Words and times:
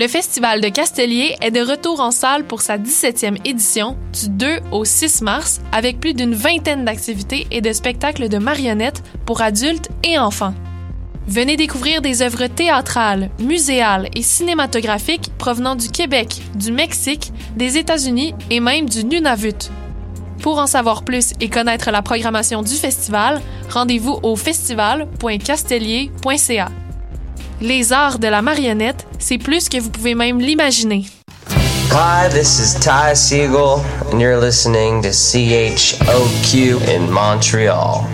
Le 0.00 0.08
Festival 0.08 0.62
de 0.62 0.68
Castellier 0.70 1.36
est 1.42 1.50
de 1.50 1.60
retour 1.60 2.00
en 2.00 2.10
salle 2.10 2.44
pour 2.44 2.62
sa 2.62 2.78
17e 2.78 3.36
édition 3.44 3.98
du 4.18 4.30
2 4.30 4.60
au 4.72 4.86
6 4.86 5.20
mars 5.20 5.60
avec 5.72 6.00
plus 6.00 6.14
d'une 6.14 6.32
vingtaine 6.32 6.86
d'activités 6.86 7.46
et 7.50 7.60
de 7.60 7.70
spectacles 7.70 8.30
de 8.30 8.38
marionnettes 8.38 9.02
pour 9.26 9.42
adultes 9.42 9.90
et 10.02 10.18
enfants. 10.18 10.54
Venez 11.26 11.58
découvrir 11.58 12.00
des 12.00 12.22
œuvres 12.22 12.46
théâtrales, 12.46 13.28
muséales 13.40 14.08
et 14.14 14.22
cinématographiques 14.22 15.32
provenant 15.36 15.76
du 15.76 15.90
Québec, 15.90 16.40
du 16.54 16.72
Mexique, 16.72 17.30
des 17.56 17.76
États-Unis 17.76 18.32
et 18.48 18.60
même 18.60 18.88
du 18.88 19.04
Nunavut. 19.04 19.68
Pour 20.40 20.60
en 20.60 20.66
savoir 20.66 21.04
plus 21.04 21.34
et 21.40 21.50
connaître 21.50 21.90
la 21.90 22.00
programmation 22.00 22.62
du 22.62 22.74
festival, 22.74 23.42
rendez-vous 23.68 24.18
au 24.22 24.34
festival.castellier.ca. 24.34 26.70
Les 27.62 27.92
arts 27.92 28.18
de 28.18 28.26
la 28.26 28.40
marionnette, 28.40 29.06
c'est 29.18 29.36
plus 29.36 29.68
que 29.68 29.78
vous 29.78 29.90
pouvez 29.90 30.14
même 30.14 30.40
l'imaginer. 30.40 31.04
Hi, 31.92 32.26
this 32.30 32.58
is 32.58 32.74
Ty 32.80 33.14
Siegel, 33.14 33.84
and 34.10 34.18
you're 34.18 34.40
listening 34.40 35.02
to 35.02 35.10
CHOQ 35.10 36.88
in 36.88 37.10
Montreal. 37.10 38.06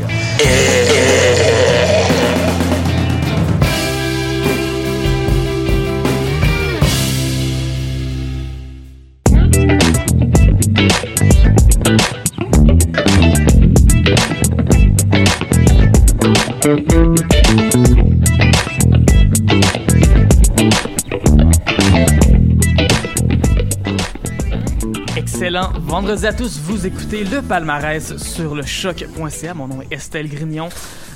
Vendredi 25.57 26.27
à 26.27 26.35
tous, 26.35 26.61
vous 26.61 26.87
écoutez 26.87 27.25
le 27.25 27.41
palmarès 27.41 28.19
sur 28.19 28.55
le 28.55 28.63
choc.ca. 28.63 29.55
Mon 29.55 29.69
nom 29.69 29.81
est 29.81 29.91
Estelle 29.91 30.29
Grignon, 30.29 30.69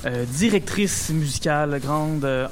euh, 0.06 0.24
directrice 0.24 1.10
musicale, 1.10 1.78
grande 1.78 2.24
euh, 2.24 2.48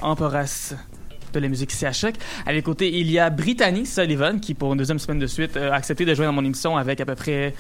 de 1.33 1.41
la 1.41 1.49
musique 1.49 1.73
à 1.83 1.93
Choc. 1.93 2.15
À 2.47 2.53
mes 2.53 2.63
côtés, 2.63 2.91
il 2.93 3.11
y 3.11 3.19
a 3.19 3.31
Brittany 3.31 3.87
Sullivan 3.87 4.41
qui, 4.41 4.55
pour 4.55 4.73
une 4.73 4.79
deuxième 4.79 4.99
semaine 4.99 5.19
de 5.19 5.27
suite, 5.27 5.57
euh, 5.57 5.71
a 5.71 5.75
accepté 5.75 6.05
de 6.05 6.15
jouer 6.15 6.27
dans 6.27 6.33
mon 6.33 6.45
émission 6.45 6.77
avec 6.77 7.01
à 7.01 7.05
peu 7.05 7.15
près 7.15 7.55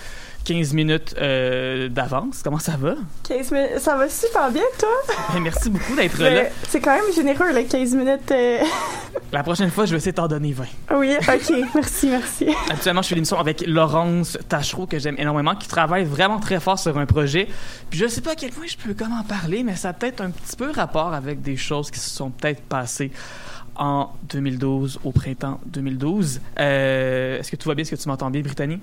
15 0.44 0.72
minutes 0.72 1.14
euh, 1.18 1.88
d'avance. 1.88 2.40
Comment 2.42 2.58
ça 2.58 2.76
va? 2.78 2.94
15 3.28 3.50
minutes, 3.52 3.78
ça 3.78 3.96
va 3.96 4.08
super 4.08 4.50
bien, 4.50 4.62
toi? 4.78 4.88
Ben, 5.34 5.40
merci 5.40 5.68
beaucoup 5.68 5.94
d'être 5.94 6.18
là. 6.22 6.44
C'est 6.68 6.80
quand 6.80 6.94
même 6.94 7.12
généreux, 7.14 7.52
les 7.52 7.64
15 7.66 7.94
minutes. 7.94 8.30
euh. 8.32 8.58
La 9.32 9.42
prochaine 9.42 9.70
fois, 9.70 9.84
je 9.84 9.90
vais 9.90 9.98
essayer 9.98 10.12
de 10.12 10.16
t'en 10.16 10.28
donner 10.28 10.52
20. 10.52 10.64
Oui, 10.96 11.14
ok, 11.20 11.52
merci, 11.74 12.06
merci. 12.08 12.46
Actuellement, 12.70 13.02
je 13.02 13.08
fais 13.08 13.14
l'émission 13.14 13.38
avec 13.38 13.62
Laurence 13.66 14.38
Tachereau, 14.48 14.86
que 14.86 14.98
j'aime 14.98 15.16
énormément, 15.18 15.54
qui 15.54 15.68
travaille 15.68 16.04
vraiment 16.04 16.38
très 16.40 16.60
fort 16.60 16.78
sur 16.78 16.96
un 16.96 17.04
projet. 17.06 17.46
Puis 17.90 17.98
je 17.98 18.06
sais 18.06 18.22
pas 18.22 18.32
à 18.32 18.34
quel 18.36 18.50
point 18.50 18.66
je 18.66 18.76
peux 18.76 18.94
comment 18.94 19.20
en 19.20 19.24
parler, 19.24 19.62
mais 19.64 19.76
ça 19.76 19.90
a 19.90 19.92
peut-être 19.92 20.22
un 20.22 20.30
petit 20.30 20.56
peu 20.56 20.70
rapport 20.70 21.12
avec 21.12 21.42
des 21.42 21.56
choses 21.56 21.90
qui 21.90 21.98
se 22.00 22.08
sont 22.08 22.30
peut-être 22.30 22.62
passées 22.62 23.10
en 23.78 24.10
2012, 24.30 25.00
au 25.04 25.12
printemps 25.12 25.60
2012. 25.66 26.40
Euh, 26.58 27.38
Est-ce 27.38 27.50
que 27.50 27.56
tout 27.56 27.68
va 27.68 27.74
bien? 27.74 27.82
Est-ce 27.82 27.92
que 27.92 28.00
tu 28.00 28.08
m'entends 28.08 28.30
bien, 28.30 28.42
Brittany? 28.42 28.80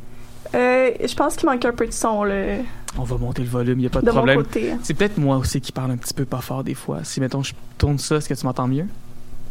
Euh, 0.54 0.92
je 1.04 1.16
pense 1.16 1.36
qu'il 1.36 1.50
manque 1.50 1.66
un 1.66 1.74
peu 1.74 1.88
de 1.88 1.92
son, 1.92 2.24
là, 2.24 2.58
On 2.98 3.04
va 3.04 3.18
monter 3.18 3.42
le 3.42 3.50
volume, 3.50 3.80
il 3.80 3.82
n'y 3.82 3.88
a 3.88 3.90
pas 3.90 4.02
de, 4.02 4.10
problème. 4.10 4.38
côté. 4.44 4.74
C'est 4.84 4.94
peut-être 4.94 5.18
moi 5.18 5.38
aussi 5.38 5.60
qui 5.60 5.72
parle 5.72 5.92
un 5.92 5.98
petit 5.98 6.14
peu 6.14 6.26
pas 6.26 6.42
fort 6.42 6.64
des 6.64 6.76
fois. 6.76 7.04
Si, 7.04 7.20
mettons, 7.20 7.44
je 7.44 7.54
tourne 7.78 7.98
ça, 7.98 8.18
est-ce 8.18 8.30
que 8.30 8.34
tu 8.34 8.46
m'entends 8.46 8.68
mieux? 8.68 8.86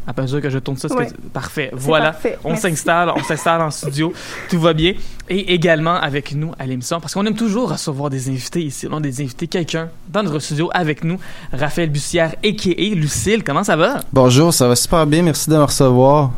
À 0.07 0.21
mesure 0.21 0.39
que 0.41 0.49
je 0.49 0.59
tourne 0.59 0.77
ça, 0.77 0.87
Ouais. 0.93 1.07
que 1.07 1.13
parfait. 1.33 1.71
Voilà. 1.73 2.11
parfait, 2.11 2.37
On 2.43 2.55
s'installe, 2.55 3.11
on 3.15 3.23
s'installe 3.23 3.61
en 3.61 3.71
studio, 3.71 4.13
tout 4.49 4.59
va 4.59 4.73
bien. 4.73 4.93
Et 5.29 5.53
également 5.53 5.95
avec 5.95 6.33
nous 6.35 6.51
à 6.59 6.65
l'émission, 6.67 6.99
parce 6.99 7.13
qu'on 7.15 7.25
aime 7.25 7.35
toujours 7.35 7.71
recevoir 7.71 8.09
des 8.11 8.29
invités 8.29 8.61
ici. 8.61 8.87
On 8.91 8.97
a 8.97 8.99
des 8.99 9.21
invités, 9.21 9.47
quelqu'un 9.47 9.89
dans 10.09 10.21
notre 10.23 10.39
studio 10.39 10.69
avec 10.73 11.03
nous, 11.03 11.17
Raphaël 11.51 11.89
Bussière, 11.89 12.35
a.k.a. 12.43 12.95
Lucille. 12.95 13.43
Comment 13.43 13.63
ça 13.63 13.75
va? 13.75 14.01
Bonjour, 14.13 14.53
ça 14.53 14.67
va 14.67 14.75
super 14.75 15.07
bien, 15.07 15.23
merci 15.23 15.49
de 15.49 15.55
me 15.55 15.63
recevoir. 15.63 16.31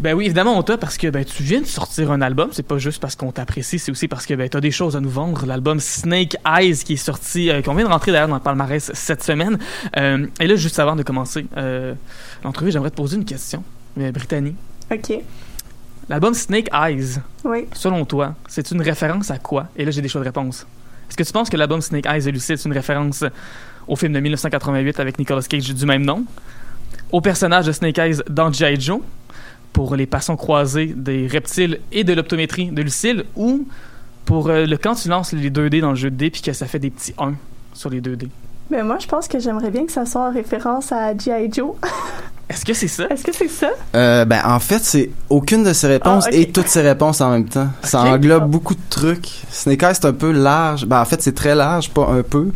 Ben 0.00 0.14
oui, 0.14 0.24
évidemment, 0.24 0.58
on 0.58 0.62
t'a 0.62 0.76
parce 0.78 0.96
que 0.96 1.06
ben, 1.08 1.24
tu 1.24 1.42
viens 1.44 1.60
de 1.60 1.66
sortir 1.66 2.10
un 2.10 2.20
album. 2.22 2.48
C'est 2.52 2.66
pas 2.66 2.78
juste 2.78 3.00
parce 3.00 3.14
qu'on 3.14 3.30
t'apprécie, 3.30 3.78
c'est 3.78 3.92
aussi 3.92 4.08
parce 4.08 4.26
que 4.26 4.34
ben, 4.34 4.48
t'as 4.48 4.60
des 4.60 4.70
choses 4.72 4.96
à 4.96 5.00
nous 5.00 5.10
vendre. 5.10 5.46
L'album 5.46 5.78
Snake 5.78 6.36
Eyes 6.46 6.76
qui 6.78 6.94
est 6.94 6.96
sorti, 6.96 7.50
euh, 7.50 7.62
qu'on 7.62 7.74
vient 7.74 7.84
de 7.84 7.90
rentrer 7.90 8.10
d'ailleurs 8.10 8.28
dans 8.28 8.34
le 8.34 8.40
palmarès 8.40 8.90
cette 8.94 9.22
semaine. 9.22 9.58
Euh, 9.96 10.26
et 10.40 10.46
là, 10.48 10.56
juste 10.56 10.78
avant 10.80 10.96
de 10.96 11.02
commencer 11.04 11.46
euh, 11.56 11.94
l'entrevue, 12.42 12.72
j'aimerais 12.72 12.90
te 12.90 12.96
poser 12.96 13.16
une 13.16 13.24
question. 13.24 13.62
Euh, 14.00 14.10
Brittany, 14.10 14.56
Ok, 14.90 15.12
l'album 16.08 16.34
Snake 16.34 16.68
Eyes, 16.72 17.18
oui. 17.44 17.66
selon 17.74 18.04
toi, 18.04 18.34
c'est 18.48 18.70
une 18.72 18.80
référence 18.82 19.30
à 19.30 19.38
quoi? 19.38 19.68
Et 19.76 19.84
là, 19.84 19.90
j'ai 19.90 20.02
des 20.02 20.08
choix 20.08 20.20
de 20.20 20.26
réponse. 20.26 20.66
Est-ce 21.08 21.16
que 21.16 21.22
tu 21.22 21.32
penses 21.32 21.48
que 21.50 21.56
l'album 21.56 21.80
Snake 21.80 22.06
Eyes 22.06 22.24
de 22.24 22.30
Lucille, 22.30 22.58
c'est 22.58 22.68
une 22.68 22.74
référence 22.74 23.22
au 23.86 23.94
film 23.96 24.14
de 24.14 24.20
1988 24.20 24.98
avec 24.98 25.18
Nicolas 25.18 25.42
Cage 25.42 25.72
du 25.72 25.86
même 25.86 26.04
nom? 26.04 26.24
Au 27.12 27.20
personnage 27.20 27.66
de 27.66 27.72
Snake 27.72 27.98
Eyes 27.98 28.16
dans 28.28 28.50
G.I. 28.50 28.80
Joe? 28.80 29.00
Pour 29.72 29.96
les 29.96 30.06
passants 30.06 30.36
croisés 30.36 30.92
des 30.96 31.26
reptiles 31.26 31.80
et 31.92 32.04
de 32.04 32.12
l'optométrie 32.12 32.66
de 32.66 32.82
Lucille? 32.82 33.24
Ou 33.36 33.66
pour 34.24 34.48
euh, 34.48 34.66
le 34.66 34.76
quand 34.76 34.94
tu 34.94 35.08
lances 35.08 35.32
les 35.32 35.50
2D 35.50 35.80
dans 35.80 35.90
le 35.90 35.96
jeu 35.96 36.10
de 36.10 36.16
dés 36.16 36.30
puis 36.30 36.42
que 36.42 36.52
ça 36.52 36.66
fait 36.66 36.78
des 36.78 36.90
petits 36.90 37.14
1 37.18 37.34
sur 37.74 37.90
les 37.90 38.00
2D? 38.00 38.28
Mais 38.70 38.82
moi, 38.82 38.98
je 38.98 39.06
pense 39.06 39.28
que 39.28 39.38
j'aimerais 39.38 39.70
bien 39.70 39.84
que 39.84 39.92
ça 39.92 40.06
soit 40.06 40.28
en 40.28 40.32
référence 40.32 40.92
à 40.92 41.16
G.I. 41.16 41.52
Joe. 41.52 41.74
Est-ce 42.48 42.64
que 42.64 42.74
c'est 42.74 42.88
ça? 42.88 43.06
Est-ce 43.08 43.24
que 43.24 43.32
c'est 43.34 43.48
ça? 43.48 43.70
Euh, 43.94 44.24
ben, 44.24 44.40
en 44.44 44.58
fait, 44.58 44.80
c'est 44.80 45.10
aucune 45.30 45.64
de 45.64 45.72
ces 45.72 45.86
réponses 45.86 46.24
Ah, 46.26 46.34
et 46.34 46.50
toutes 46.50 46.68
ces 46.68 46.82
réponses 46.82 47.20
en 47.20 47.30
même 47.30 47.48
temps. 47.48 47.68
Ça 47.82 48.02
englobe 48.02 48.50
beaucoup 48.50 48.74
de 48.74 48.80
trucs. 48.90 49.30
Snake 49.50 49.82
Eyes, 49.82 49.94
c'est 49.94 50.04
un 50.06 50.12
peu 50.12 50.32
large. 50.32 50.84
Ben, 50.84 51.00
en 51.00 51.04
fait, 51.04 51.22
c'est 51.22 51.34
très 51.34 51.54
large, 51.54 51.90
pas 51.90 52.06
un 52.08 52.22
peu. 52.22 52.48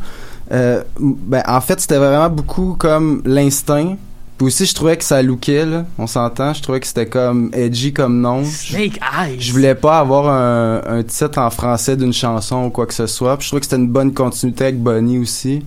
Euh, 0.53 0.83
ben, 0.99 1.43
en 1.47 1.61
fait, 1.61 1.81
c'était 1.81 1.97
vraiment 1.97 2.29
beaucoup 2.29 2.77
comme 2.79 3.23
l'instinct. 3.25 3.97
Puis 4.39 4.47
aussi, 4.49 4.67
je 4.67 4.75
trouvais 4.75 4.97
que 4.99 5.05
ça 5.05 5.23
lookait, 5.23 5.65
là. 5.65 5.87
On 5.99 6.07
s'entend. 6.07 6.53
Je 6.53 6.61
trouvais 6.63 6.79
que 6.81 6.87
c'était 6.87 7.07
comme 7.07 7.51
edgy 7.55 7.93
comme 7.95 8.21
nom. 8.21 8.45
Je, 8.45 8.51
Snake 8.51 9.01
Eyes! 9.19 9.37
je 9.41 9.51
voulais 9.53 9.75
pas 9.75 9.99
avoir 9.99 10.29
un, 10.29 10.83
un 10.99 11.03
titre 11.03 11.39
en 11.39 11.49
français 11.49 11.97
d'une 11.97 12.13
chanson 12.13 12.65
ou 12.67 12.71
quoi 12.71 12.85
que 12.87 12.93
ce 12.93 13.07
soit. 13.07 13.37
Puis 13.39 13.45
je 13.45 13.49
trouvais 13.51 13.61
que 13.61 13.67
c'était 13.67 13.77
une 13.81 13.89
bonne 13.89 14.13
continuité 14.13 14.65
avec 14.65 14.79
Bonnie 14.79 15.19
aussi. 15.19 15.65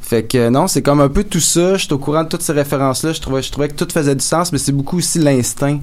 Fait 0.00 0.22
que 0.22 0.48
non, 0.50 0.68
c'est 0.68 0.82
comme 0.82 1.00
un 1.00 1.08
peu 1.08 1.24
tout 1.24 1.40
ça. 1.40 1.76
J'étais 1.76 1.94
au 1.94 1.98
courant 1.98 2.22
de 2.22 2.28
toutes 2.28 2.42
ces 2.42 2.52
références-là. 2.52 3.12
Je 3.12 3.20
trouvais, 3.20 3.42
je 3.42 3.50
trouvais 3.50 3.66
que 3.68 3.74
tout 3.74 3.88
faisait 3.92 4.14
du 4.14 4.24
sens, 4.24 4.52
mais 4.52 4.58
c'est 4.58 4.70
beaucoup 4.70 4.98
aussi 4.98 5.18
l'instinct 5.18 5.80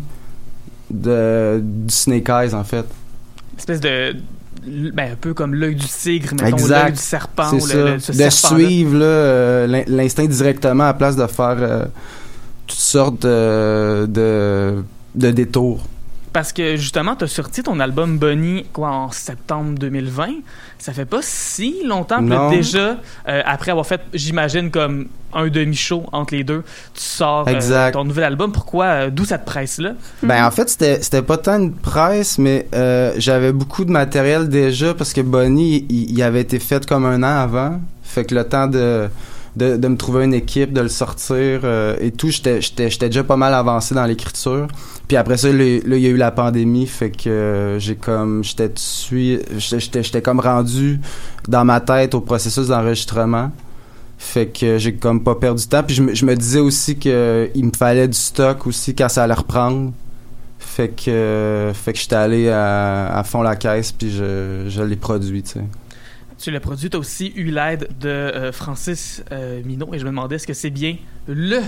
de 0.89 1.59
du 1.61 1.93
Snake 1.93 2.29
Eyes 2.29 2.53
en 2.53 2.63
fait. 2.63 2.85
espèce 3.57 3.79
de 3.79 4.15
ben, 4.93 5.11
un 5.11 5.15
peu 5.19 5.33
comme 5.33 5.53
l'œil 5.55 5.75
du 5.75 5.85
tigre, 5.87 6.29
mettons, 6.41 6.67
l'œil 6.67 6.93
du 6.93 6.97
serpent. 6.99 7.49
c'est 7.49 7.55
ou 7.57 7.59
ça. 7.67 7.75
le- 7.75 7.83
le- 7.95 7.99
ce 7.99 8.11
de 8.13 8.29
suivre 8.29 8.97
là, 8.97 9.05
euh, 9.05 9.67
l'in- 9.67 9.83
l'instinct 9.87 10.25
directement 10.25 10.83
à 10.85 10.87
la 10.87 10.93
place 10.93 11.15
de 11.17 11.27
faire 11.27 11.57
euh, 11.59 11.85
toutes 12.67 12.77
sortes 12.79 13.21
de, 13.21 14.05
de 14.07 14.83
de 15.15 15.31
détours. 15.31 15.85
Parce 16.31 16.51
que 16.51 16.75
justement, 16.77 17.15
tu 17.15 17.25
as 17.25 17.27
sorti 17.27 17.61
ton 17.61 17.79
album 17.79 18.17
Bonnie 18.17 18.65
quoi, 18.73 18.89
en 18.89 19.11
septembre 19.11 19.77
2020. 19.77 20.29
Ça 20.79 20.91
fait 20.91 21.05
pas 21.05 21.19
si 21.21 21.83
longtemps. 21.85 22.21
Non. 22.23 22.49
déjà, 22.49 22.97
euh, 23.27 23.41
après 23.45 23.69
avoir 23.69 23.85
fait, 23.85 24.01
j'imagine, 24.15 24.71
comme 24.71 25.09
un 25.31 25.47
demi-show 25.47 26.07
entre 26.11 26.33
les 26.33 26.43
deux, 26.43 26.63
tu 26.95 27.01
sors 27.03 27.47
euh, 27.47 27.91
ton 27.91 28.03
nouvel 28.05 28.23
album. 28.23 28.51
Pourquoi? 28.51 28.85
euh, 28.85 29.09
D'où 29.11 29.25
cette 29.25 29.45
presse-là? 29.45 29.91
Ben 30.23 30.43
en 30.43 30.49
fait 30.49 30.69
c'était 30.69 31.21
pas 31.21 31.37
tant 31.37 31.59
une 31.59 31.71
presse 31.73 32.39
mais 32.39 32.67
euh, 32.73 33.13
j'avais 33.17 33.51
beaucoup 33.51 33.85
de 33.85 33.91
matériel 33.91 34.49
déjà 34.49 34.95
parce 34.95 35.13
que 35.13 35.21
Bonnie 35.21 35.85
il, 35.89 36.11
il 36.11 36.21
avait 36.23 36.41
été 36.41 36.57
fait 36.57 36.83
comme 36.87 37.05
un 37.05 37.21
an 37.21 37.41
avant 37.43 37.79
fait 38.03 38.25
que 38.25 38.33
le 38.35 38.43
temps 38.43 38.67
de 38.67 39.07
de, 39.55 39.77
de 39.77 39.87
me 39.87 39.97
trouver 39.97 40.25
une 40.25 40.33
équipe 40.33 40.73
de 40.73 40.81
le 40.81 40.89
sortir 40.89 41.61
euh, 41.63 41.95
et 41.99 42.11
tout. 42.11 42.29
J'étais 42.29 42.61
j'étais 42.61 42.89
j'étais 42.89 43.07
déjà 43.07 43.23
pas 43.23 43.37
mal 43.37 43.53
avancé 43.53 43.93
dans 43.95 44.05
l'écriture. 44.05 44.67
Puis 45.07 45.17
après 45.17 45.37
ça 45.37 45.51
là, 45.51 45.63
il 45.63 45.97
y 45.97 46.07
a 46.07 46.09
eu 46.09 46.17
la 46.17 46.31
pandémie 46.31 46.87
fait 46.87 47.11
que 47.11 47.29
euh, 47.29 47.79
j'ai 47.79 47.95
comme 47.95 48.43
j'étais 48.43 48.71
j'étais 49.57 50.03
j'étais 50.03 50.21
comme 50.21 50.39
rendu 50.39 50.99
dans 51.47 51.65
ma 51.65 51.81
tête 51.81 52.15
au 52.15 52.21
processus 52.21 52.67
d'enregistrement. 52.67 53.51
Fait 54.17 54.47
que 54.47 54.77
j'ai 54.77 54.95
comme 54.95 55.21
pas 55.21 55.35
perdu 55.35 55.63
de 55.65 55.69
temps. 55.69 55.83
Puis 55.83 55.95
je 55.95 56.01
me, 56.01 56.15
je 56.15 56.25
me 56.25 56.35
disais 56.35 56.61
aussi 56.61 56.97
que 56.97 57.49
il 57.55 57.65
me 57.65 57.71
fallait 57.77 58.07
du 58.07 58.17
stock 58.17 58.65
aussi 58.67 58.95
quand 58.95 59.09
ça 59.09 59.23
allait 59.23 59.33
reprendre. 59.33 59.91
Fait 60.59 60.89
que, 60.89 61.71
fait 61.73 61.93
que 61.93 61.99
j'étais 61.99 62.15
allé 62.15 62.49
à, 62.49 63.17
à 63.17 63.23
fond 63.23 63.43
la 63.43 63.55
caisse, 63.55 63.91
puis 63.91 64.09
je, 64.09 64.65
je 64.69 64.81
l'ai 64.81 64.95
produit, 64.95 65.43
tu 65.43 65.51
sais. 65.51 65.61
Tu 66.43 66.51
l'as 66.51 66.59
produit, 66.59 66.89
tu 66.89 66.97
as 66.97 66.99
aussi 66.99 67.31
eu 67.37 67.51
l'aide 67.51 67.87
de 68.01 68.09
euh, 68.09 68.51
Francis 68.51 69.23
euh, 69.31 69.61
Minot, 69.63 69.93
et 69.93 69.99
je 69.99 70.03
me 70.03 70.09
demandais 70.09 70.35
est-ce 70.35 70.45
que 70.45 70.53
c'est 70.53 70.71
bien 70.71 70.97
le 71.25 71.61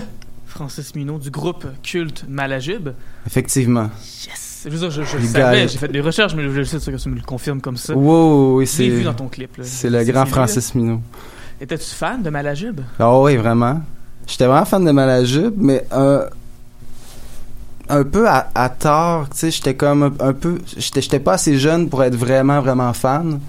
Francis 0.44 0.94
Minot 0.94 1.18
du 1.18 1.30
groupe 1.30 1.64
culte 1.82 2.26
Malajube? 2.28 2.90
Effectivement. 3.26 3.88
Yes! 4.26 4.66
Je, 4.66 5.00
le 5.16 5.26
savais, 5.28 5.66
j'ai 5.66 5.78
fait 5.78 5.88
des 5.88 6.02
recherches, 6.02 6.34
mais 6.34 6.42
je 6.50 6.62
sais 6.62 6.76
que 6.92 6.96
tu 6.98 7.08
me 7.08 7.14
le 7.14 7.22
confirmes 7.22 7.62
comme 7.62 7.78
ça. 7.78 7.94
Wow, 7.96 8.58
oui, 8.58 8.66
c'est 8.66 8.86
vu 8.86 9.02
dans 9.02 9.14
ton 9.14 9.28
clip. 9.28 9.50
c'est 9.62 9.88
le 9.88 10.04
grand 10.04 10.24
là. 10.24 10.26
Francis 10.26 10.74
Minot. 10.74 11.00
Étais-tu 11.58 11.94
fan 11.94 12.22
de 12.22 12.28
Malajube? 12.28 12.82
Ah 12.98 13.18
oui, 13.18 13.36
vraiment. 13.36 13.80
J'étais 14.26 14.44
vraiment 14.44 14.66
fan 14.66 14.84
de 14.84 14.90
Malajube, 14.90 15.54
mais 15.56 15.86
euh, 15.94 16.28
un 17.88 18.04
peu 18.04 18.28
à, 18.28 18.50
à 18.54 18.68
tort, 18.68 19.30
tu 19.30 19.38
sais, 19.38 19.50
j'étais 19.50 19.74
comme 19.74 20.02
un, 20.02 20.12
un 20.20 20.34
peu... 20.34 20.58
J'étais 20.76 21.00
j'étais 21.00 21.20
pas 21.20 21.32
assez 21.32 21.56
jeune 21.56 21.88
pour 21.88 22.04
être 22.04 22.14
vraiment, 22.14 22.60
vraiment 22.60 22.92
fan. 22.92 23.40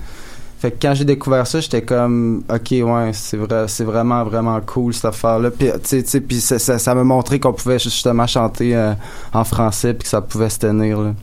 Fait 0.59 0.71
que 0.71 0.77
quand 0.81 0.95
j'ai 0.95 1.06
découvert 1.06 1.45
ça, 1.45 1.59
j'étais 1.59 1.83
comme, 1.83 2.44
ok, 2.50 2.71
ouais, 2.71 3.12
c'est 3.13 3.38
vrai, 3.38 3.65
c'est 3.68 3.83
vraiment, 3.83 4.24
vraiment 4.24 4.59
cool 4.62 4.92
cette 4.92 5.06
affaire-là. 5.06 5.51
Puis, 5.51 5.69
tu 5.88 6.04
sais, 6.04 6.21
puis 6.21 6.42
ça, 6.42 6.57
ça, 6.57 6.80
ça 6.80 6.95
m'a 6.95 7.04
montré 7.04 7.39
qu'on 7.39 7.54
pouvait 7.54 7.77
justement 7.77 8.25
chanter 8.25 8.75
euh, 8.75 8.94
en 9.33 9.44
français, 9.44 9.94
puis 9.94 10.04
que 10.04 10.09
ça 10.09 10.19
pouvait 10.21 10.50
se 10.50 10.57
tenir. 10.57 11.00
Là. 11.00 11.13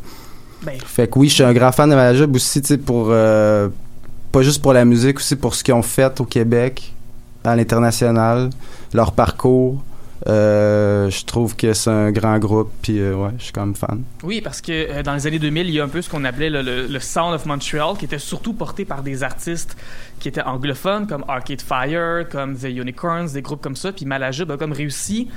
Ben, 0.62 0.78
Fait 0.86 1.08
que 1.08 1.19
oui, 1.19 1.28
je 1.28 1.34
suis 1.34 1.42
un 1.42 1.52
grand 1.52 1.72
fan 1.72 1.90
de 1.90 1.96
Malajube 1.96 2.36
aussi, 2.36 2.62
tu 2.62 2.69
sais, 2.69 2.78
pour 2.78 3.08
euh, 3.10 3.69
pas 4.31 4.42
juste 4.42 4.62
pour 4.62 4.72
la 4.72 4.84
musique, 4.84 5.19
aussi 5.19 5.34
pour 5.34 5.56
ce 5.56 5.64
qu'ils 5.64 5.75
ont 5.75 5.82
fait 5.82 6.20
au 6.20 6.25
Québec, 6.25 6.94
à 7.42 7.56
l'international, 7.56 8.50
leur 8.92 9.12
parcours. 9.12 9.82
Euh, 10.26 11.11
je 11.11 11.25
trouve 11.25 11.55
que 11.55 11.75
c'est 11.75 11.91
un 11.91 12.11
grand 12.11 12.38
groupe, 12.38 12.73
puis 12.81 12.99
euh, 12.99 13.15
ouais, 13.15 13.31
je 13.38 13.44
suis 13.44 13.53
quand 13.53 13.67
même 13.67 13.75
fan. 13.75 14.03
Oui, 14.23 14.41
parce 14.41 14.62
que 14.62 14.73
euh, 14.73 15.03
dans 15.03 15.15
les 15.15 15.26
années 15.26 15.38
2000, 15.38 15.69
il 15.69 15.75
y 15.75 15.81
a 15.81 15.85
un 15.85 15.88
peu 15.88 16.00
ce 16.00 16.09
qu'on 16.09 16.25
appelait 16.25 16.49
le, 16.50 16.99
Sound 16.99 17.35
of 17.35 17.44
Montreal, 17.44 17.97
qui 17.99 18.06
était 18.06 18.19
surtout 18.19 18.55
porté 18.55 18.87
par 18.87 19.03
des 19.03 19.23
artistes 19.23 19.76
qui 20.21 20.29
étaient 20.29 20.43
anglophones, 20.43 21.06
comme 21.06 21.25
Arcade 21.29 21.61
Fire, 21.61 22.26
comme 22.31 22.56
The 22.56 22.65
Unicorns, 22.65 23.29
des 23.32 23.43
groupes 23.43 23.61
comme 23.61 23.76
ça. 23.76 23.93
Puis 23.93 24.06
Malajube 24.06 24.50
a 24.50 24.56
comme 24.56 24.73
réussi 24.73 25.29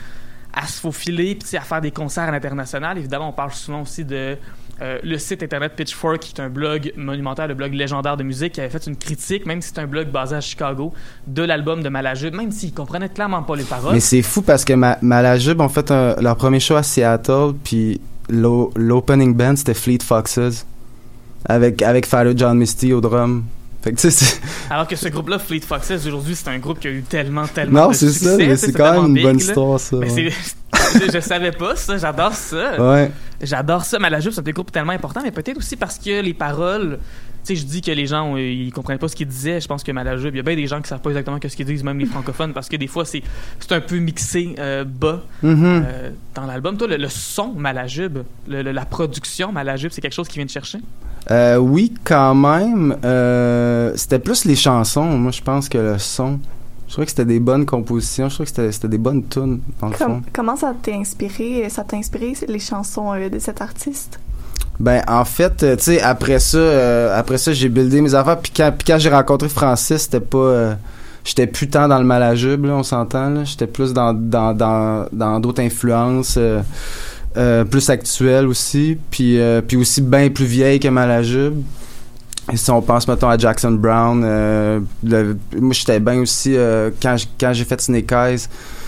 à 0.53 0.65
se 0.65 0.79
faufiler, 0.79 1.35
puis 1.35 1.57
à 1.57 1.61
faire 1.61 1.81
des 1.81 1.91
concerts 1.91 2.29
à 2.29 2.31
l'international. 2.31 2.97
Évidemment, 2.97 3.29
on 3.29 3.33
parle 3.33 3.51
souvent 3.51 3.81
aussi 3.81 4.05
de 4.05 4.37
euh, 4.81 4.99
le 5.03 5.17
site 5.17 5.41
internet 5.43 5.73
Pitchfork, 5.75 6.19
qui 6.19 6.33
est 6.35 6.41
un 6.41 6.49
blog 6.49 6.93
monumental, 6.95 7.49
le 7.49 7.55
blog 7.55 7.73
légendaire 7.73 8.17
de 8.17 8.23
musique, 8.23 8.53
qui 8.53 8.61
avait 8.61 8.69
fait 8.69 8.85
une 8.87 8.95
critique, 8.95 9.45
même 9.45 9.61
si 9.61 9.69
c'est 9.73 9.81
un 9.81 9.87
blog 9.87 10.09
basé 10.09 10.35
à 10.35 10.41
Chicago, 10.41 10.93
de 11.25 11.43
l'album 11.43 11.81
de 11.83 11.89
Malajube, 11.89 12.35
même 12.35 12.51
s'ils 12.51 12.73
comprenaient 12.73 13.09
clairement 13.09 13.43
pas 13.43 13.55
les 13.55 13.63
paroles. 13.63 13.93
Mais 13.93 13.99
c'est 13.99 14.21
fou 14.21 14.41
parce 14.41 14.63
que 14.65 14.73
ma, 14.73 14.97
Malajube 15.01 15.59
ont 15.61 15.69
fait 15.69 15.89
leur 15.89 16.35
premier 16.35 16.59
show 16.59 16.75
à 16.75 16.83
Seattle, 16.83 17.53
puis 17.63 17.99
l'o- 18.29 18.71
l'opening 18.75 19.33
band 19.33 19.55
c'était 19.55 19.73
Fleet 19.73 19.99
Foxes, 20.03 20.65
avec, 21.45 21.81
avec 21.81 22.07
John 22.35 22.57
Misty 22.57 22.93
au 22.93 23.01
drum. 23.01 23.43
Fait 23.81 23.93
que 23.93 24.07
Alors 24.69 24.87
que 24.87 24.95
ce 24.95 25.07
groupe-là, 25.07 25.39
Fleet 25.39 25.61
Foxes, 25.61 26.05
aujourd'hui, 26.05 26.35
c'est 26.35 26.49
un 26.49 26.57
groupe 26.57 26.79
qui 26.79 26.87
a 26.87 26.91
eu 26.91 27.03
tellement, 27.03 27.47
tellement 27.47 27.87
non, 27.87 27.93
c'est 27.93 28.11
ça, 28.11 28.37
mais 28.37 28.55
c'est 28.57 28.73
quand 28.73 28.93
même 28.93 29.05
une 29.07 29.13
big, 29.13 29.23
bonne 29.23 29.37
là. 29.37 29.43
histoire, 29.43 29.79
ça. 29.79 29.97
Mais 29.97 30.11
ouais. 30.11 30.31
je, 30.31 31.11
je 31.13 31.19
savais 31.19 31.51
pas 31.51 31.75
ça, 31.75 31.97
j'adore 31.97 32.33
ça. 32.33 32.81
Ouais. 32.81 33.11
J'adore 33.41 33.85
ça. 33.85 33.99
Malajube, 33.99 34.31
c'est 34.31 34.39
un 34.39 34.43
des 34.43 34.53
groupes 34.53 34.71
tellement 34.71 34.93
important, 34.93 35.21
mais 35.23 35.31
peut-être 35.31 35.57
aussi 35.57 35.75
parce 35.75 35.97
que 35.97 36.21
les 36.21 36.33
paroles. 36.33 36.99
Tu 37.47 37.55
sais, 37.55 37.61
je 37.61 37.65
dis 37.65 37.81
que 37.81 37.91
les 37.91 38.07
gens, 38.07 38.35
euh, 38.35 38.41
ils 38.41 38.73
comprennent 38.73 38.97
pas 38.97 39.07
ce 39.07 39.15
qu'ils 39.15 39.27
disaient. 39.27 39.61
Je 39.61 39.67
pense 39.67 39.81
que 39.81 39.91
Malajube, 39.93 40.33
il 40.33 40.37
y 40.37 40.39
a 40.41 40.43
bien 40.43 40.55
des 40.55 40.67
gens 40.67 40.81
qui 40.81 40.89
savent 40.89 40.99
pas 40.99 41.11
exactement 41.11 41.37
ce 41.41 41.55
qu'ils 41.55 41.65
disent, 41.65 41.81
même 41.83 41.97
les 41.97 42.05
francophones, 42.05 42.51
parce 42.51 42.67
que 42.67 42.75
des 42.75 42.87
fois, 42.87 43.05
c'est 43.05 43.23
c'est 43.59 43.71
un 43.71 43.79
peu 43.79 43.97
mixé 43.99 44.53
euh, 44.59 44.83
bas 44.83 45.21
Mhm. 45.43 45.55
euh, 45.87 46.09
dans 46.35 46.45
l'album. 46.45 46.75
Toi, 46.75 46.87
le, 46.87 46.97
le 46.97 47.07
son 47.09 47.53
le- 47.57 48.61
le- 48.63 48.71
la 48.71 48.85
production 48.85 49.53
Malajube, 49.53 49.91
c'est 49.93 50.01
quelque 50.01 50.13
chose 50.13 50.27
qui 50.27 50.39
vient 50.39 50.45
de 50.45 50.49
chercher? 50.49 50.79
Euh, 51.31 51.55
oui, 51.57 51.93
quand 52.03 52.35
même. 52.35 52.97
Euh, 53.05 53.93
c'était 53.95 54.19
plus 54.19 54.43
les 54.45 54.55
chansons, 54.57 55.05
moi, 55.17 55.31
je 55.31 55.41
pense, 55.41 55.69
que 55.69 55.77
le 55.77 55.97
son. 55.99 56.39
Je 56.87 56.91
trouvais 56.93 57.05
que 57.05 57.11
c'était 57.11 57.25
des 57.25 57.39
bonnes 57.39 57.65
compositions. 57.65 58.27
Je 58.29 58.33
trouvais 58.35 58.45
que 58.45 58.55
c'était- 58.55 58.71
c'était 58.71 58.87
des 58.89 58.97
bonnes 58.97 59.25
tunes, 59.27 59.61
dans 59.81 59.87
le 59.87 59.93
fond. 59.93 60.21
Comment 60.33 60.55
ça 60.55 60.73
t'a 60.81 60.93
inspiré? 60.93 61.69
Ça 61.69 61.83
t'a 61.83 61.97
inspiré 61.97 62.33
les 62.47 62.59
chansons 62.59 63.13
euh, 63.13 63.29
de 63.29 63.39
cet 63.39 63.61
artiste? 63.61 64.19
Ben, 64.79 65.01
en 65.07 65.25
fait, 65.25 65.63
euh, 65.63 65.75
tu 65.75 65.83
sais, 65.83 66.01
après 66.01 66.39
ça, 66.39 66.57
euh, 66.57 67.17
après 67.19 67.37
ça, 67.39 67.51
j'ai 67.51 67.67
buildé 67.67 67.99
mes 68.01 68.13
affaires. 68.13 68.39
Puis 68.39 68.51
quand, 68.55 68.71
quand 68.85 68.99
j'ai 68.99 69.09
rencontré 69.09 69.49
Francis, 69.49 70.03
c'était 70.03 70.19
pas... 70.19 70.37
euh, 70.37 70.73
J'étais 71.23 71.47
plus 71.47 71.67
tant 71.69 71.87
dans 71.89 71.97
le 71.97 72.05
malajube, 72.05 72.65
on 72.67 72.83
s'entend. 72.83 73.29
là. 73.29 73.43
J'étais 73.43 73.67
plus 73.67 73.91
dans 73.91 74.13
dans 74.13 74.53
dans 74.53 75.07
dans 75.11 75.41
d'autres 75.41 75.61
influences, 75.61 76.39
plus 77.69 77.89
actuelles 77.89 78.47
aussi. 78.47 78.97
Puis 79.11 79.37
puis 79.67 79.75
aussi 79.75 80.01
bien 80.01 80.29
plus 80.29 80.45
vieilles 80.45 80.79
que 80.79 80.87
malajube. 80.87 81.55
Et 82.53 82.55
si 82.55 82.71
on 82.71 82.81
pense, 82.81 83.09
mettons, 83.09 83.27
à 83.27 83.37
Jackson 83.37 83.71
Brown, 83.71 84.21
moi, 85.03 85.73
j'étais 85.73 85.99
bien 85.99 86.21
aussi, 86.21 86.55
quand, 87.01 87.17
quand 87.37 87.51
j'ai 87.51 87.65
fait 87.65 87.81
Snake 87.81 88.09
Eyes, 88.09 88.47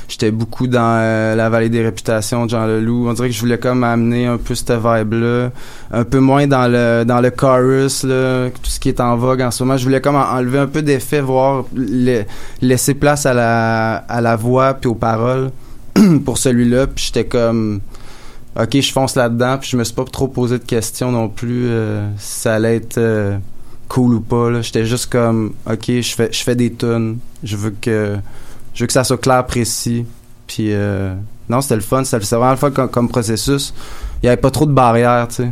j'étais 0.09 0.31
beaucoup 0.31 0.67
dans 0.67 0.97
euh, 0.99 1.35
la 1.35 1.49
vallée 1.49 1.69
des 1.69 1.83
réputations 1.83 2.45
de 2.45 2.49
Jean 2.49 2.65
Leloup. 2.65 3.07
On 3.07 3.13
dirait 3.13 3.29
que 3.29 3.35
je 3.35 3.39
voulais 3.39 3.57
comme 3.57 3.83
amener 3.83 4.25
un 4.25 4.37
peu 4.37 4.55
cette 4.55 4.71
vibe-là, 4.71 5.51
un 5.91 6.03
peu 6.03 6.19
moins 6.19 6.47
dans 6.47 6.67
le 6.67 7.03
dans 7.05 7.21
le 7.21 7.29
chorus, 7.31 8.03
là, 8.03 8.49
tout 8.49 8.69
ce 8.69 8.79
qui 8.79 8.89
est 8.89 8.99
en 8.99 9.15
vogue 9.17 9.41
en 9.41 9.51
ce 9.51 9.63
moment. 9.63 9.77
Je 9.77 9.83
voulais 9.83 10.01
comme 10.01 10.15
en- 10.15 10.29
enlever 10.31 10.59
un 10.59 10.67
peu 10.67 10.81
d'effet, 10.81 11.21
voir, 11.21 11.65
laisser 12.61 12.93
place 12.93 13.25
à 13.25 13.33
la, 13.33 13.95
à 13.97 14.21
la 14.21 14.35
voix 14.35 14.73
puis 14.73 14.89
aux 14.89 14.95
paroles 14.95 15.51
pour 16.25 16.37
celui-là. 16.37 16.87
Puis 16.87 17.05
j'étais 17.07 17.25
comme... 17.25 17.81
Ok, 18.59 18.81
je 18.81 18.91
fonce 18.91 19.15
là-dedans, 19.15 19.57
puis 19.59 19.69
je 19.69 19.77
me 19.77 19.83
suis 19.83 19.93
pas 19.93 20.03
trop 20.05 20.27
posé 20.27 20.57
de 20.57 20.63
questions 20.63 21.11
non 21.11 21.29
plus 21.29 21.67
euh, 21.67 22.09
si 22.17 22.41
ça 22.41 22.55
allait 22.55 22.77
être 22.77 22.97
euh, 22.97 23.37
cool 23.87 24.15
ou 24.15 24.19
pas. 24.21 24.61
J'étais 24.61 24.85
juste 24.85 25.05
comme, 25.11 25.53
ok, 25.69 25.85
je 25.87 26.15
fais, 26.15 26.29
je 26.31 26.43
fais 26.43 26.55
des 26.55 26.73
tunes, 26.73 27.19
je 27.43 27.55
veux 27.55 27.73
que, 27.79 28.15
je 28.73 28.83
veux 28.83 28.87
que 28.87 28.93
ça 28.93 29.03
soit 29.03 29.17
clair, 29.19 29.45
précis. 29.45 30.05
Puis 30.47 30.73
euh, 30.73 31.13
non, 31.47 31.61
c'était 31.61 31.75
le 31.75 31.81
fun, 31.81 32.03
c'était 32.03 32.23
vraiment 32.35 32.51
le 32.51 32.57
fun 32.57 32.71
comme, 32.71 32.89
comme 32.89 33.07
processus. 33.09 33.73
Il 34.21 34.25
y 34.25 34.29
avait 34.29 34.37
pas 34.41 34.51
trop 34.51 34.65
de 34.65 34.73
barrières, 34.73 35.27
tu 35.27 35.35
sais. 35.35 35.51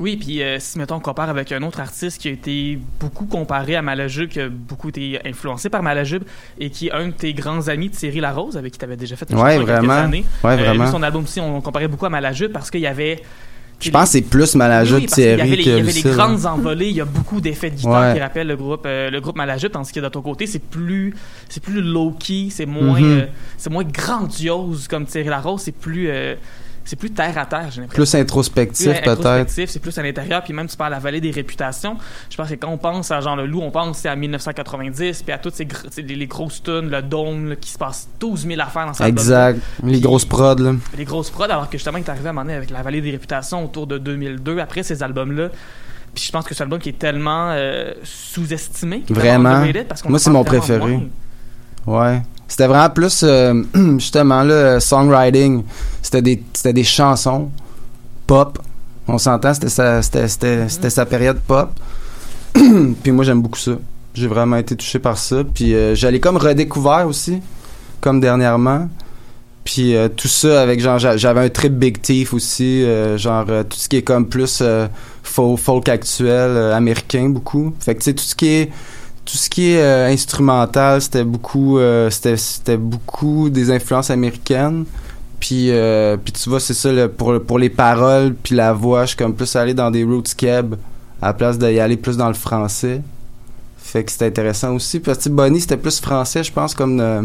Oui, 0.00 0.16
puis 0.16 0.42
euh, 0.42 0.58
si, 0.60 0.78
mettons, 0.78 0.94
on 0.96 1.00
compare 1.00 1.28
avec 1.28 1.50
un 1.50 1.60
autre 1.64 1.80
artiste 1.80 2.20
qui 2.20 2.28
a 2.28 2.30
été 2.30 2.78
beaucoup 3.00 3.26
comparé 3.26 3.74
à 3.74 3.82
Malajube, 3.82 4.28
qui 4.28 4.40
a 4.40 4.48
beaucoup 4.48 4.90
été 4.90 5.20
influencé 5.26 5.70
par 5.70 5.82
Malajube, 5.82 6.22
et 6.60 6.70
qui 6.70 6.86
est 6.86 6.92
un 6.92 7.06
de 7.08 7.12
tes 7.12 7.34
grands 7.34 7.66
amis, 7.66 7.90
Thierry 7.90 8.20
Larose, 8.20 8.56
avec 8.56 8.72
qui 8.74 8.78
tu 8.78 8.84
avais 8.84 8.96
déjà 8.96 9.16
fait 9.16 9.28
une 9.28 9.38
Ouais, 9.40 9.54
chanson 9.56 9.62
il 9.62 9.66
y 9.66 9.70
a 9.70 9.74
quelques 9.74 9.86
vraiment. 9.86 10.04
années. 10.04 10.24
Ouais, 10.44 10.52
Euh, 10.52 10.56
lui, 10.56 10.64
vraiment. 10.66 10.90
son 10.92 11.02
album 11.02 11.24
aussi, 11.24 11.40
on, 11.40 11.60
comparait 11.60 11.88
beaucoup 11.88 12.06
à 12.06 12.10
Malajube 12.10 12.52
parce 12.52 12.70
qu'il 12.70 12.80
y 12.80 12.86
avait... 12.86 13.22
Je 13.80 13.90
pense 13.90 14.04
que 14.06 14.08
c'est 14.10 14.22
plus 14.22 14.54
Malajube 14.56 14.96
Oui, 14.98 15.02
y 15.04 15.06
Thierry 15.06 15.40
avait, 15.40 15.50
les, 15.56 15.56
que 15.64 15.68
il 15.70 15.76
y 15.76 15.80
avait 15.80 15.92
les 15.92 16.02
grandes 16.02 16.46
envolées, 16.46 16.88
il 16.88 16.96
y 16.96 17.00
a 17.00 17.04
beaucoup 17.04 17.40
d'effets 17.40 17.70
de 17.70 17.76
guitare 17.76 18.08
Ouais. 18.08 18.14
qui 18.14 18.20
rappellent 18.20 18.48
le 18.48 18.56
groupe, 18.56 18.82
euh, 18.86 19.08
le 19.08 19.20
groupe 19.20 19.36
Malajube, 19.36 19.70
tandis 19.70 19.92
que 19.92 20.00
de 20.00 20.08
ton 20.08 20.20
côté, 20.20 20.46
c'est 20.48 20.58
plus, 20.58 21.14
c'est 21.48 21.62
plus 21.62 21.80
low-key, 21.80 22.48
c'est 22.50 22.66
moins, 22.66 22.98
Mhm. 23.00 23.04
euh, 23.20 23.26
c'est 23.56 23.70
moins 23.70 23.84
grandiose 23.84 24.88
comme 24.88 25.06
Thierry 25.06 25.28
Larose, 25.28 25.62
c'est 25.62 25.72
plus, 25.72 26.08
euh, 26.10 26.34
c'est 26.88 26.96
plus 26.96 27.10
terre 27.10 27.36
à 27.36 27.44
terre, 27.44 27.66
j'ai 27.70 27.82
l'impression. 27.82 28.02
Plus 28.02 28.14
introspectif, 28.14 28.86
Plus 28.86 28.94
peut-être. 29.02 29.10
introspectif, 29.26 29.68
c'est 29.70 29.78
plus 29.78 29.98
à 29.98 30.02
l'intérieur, 30.02 30.42
puis 30.42 30.54
même 30.54 30.66
tu 30.68 30.76
parles 30.76 30.90
de 30.92 30.96
la 30.96 31.00
vallée 31.00 31.20
des 31.20 31.30
réputations. 31.30 31.98
Je 32.30 32.36
pense 32.36 32.48
que 32.48 32.54
quand 32.54 32.70
on 32.70 32.78
pense 32.78 33.10
à 33.10 33.20
Jean 33.20 33.36
Leloup, 33.36 33.60
on 33.60 33.70
pense 33.70 34.06
à 34.06 34.16
1990, 34.16 35.22
puis 35.22 35.32
à 35.32 35.38
toutes 35.38 35.54
ces 35.54 35.66
gr- 35.66 35.84
les, 35.98 36.16
les 36.16 36.26
grosses 36.26 36.62
tunes, 36.62 36.88
le 36.90 37.02
dôme, 37.02 37.50
là, 37.50 37.56
qui 37.56 37.70
se 37.70 37.76
passe 37.78 38.08
12 38.20 38.46
000 38.46 38.60
affaires 38.60 38.86
dans 38.86 38.94
sa 38.94 39.06
Exact. 39.06 39.60
Les 39.82 40.00
grosses 40.00 40.24
prods, 40.24 40.54
là. 40.56 40.72
les 40.96 41.04
grosses 41.04 41.30
prods, 41.30 41.44
alors 41.44 41.68
que 41.68 41.76
justement, 41.76 41.98
il 41.98 42.04
est 42.04 42.08
arrivé 42.10 42.26
à 42.26 42.30
un 42.30 42.32
moment 42.32 42.44
donné 42.44 42.54
avec 42.56 42.70
La 42.70 42.82
Vallée 42.82 43.00
des 43.02 43.10
Réputations 43.10 43.62
autour 43.64 43.86
de 43.86 43.98
2002, 43.98 44.58
après 44.58 44.82
ces 44.82 45.02
albums-là. 45.02 45.50
Puis 46.14 46.24
je 46.24 46.32
pense 46.32 46.46
que 46.46 46.54
c'est 46.54 46.62
un 46.62 46.66
album 46.66 46.78
qui 46.80 46.88
est 46.88 46.98
tellement 46.98 47.50
euh, 47.52 47.92
sous-estimé. 48.02 49.04
Vraiment? 49.10 49.62
parce 49.88 50.04
Moi, 50.06 50.18
c'est 50.18 50.30
mon 50.30 50.42
préféré. 50.42 50.96
moins. 51.86 52.00
Ouais. 52.00 52.22
C'était 52.48 52.66
vraiment 52.66 52.90
plus, 52.90 53.20
euh, 53.24 53.62
justement, 53.98 54.42
euh, 54.44 54.80
songwriting. 54.80 55.62
C'était 56.02 56.22
des, 56.22 56.42
c'était 56.54 56.72
des 56.72 56.84
chansons 56.84 57.50
pop. 58.26 58.58
On 59.06 59.18
s'entend, 59.18 59.54
c'était 59.54 59.68
sa, 59.68 60.02
c'était, 60.02 60.26
c'était, 60.28 60.68
c'était 60.68 60.90
sa 60.90 61.06
période 61.06 61.38
pop. 61.46 61.70
puis 62.54 63.12
moi, 63.12 63.24
j'aime 63.24 63.42
beaucoup 63.42 63.58
ça. 63.58 63.72
J'ai 64.14 64.26
vraiment 64.26 64.56
été 64.56 64.74
touché 64.74 64.98
par 64.98 65.18
ça. 65.18 65.44
Puis 65.44 65.74
euh, 65.74 65.94
j'allais 65.94 66.20
comme 66.20 66.36
redécouvert 66.38 67.06
aussi, 67.06 67.40
comme 68.00 68.20
dernièrement. 68.20 68.88
Puis 69.64 69.94
euh, 69.94 70.08
tout 70.08 70.28
ça 70.28 70.62
avec 70.62 70.80
genre 70.80 70.98
j'a- 70.98 71.18
j'avais 71.18 71.40
un 71.40 71.48
trip 71.50 71.74
Big 71.74 72.00
Thief 72.00 72.32
aussi, 72.32 72.82
euh, 72.82 73.18
genre 73.18 73.44
euh, 73.50 73.62
tout 73.62 73.76
ce 73.76 73.86
qui 73.88 73.96
est 73.96 74.02
comme 74.02 74.26
plus 74.26 74.62
folk, 75.22 75.88
actuel 75.90 76.72
américain 76.72 77.28
beaucoup. 77.28 77.74
Fait 77.78 77.94
que 77.94 78.00
tu 78.00 78.04
sais 78.06 78.14
tout 78.14 78.24
ce 78.24 78.34
qui 78.34 78.46
est 78.48 78.70
tout 79.30 79.36
ce 79.36 79.50
qui 79.50 79.72
est 79.72 79.82
euh, 79.82 80.08
instrumental, 80.08 81.02
c'était 81.02 81.22
beaucoup 81.22 81.78
euh, 81.78 82.08
c'était 82.08 82.78
beaucoup 82.78 83.50
des 83.50 83.70
influences 83.70 84.08
américaines. 84.10 84.86
Puis 85.38 85.70
euh, 85.70 86.16
puis 86.16 86.32
tu 86.32 86.48
vois 86.48 86.60
c'est 86.60 86.72
ça 86.72 86.90
le- 86.90 87.10
pour 87.10 87.38
pour 87.44 87.58
les 87.58 87.68
paroles 87.68 88.34
puis 88.42 88.54
la 88.54 88.72
voix, 88.72 89.02
je 89.02 89.08
suis 89.08 89.16
comme 89.18 89.34
plus 89.34 89.54
allé 89.54 89.74
dans 89.74 89.90
des 89.90 90.02
roots 90.02 90.34
keb 90.34 90.76
à 91.20 91.26
la 91.26 91.32
place 91.34 91.58
d'y 91.58 91.78
aller 91.78 91.98
plus 91.98 92.16
dans 92.16 92.28
le 92.28 92.34
français. 92.34 93.02
Fait 93.76 94.02
que 94.02 94.10
c'était 94.10 94.26
intéressant 94.26 94.74
aussi 94.74 94.98
parce 94.98 95.18
que 95.18 95.28
Bonnie 95.28 95.60
c'était 95.60 95.76
plus 95.76 96.00
français, 96.00 96.42
je 96.42 96.52
pense 96.52 96.74
comme 96.74 96.98
euh, 96.98 97.22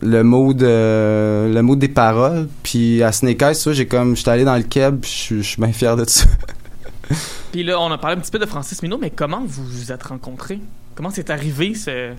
le 0.00 0.22
mot 0.24 0.54
le 0.58 1.60
mot 1.60 1.76
des 1.76 1.88
paroles 1.88 2.48
puis 2.62 3.02
à 3.02 3.12
Snake 3.12 3.42
Eyes 3.42 3.72
j'ai 3.72 3.86
comme 3.86 4.16
j'étais 4.16 4.30
allé 4.30 4.44
dans 4.44 4.56
le 4.56 4.62
keb 4.62 5.04
je 5.04 5.42
suis 5.42 5.56
bien 5.58 5.72
fier 5.72 5.96
de 5.96 6.08
ça 6.08 6.24
Puis 7.52 7.62
là, 7.62 7.78
on 7.80 7.92
a 7.92 7.98
parlé 7.98 8.16
un 8.16 8.20
petit 8.20 8.30
peu 8.32 8.38
de 8.40 8.46
Francis 8.46 8.82
Minot, 8.82 8.98
mais 8.98 9.10
comment 9.10 9.42
vous 9.46 9.64
vous 9.64 9.92
êtes 9.92 10.02
rencontrés? 10.02 10.58
Comment 10.94 11.10
c'est 11.10 11.30
arrivé 11.30 11.74
ce- 11.74 12.12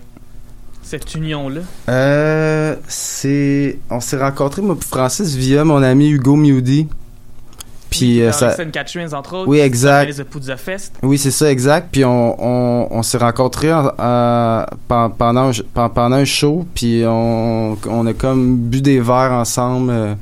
cette 0.82 1.14
union-là? 1.14 1.60
euh, 1.88 2.76
c'est 2.88 3.78
on 3.90 4.00
s'est 4.00 4.18
rencontrés 4.18 4.62
moi 4.62 4.76
Francis 4.80 5.34
via 5.34 5.64
mon 5.64 5.82
ami 5.82 6.10
Hugo 6.10 6.36
Mewdy 6.36 6.86
puis 7.88 8.20
euh, 8.20 8.26
Dans 8.26 8.32
ça 8.36 8.52
entre 9.14 9.34
autres. 9.36 9.48
Oui, 9.48 9.58
exact. 9.60 10.06
Les 10.08 10.20
Fest. 10.56 10.94
Oui, 11.02 11.16
c'est 11.18 11.30
ça, 11.30 11.50
exact. 11.50 11.88
Puis 11.92 12.04
on, 12.04 12.34
on, 12.38 12.88
on 12.90 13.02
s'est 13.02 13.16
rencontrés 13.16 13.72
en- 13.72 13.86
en- 13.96 14.64
pen- 14.88 15.10
pendant, 15.16 15.50
un, 15.50 15.52
pen- 15.72 15.90
pendant 15.94 16.16
un 16.16 16.24
show, 16.24 16.66
puis 16.74 17.04
on, 17.06 17.78
on 17.88 18.06
a 18.06 18.12
comme 18.12 18.56
bu 18.58 18.80
des 18.82 19.00
verres 19.00 19.32
ensemble, 19.32 19.90
euh, 19.90 20.14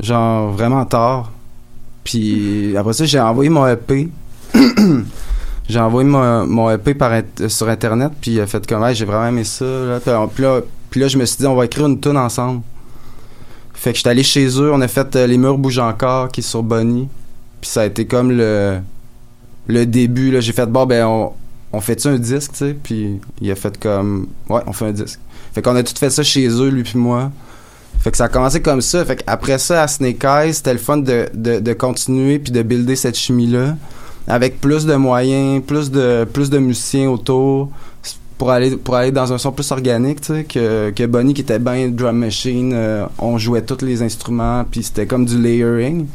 genre 0.00 0.52
vraiment 0.52 0.84
tard. 0.84 1.32
Puis 2.04 2.76
après 2.76 2.92
ça, 2.92 3.04
j'ai 3.06 3.18
envoyé 3.20 3.48
mon 3.50 3.66
EP. 3.66 4.08
j'ai 5.68 5.80
envoyé 5.80 6.08
mon, 6.08 6.70
EP 6.70 6.96
sur 7.48 7.68
Internet, 7.68 8.12
puis 8.20 8.32
il 8.32 8.40
a 8.40 8.46
fait 8.46 8.66
comme, 8.66 8.84
Hey, 8.84 8.94
j'ai 8.94 9.04
vraiment 9.04 9.26
aimé 9.26 9.44
ça. 9.44 9.64
Là. 9.64 10.00
Puis, 10.32 10.42
là, 10.42 10.60
puis 10.90 11.00
là, 11.00 11.08
je 11.08 11.18
me 11.18 11.24
suis 11.24 11.38
dit, 11.38 11.46
on 11.46 11.54
va 11.56 11.64
écrire 11.64 11.86
une 11.86 12.00
tune 12.00 12.16
ensemble. 12.16 12.62
Fait 13.74 13.92
que 13.92 13.98
j'étais 13.98 14.10
allé 14.10 14.22
chez 14.22 14.46
eux, 14.46 14.72
on 14.72 14.80
a 14.80 14.88
fait 14.88 15.14
euh, 15.16 15.26
Les 15.26 15.36
murs 15.36 15.58
bougent 15.58 15.78
encore, 15.78 16.28
qui 16.28 16.40
est 16.40 16.44
sur 16.44 16.62
Bonnie. 16.62 17.08
Puis 17.60 17.70
ça 17.70 17.82
a 17.82 17.86
été 17.86 18.06
comme 18.06 18.30
le 18.32 18.78
le 19.68 19.84
début 19.84 20.30
là 20.30 20.40
j'ai 20.40 20.52
fait 20.52 20.66
bon 20.66 20.86
ben 20.86 21.04
on, 21.06 21.32
on 21.72 21.80
fait 21.80 22.06
un 22.06 22.18
disque 22.18 22.52
tu 22.52 22.58
sais? 22.58 22.76
Puis 22.80 23.20
il 23.40 23.50
a 23.50 23.54
fait 23.54 23.78
comme 23.78 24.28
ouais 24.48 24.60
on 24.66 24.72
fait 24.72 24.86
un 24.86 24.92
disque 24.92 25.18
fait 25.52 25.62
qu'on 25.62 25.76
a 25.76 25.82
tout 25.82 25.94
fait 25.96 26.10
ça 26.10 26.22
chez 26.22 26.46
eux 26.48 26.68
lui 26.68 26.82
puis 26.82 26.98
moi 26.98 27.30
fait 28.00 28.10
que 28.10 28.16
ça 28.16 28.24
a 28.24 28.28
commencé 28.28 28.60
comme 28.60 28.80
ça 28.80 29.04
fait 29.04 29.16
qu'après 29.16 29.58
ça 29.58 29.82
à 29.82 29.88
Snake 29.88 30.22
Eyes 30.22 30.54
c'était 30.54 30.72
le 30.72 30.78
fun 30.78 30.98
de, 30.98 31.28
de, 31.34 31.60
de 31.60 31.72
continuer 31.72 32.38
puis 32.38 32.52
de 32.52 32.62
builder 32.62 32.96
cette 32.96 33.16
chimie 33.16 33.48
là 33.48 33.76
avec 34.26 34.60
plus 34.60 34.86
de 34.86 34.94
moyens 34.94 35.62
plus 35.64 35.90
de 35.90 36.24
plus 36.24 36.50
de 36.50 36.58
musiciens 36.58 37.08
autour 37.10 37.70
pour 38.38 38.50
aller 38.50 38.76
pour 38.76 38.94
aller 38.96 39.12
dans 39.12 39.32
un 39.32 39.38
son 39.38 39.52
plus 39.52 39.70
organique 39.70 40.20
tu 40.20 40.34
sais 40.34 40.44
que, 40.44 40.90
que 40.90 41.06
Bonnie 41.06 41.32
qui 41.34 41.40
était 41.42 41.58
bien 41.58 41.88
drum 41.88 42.16
machine 42.18 42.72
euh, 42.74 43.06
on 43.18 43.38
jouait 43.38 43.62
tous 43.62 43.84
les 43.84 44.02
instruments 44.02 44.64
puis 44.70 44.82
c'était 44.82 45.06
comme 45.06 45.24
du 45.24 45.40
layering 45.40 46.06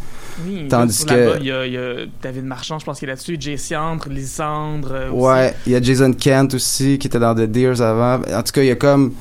Oui, 0.46 0.68
Tandis 0.70 1.04
que- 1.06 1.40
Il 1.40 1.46
y, 1.48 1.52
a, 1.52 1.66
il 1.66 1.74
y 1.74 1.78
a 1.78 1.94
David 2.22 2.46
Marchand, 2.46 2.80
je 2.80 2.86
pense 2.86 3.00
qu'il 3.00 3.08
est 3.10 3.12
là-dessus, 3.12 3.38
Jay 3.40 3.58
Cendre, 3.58 4.08
Lysandre. 4.10 4.90
euh. 4.92 5.10
Ouais, 5.12 5.54
il 5.66 5.74
y 5.74 5.76
a 5.76 5.82
Jason 5.82 6.14
Kent 6.14 6.54
aussi 6.56 6.98
qui 7.00 7.08
était 7.08 7.20
dans 7.20 7.36
The 7.36 7.42
Deers 7.52 7.82
avant. 7.82 8.16
En 8.34 8.42
tout 8.44 8.52
cas, 8.54 8.62
il 8.62 8.68
y 8.68 8.72
a 8.72 8.76
comme 8.76 9.12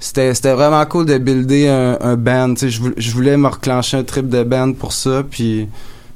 c'était 0.00 0.34
c'était 0.34 0.52
vraiment 0.54 0.84
cool 0.86 1.06
de 1.06 1.16
builder 1.18 1.68
un, 1.68 1.98
un 2.00 2.16
band, 2.16 2.54
tu 2.54 2.60
sais, 2.60 2.70
je 2.70 2.80
voulais, 2.80 2.94
je 2.96 3.10
voulais 3.12 3.36
me 3.36 3.46
reclencher 3.48 3.96
un 3.98 4.04
trip 4.04 4.28
de 4.28 4.42
band 4.42 4.72
pour 4.72 4.92
ça 4.92 5.22
puis 5.28 5.68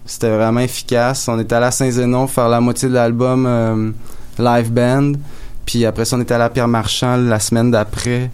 c'était 0.07 0.31
vraiment 0.31 0.61
efficace. 0.61 1.29
On 1.29 1.39
était 1.39 1.55
allé 1.55 1.67
à 1.67 1.71
Saint-Zénon 1.71 2.27
faire 2.27 2.49
la 2.49 2.61
moitié 2.61 2.89
de 2.89 2.95
l'album 2.95 3.47
euh, 3.47 3.91
live 4.39 4.73
band, 4.73 5.13
puis 5.65 5.85
après 5.85 6.05
ça 6.05 6.17
on 6.17 6.21
était 6.21 6.35
allé 6.35 6.45
à 6.45 6.51
Pierre 6.51 6.69
Marchand 6.69 7.17
la 7.17 7.41
semaine 7.41 7.71
d'après. 7.71 8.31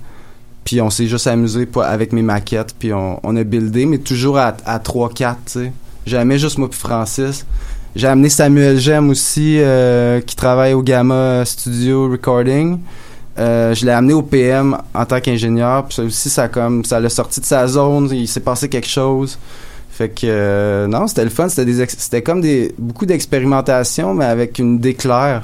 Puis 0.64 0.82
on 0.82 0.90
s'est 0.90 1.06
juste 1.06 1.26
amusé 1.26 1.66
avec 1.82 2.12
mes 2.12 2.20
maquettes, 2.20 2.74
puis 2.78 2.92
on, 2.92 3.36
a 3.36 3.42
buildé, 3.44 3.86
mais 3.86 3.96
toujours 3.96 4.36
à, 4.36 4.54
à 4.66 4.78
3-4, 4.78 5.14
tu 5.16 5.34
sais. 5.46 5.72
Juste 6.38 6.58
moi 6.58 6.68
puis 6.68 6.78
Francis. 6.78 7.46
J'ai 7.96 8.06
amené 8.06 8.28
Samuel 8.28 8.78
Gem 8.78 9.10
aussi, 9.10 9.56
euh, 9.58 10.20
qui 10.20 10.36
travaille 10.36 10.74
au 10.74 10.82
Gamma 10.82 11.44
Studio 11.44 12.10
Recording. 12.10 12.78
Euh, 13.38 13.74
je 13.74 13.84
l'ai 13.84 13.92
amené 13.92 14.12
au 14.12 14.22
PM 14.22 14.76
en 14.94 15.04
tant 15.04 15.20
qu'ingénieur. 15.20 15.84
Puis 15.86 15.94
ça 15.94 16.02
aussi, 16.02 16.30
ça 16.30 16.48
ça 16.84 17.00
l'a 17.00 17.08
sorti 17.08 17.40
de 17.40 17.46
sa 17.46 17.66
zone. 17.66 18.08
Il 18.12 18.28
s'est 18.28 18.40
passé 18.40 18.68
quelque 18.68 18.88
chose. 18.88 19.38
Fait 19.98 20.10
que 20.10 20.26
euh, 20.26 20.86
non, 20.86 21.08
c'était 21.08 21.24
le 21.24 21.30
fun. 21.30 21.48
C'était 21.48 21.64
des 21.64 21.84
c'était 21.88 22.22
comme 22.22 22.40
des 22.40 22.72
beaucoup 22.78 23.04
d'expérimentation, 23.04 24.14
mais 24.14 24.26
avec 24.26 24.60
une 24.60 24.76
idée 24.76 24.94
claire. 24.94 25.42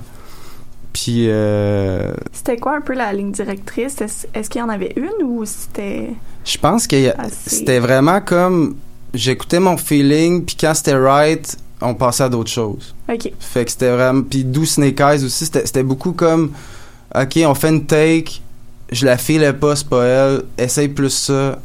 Puis 0.92 1.26
euh, 1.26 2.12
C'était 2.32 2.58
quoi 2.58 2.76
un 2.76 2.80
peu 2.80 2.94
la 2.94 3.12
ligne 3.12 3.32
directrice? 3.32 3.96
Est-ce 4.00 4.48
qu'il 4.48 4.60
y 4.60 4.62
en 4.62 4.68
avait 4.68 4.92
une 4.94 5.26
ou 5.26 5.44
c'était 5.44 6.10
je 6.44 6.56
pense 6.56 6.86
que 6.86 7.18
assez... 7.18 7.50
c'était 7.50 7.80
vraiment 7.80 8.20
comme 8.20 8.76
j'écoutais 9.12 9.58
mon 9.58 9.76
feeling. 9.76 10.44
Puis 10.44 10.54
quand 10.60 10.72
c'était 10.72 10.94
right, 10.94 11.56
on 11.80 11.96
passait 11.96 12.22
à 12.22 12.28
d'autres 12.28 12.52
choses. 12.52 12.94
OK. 13.12 13.32
Fait 13.40 13.64
que 13.64 13.72
c'était 13.72 13.90
vraiment. 13.90 14.22
Puis 14.22 14.44
Do 14.44 14.64
Snake 14.64 15.00
Eyes 15.00 15.24
aussi, 15.24 15.46
c'était 15.46 15.66
c'était 15.66 15.82
beaucoup 15.82 16.12
comme. 16.12 16.52
Ok, 17.12 17.40
on 17.44 17.54
fait 17.54 17.70
une 17.70 17.86
take, 17.86 18.40
je 18.92 19.04
la 19.04 19.18
file 19.18 19.52
pas, 19.60 19.74
c'est 19.74 19.88
pas 19.88 20.04
elle, 20.04 20.42
essaye 20.58 20.86
plus 20.86 21.10
ça. 21.10 21.58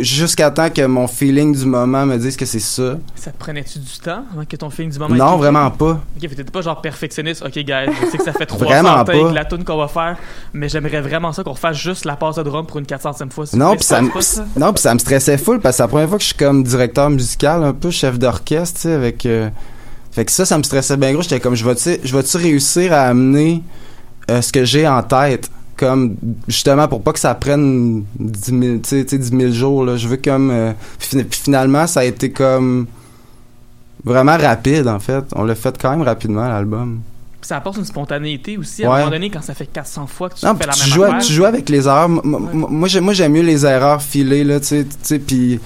Jusqu'à 0.00 0.50
temps 0.50 0.68
que 0.68 0.84
mon 0.84 1.08
feeling 1.08 1.56
du 1.56 1.64
moment 1.64 2.04
me 2.04 2.18
dise 2.18 2.36
que 2.36 2.44
c'est 2.44 2.58
ça. 2.58 2.98
Ça 3.16 3.30
te 3.30 3.38
prenait-tu 3.38 3.78
du 3.78 3.98
temps 4.04 4.22
avant 4.34 4.44
que 4.44 4.54
ton 4.56 4.68
film 4.68 4.90
du 4.90 4.98
moment 4.98 5.14
Non, 5.14 5.38
vraiment 5.38 5.70
pas. 5.70 5.92
Ok, 6.16 6.28
t'étais 6.28 6.44
pas 6.44 6.60
genre 6.60 6.82
perfectionniste. 6.82 7.42
Ok, 7.42 7.54
guys, 7.54 7.86
je 8.02 8.10
sais 8.10 8.18
que 8.18 8.24
ça 8.24 8.34
fait 8.34 8.44
300 8.44 8.64
Vraiment 8.66 9.02
takes, 9.04 9.18
pas. 9.18 9.32
la 9.32 9.44
tune 9.46 9.64
qu'on 9.64 9.78
va 9.78 9.88
faire, 9.88 10.18
mais 10.52 10.68
j'aimerais 10.68 11.00
vraiment 11.00 11.32
ça 11.32 11.42
qu'on 11.42 11.52
refasse 11.52 11.78
juste 11.78 12.04
la 12.04 12.16
passe 12.16 12.36
de 12.36 12.42
drum 12.42 12.66
pour 12.66 12.78
une 12.78 12.84
400e 12.84 13.30
fois. 13.30 13.46
Non, 13.54 13.76
puis 13.76 13.84
ça, 13.84 14.02
non, 14.56 14.74
puis 14.74 14.82
ça 14.82 14.92
me 14.92 14.98
stressait 14.98 15.38
full 15.38 15.58
parce 15.60 15.74
que 15.74 15.76
c'est 15.78 15.82
la 15.84 15.88
première 15.88 16.08
fois 16.10 16.18
que 16.18 16.22
je 16.24 16.28
suis 16.28 16.36
comme 16.36 16.62
directeur 16.64 17.08
musical, 17.08 17.64
un 17.64 17.72
peu 17.72 17.90
chef 17.90 18.18
d'orchestre, 18.18 18.74
tu 18.76 18.82
sais, 18.88 18.92
avec. 18.92 19.24
euh, 19.24 19.48
Fait 20.12 20.26
que 20.26 20.32
ça, 20.32 20.44
ça 20.44 20.58
me 20.58 20.62
stressait 20.64 20.98
bien 20.98 21.14
gros. 21.14 21.22
J'étais 21.22 21.40
comme, 21.40 21.54
je 21.54 21.64
vais-tu 21.64 21.98
je 22.04 22.14
vais-tu 22.14 22.36
réussir 22.36 22.92
à 22.92 23.04
amener 23.04 23.62
euh, 24.30 24.42
ce 24.42 24.52
que 24.52 24.66
j'ai 24.66 24.86
en 24.86 25.02
tête? 25.02 25.50
Comme, 25.78 26.16
justement, 26.48 26.88
pour 26.88 27.02
pas 27.02 27.12
que 27.12 27.20
ça 27.20 27.34
prenne 27.34 28.04
10 28.18 28.40
000, 28.44 28.60
tu 28.60 28.80
sais, 28.84 29.04
tu 29.04 29.10
sais, 29.10 29.18
10 29.18 29.30
000 29.36 29.52
jours, 29.52 29.84
là. 29.84 29.96
Je 29.96 30.08
veux 30.08 30.16
comme. 30.18 30.50
euh, 30.50 30.72
puis 30.98 31.24
finalement, 31.30 31.86
ça 31.86 32.00
a 32.00 32.04
été 32.04 32.30
comme. 32.30 32.86
Vraiment 34.04 34.36
rapide, 34.36 34.86
en 34.88 34.98
fait. 35.00 35.24
On 35.34 35.42
l'a 35.44 35.54
fait 35.54 35.76
quand 35.80 35.90
même 35.90 36.02
rapidement, 36.02 36.46
l'album. 36.48 37.00
Ça 37.42 37.56
apporte 37.56 37.78
une 37.78 37.84
spontanéité 37.84 38.56
aussi. 38.58 38.84
À 38.84 38.92
un 38.92 38.98
moment 38.98 39.10
donné, 39.10 39.30
quand 39.30 39.42
ça 39.42 39.54
fait 39.54 39.66
400 39.66 40.06
fois 40.06 40.28
que 40.28 40.34
tu 40.38 40.44
Non, 40.46 40.54
fais 40.54 40.66
la 40.66 40.72
tu 40.72 40.80
même 40.80 40.88
joues, 40.90 41.04
affaire. 41.04 41.18
tu 41.22 41.32
joues 41.32 41.44
avec 41.44 41.68
les 41.68 41.86
erreurs. 41.86 42.08
Ouais. 42.10 42.20
Moi, 42.24 42.88
j'aime, 42.88 43.04
moi, 43.04 43.12
j'aime 43.12 43.32
mieux 43.32 43.42
les 43.42 43.64
erreurs 43.66 44.02
filées, 44.02 44.44
là, 44.44 44.60
tu 44.60 44.84
sais, 45.02 45.18
puis 45.18 45.58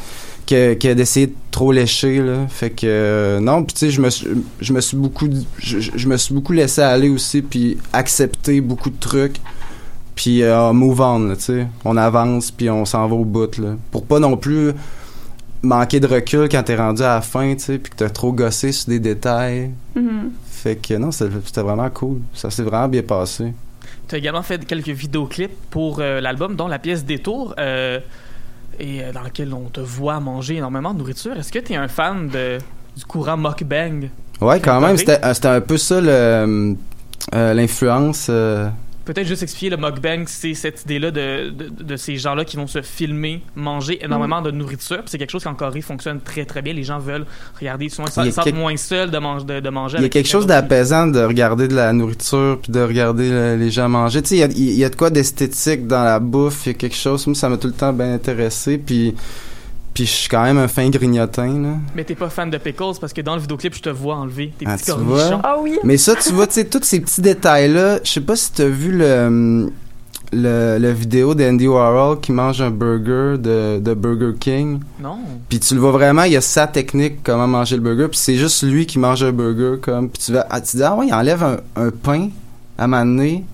que, 0.47 0.75
que 0.75 0.92
d'essayer 0.95 1.28
de 1.28 1.35
trop 1.50 1.73
lécher, 1.73 2.19
là. 2.21 2.47
Fait 2.49 2.71
que, 2.71 2.87
euh, 2.87 3.40
non, 3.40 3.64
puis 3.64 3.75
tu 3.75 3.81
sais, 3.81 3.90
je 3.90 4.00
me 4.00 4.11
suis, 4.11 4.28
je 4.61 4.73
me 4.73 4.81
suis 4.81 4.97
beaucoup, 4.97 5.28
je 5.59 6.09
me 6.09 6.16
suis 6.16 6.35
beaucoup 6.35 6.52
laissé 6.52 6.81
aller 6.83 7.09
aussi, 7.11 7.42
puis 7.42 7.78
accepter 7.92 8.61
beaucoup 8.61 8.90
de 8.90 8.99
trucs, 8.99 9.37
puis 10.14 10.42
euh, 10.42 10.73
move 10.73 11.00
on, 11.00 11.35
tu 11.35 11.40
sais. 11.40 11.66
On 11.85 11.97
avance, 11.97 12.50
puis 12.50 12.69
on 12.71 12.85
s'en 12.85 13.07
va 13.09 13.14
au 13.14 13.25
bout, 13.25 13.57
là. 13.59 13.76
Pour 13.90 14.04
pas 14.07 14.19
non 14.19 14.37
plus 14.37 14.73
manquer 15.62 16.00
de 16.00 16.07
recul 16.07 16.49
quand 16.49 16.62
t'es 16.64 16.76
rendu 16.76 17.02
à 17.02 17.14
la 17.14 17.21
fin, 17.21 17.54
tu 17.54 17.61
sais, 17.61 17.78
puis 17.78 17.90
que 17.92 17.97
t'as 17.97 18.11
trop 18.11 18.33
gossé 18.33 18.73
sur 18.73 18.88
des 18.88 18.99
détails. 19.00 19.71
Mhm. 19.95 20.33
Fait 20.50 20.76
que, 20.76 20.95
non, 20.95 21.11
c'était 21.11 21.61
vraiment 21.62 21.90
cool. 21.90 22.21
Ça 22.35 22.50
s'est 22.50 22.62
vraiment 22.62 22.88
bien 22.88 23.02
passé. 23.02 23.52
Tu 24.09 24.14
as 24.14 24.19
également 24.19 24.42
fait 24.42 24.64
quelques 24.64 24.88
vidéoclips 24.88 25.57
pour 25.71 25.99
euh, 26.00 26.21
l'album, 26.21 26.57
dont 26.57 26.69
la 26.69 26.78
pièce 26.78 27.04
Détour, 27.04 27.54
euh, 27.59 27.99
et 28.78 29.02
euh, 29.02 29.12
dans 29.12 29.23
laquelle 29.23 29.52
on 29.54 29.69
te 29.69 29.81
voit 29.81 30.19
manger 30.21 30.57
énormément 30.57 30.92
de 30.92 30.99
nourriture. 30.99 31.37
Est-ce 31.37 31.52
que 31.52 31.59
tu 31.59 31.73
es 31.73 31.76
un 31.76 31.88
fan 31.88 32.28
de, 32.28 32.59
du 32.97 33.04
courant 33.04 33.37
mukbang? 33.37 34.09
Ouais, 34.40 34.59
quand 34.61 34.78
Préparé. 34.81 34.87
même, 34.87 34.97
c'était 34.97 35.35
c'était 35.35 35.49
un 35.49 35.61
peu 35.61 35.76
ça 35.76 36.00
le, 36.00 36.09
euh, 36.09 37.54
l'influence. 37.54 38.26
Peut-être 39.04 39.26
juste 39.26 39.42
expliquer 39.42 39.71
le 39.71 39.76
mukbang, 39.76 40.25
c'est 40.26 40.54
cette 40.54 40.82
idée-là 40.85 41.11
de, 41.11 41.50
de, 41.50 41.68
de 41.82 41.97
ces 41.97 42.16
gens-là 42.16 42.44
qui 42.44 42.56
vont 42.56 42.66
se 42.68 42.82
filmer, 42.82 43.42
manger 43.56 44.04
énormément 44.04 44.40
Mm. 44.40 44.44
de 44.44 44.50
nourriture. 44.52 45.02
C'est 45.06 45.18
quelque 45.18 45.30
chose 45.30 45.42
qu'en 45.44 45.54
Corée 45.54 45.80
fonctionne 45.80 46.21
très 46.21 46.44
très 46.44 46.62
bien. 46.62 46.73
Les 46.73 46.85
gens 46.85 46.99
veulent 46.99 47.26
regarder, 47.59 47.87
ils 47.87 47.90
quelque- 48.44 48.56
moins 48.56 48.76
seuls 48.76 49.11
de, 49.11 49.18
mange- 49.18 49.44
de, 49.44 49.61
de 49.61 49.68
manger. 49.71 49.97
Il 49.99 50.02
y 50.02 50.06
a 50.06 50.09
quelque 50.09 50.28
chose 50.28 50.47
d'apaisant 50.47 51.06
de 51.09 51.21
regarder 51.21 51.66
de 51.68 51.75
la 51.75 51.92
nourriture 51.92 52.59
puis 52.62 52.71
de 52.73 52.80
regarder 52.80 53.30
le- 53.30 53.56
les 53.56 53.71
gens 53.71 53.88
manger. 53.88 54.23
Tu 54.23 54.28
sais, 54.28 54.49
il 54.50 54.59
y 54.59 54.73
y 54.82 54.85
a 54.85 54.88
de 54.88 54.97
quoi 54.97 55.11
d'esthétique 55.11 55.87
dans 55.87 56.04
la 56.04 56.18
bouffe. 56.21 56.66
Il 56.66 56.68
y 56.68 56.75
a 56.75 56.75
quelque 56.75 56.97
chose. 56.97 57.26
Moi, 57.26 57.35
ça 57.35 57.49
m'a 57.49 57.56
tout 57.56 57.68
le 57.68 57.73
temps 57.75 57.92
bien 57.92 58.12
intéressé. 58.14 58.78
Puis, 58.78 59.14
puis 59.95 60.07
je 60.07 60.11
suis 60.11 60.29
quand 60.29 60.43
même 60.43 60.59
un 60.59 60.69
fin 60.69 60.89
grignotin, 60.89 61.61
là. 61.61 61.75
Mais 61.95 62.05
t'es 62.05 62.15
pas 62.15 62.29
fan 62.31 62.49
de 62.51 62.59
pickles 62.59 62.99
parce 63.01 63.13
que 63.13 63.21
dans 63.21 63.35
le 63.35 63.41
vidéoclip, 63.41 63.75
je 63.75 63.83
te 63.83 63.91
vois 63.91 64.17
enlever 64.17 64.53
tes 64.59 64.65
Ah, 64.67 64.77
petits 64.77 64.87
tu 64.87 64.93
cornichons. 64.93 65.41
Ah 65.45 65.57
oui. 65.61 65.79
Mais 65.85 65.97
ça, 65.97 66.15
tu 66.17 66.33
vois, 66.33 66.47
tu 66.47 66.55
sais, 66.55 66.65
tous 66.65 66.83
ces 66.85 67.01
petits 67.01 67.21
détails-là. 67.21 68.01
Je 68.05 68.11
sais 68.11 68.21
pas 68.21 68.37
si 68.37 68.53
t'as 68.53 68.67
vu 68.69 68.93
le, 68.93 69.71
le, 70.33 70.79
le 70.79 70.91
vidéo 70.93 71.35
d'Andy 71.35 71.69
Warhol 71.69 72.21
qui 72.21 72.33
mange 72.33 72.63
un 72.63 72.71
burger 72.71 73.37
de, 73.39 73.79
de 73.81 73.95
Burger 73.95 74.33
King. 74.39 74.81
Non. 75.01 75.19
Puis 75.49 75.61
tu 75.61 75.75
le 75.75 75.81
vois 75.81 75.93
vraiment, 75.93 76.23
il 76.23 76.33
y 76.33 76.37
a 76.37 76.41
sa 76.41 76.67
technique 76.67 77.23
comment 77.23 77.47
manger 77.47 77.77
le 77.77 77.83
burger, 77.83 78.09
puis 78.09 78.19
c'est 78.19 78.37
juste 78.37 78.63
lui 78.63 78.87
qui 78.87 78.99
mange 78.99 79.23
un 79.23 79.33
burger 79.33 79.79
comme 79.81 80.09
puis 80.09 80.23
tu 80.25 80.33
vas 80.33 80.47
ah, 80.49 80.61
tu 80.61 80.79
dis 80.79 80.83
ah 80.83 80.95
ouais, 80.95 81.09
il 81.09 81.15
enlève 81.15 81.43
un, 81.43 81.59
un 81.77 81.91
pain 81.91 82.31
à 82.79 82.87
m'amener. 82.87 83.45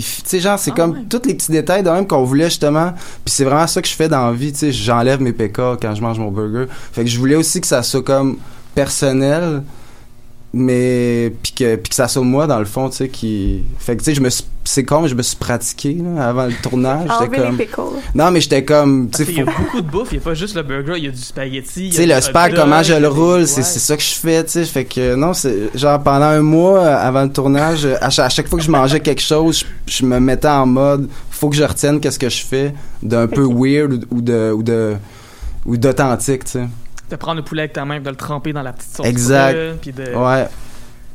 Tu 0.00 0.22
sais 0.24 0.40
genre 0.40 0.58
c'est 0.58 0.72
Ah 0.72 0.76
comme 0.76 0.90
ouais. 0.92 1.04
tous 1.08 1.22
les 1.26 1.34
petits 1.34 1.52
détails 1.52 1.82
de 1.82 1.90
même 1.90 2.06
qu'on 2.06 2.24
voulait 2.24 2.44
justement, 2.46 2.92
puis 3.24 3.32
c'est 3.34 3.44
vraiment 3.44 3.66
ça 3.66 3.80
que 3.80 3.88
je 3.88 3.94
fais 3.94 4.08
dans 4.08 4.26
la 4.26 4.32
vie, 4.32 4.52
tu 4.52 4.58
sais, 4.58 4.72
j'enlève 4.72 5.20
mes 5.20 5.32
PK 5.32 5.56
quand 5.80 5.94
je 5.94 6.02
mange 6.02 6.18
mon 6.18 6.30
burger. 6.30 6.66
Fait 6.92 7.02
que 7.04 7.10
je 7.10 7.18
voulais 7.18 7.36
aussi 7.36 7.60
que 7.60 7.66
ça 7.66 7.82
soit 7.82 8.02
comme 8.02 8.36
personnel 8.74 9.62
mais 10.52 11.32
puis 11.42 11.52
que 11.52 11.76
puis 11.76 11.90
que 11.90 11.94
ça 11.94 12.08
soit 12.08 12.22
moi 12.22 12.46
dans 12.46 12.58
le 12.58 12.64
fond, 12.64 12.88
tu 12.88 12.96
sais 12.96 13.08
qui 13.08 13.62
fait 13.78 13.94
que 13.96 14.00
tu 14.02 14.06
sais 14.06 14.14
je 14.14 14.20
me 14.20 14.30
suis 14.30 14.44
c'est 14.68 14.84
con, 14.84 15.00
mais 15.02 15.08
je 15.08 15.14
me 15.14 15.22
suis 15.22 15.36
pratiqué 15.36 15.94
là, 15.94 16.28
avant 16.28 16.46
le 16.46 16.52
tournage. 16.62 17.08
J'étais 17.20 17.40
Enlever 17.40 17.56
les 17.58 17.66
comme... 17.66 17.94
Non, 18.14 18.30
mais 18.30 18.40
j'étais 18.40 18.64
comme, 18.64 19.08
Parce 19.08 19.24
sais, 19.24 19.32
qu'il 19.32 19.42
y 19.42 19.44
faut- 19.44 19.50
a 19.50 19.58
beaucoup 19.58 19.80
de 19.80 19.88
bouffe, 19.90 20.08
il 20.12 20.16
n'y 20.18 20.22
a 20.22 20.24
pas 20.24 20.34
juste 20.34 20.54
le 20.56 20.62
burger, 20.62 20.94
il 20.96 21.04
y 21.04 21.08
a 21.08 21.10
du 21.10 21.16
spaghetti. 21.18 21.86
il 21.86 21.90
tu 21.90 21.96
sais, 21.96 22.06
le 22.06 22.20
spag, 22.20 22.54
comment 22.54 22.82
je 22.82 22.94
il 22.94 23.00
le 23.00 23.08
roule, 23.08 23.46
c'est 23.46 23.62
ça 23.62 23.96
que 23.96 24.02
je 24.02 24.14
fais, 24.14 24.44
tu 24.44 24.50
sais. 24.50 24.64
Fait 24.64 24.84
que, 24.84 25.14
non, 25.14 25.32
c'est 25.32 25.70
genre 25.76 26.02
pendant 26.02 26.26
un 26.26 26.42
mois 26.42 26.80
euh, 26.80 26.96
avant 26.98 27.22
le 27.22 27.32
tournage, 27.32 27.86
à 27.86 28.10
chaque, 28.10 28.26
à 28.26 28.28
chaque 28.28 28.48
fois 28.48 28.58
que 28.58 28.64
je 28.64 28.70
mangeais 28.70 29.00
quelque 29.00 29.22
chose, 29.22 29.64
je, 29.86 29.92
je 29.98 30.04
me 30.04 30.18
mettais 30.20 30.48
en 30.48 30.66
mode, 30.66 31.08
faut 31.30 31.48
que 31.48 31.56
je 31.56 31.64
retienne 31.64 32.00
qu'est-ce 32.00 32.18
que 32.18 32.28
je 32.28 32.44
fais 32.44 32.74
d'un 33.02 33.26
peu 33.26 33.44
weird 33.46 34.04
ou, 34.10 34.20
de, 34.20 34.52
ou 34.54 34.62
de, 34.62 34.94
ou 35.64 35.76
d'authentique, 35.76 36.44
tu 36.44 36.50
sais. 36.52 36.68
De 37.10 37.16
prendre 37.16 37.36
le 37.36 37.44
poulet 37.44 37.62
avec 37.62 37.72
ta 37.74 37.84
main, 37.84 38.00
de 38.00 38.10
le 38.10 38.16
tremper 38.16 38.52
dans 38.52 38.62
la 38.62 38.72
petite 38.72 38.96
sauce. 38.96 39.06
Exact. 39.06 39.54
brune, 39.54 39.76
Puis 39.80 39.92
de... 39.92 40.14
Ouais. 40.14 40.48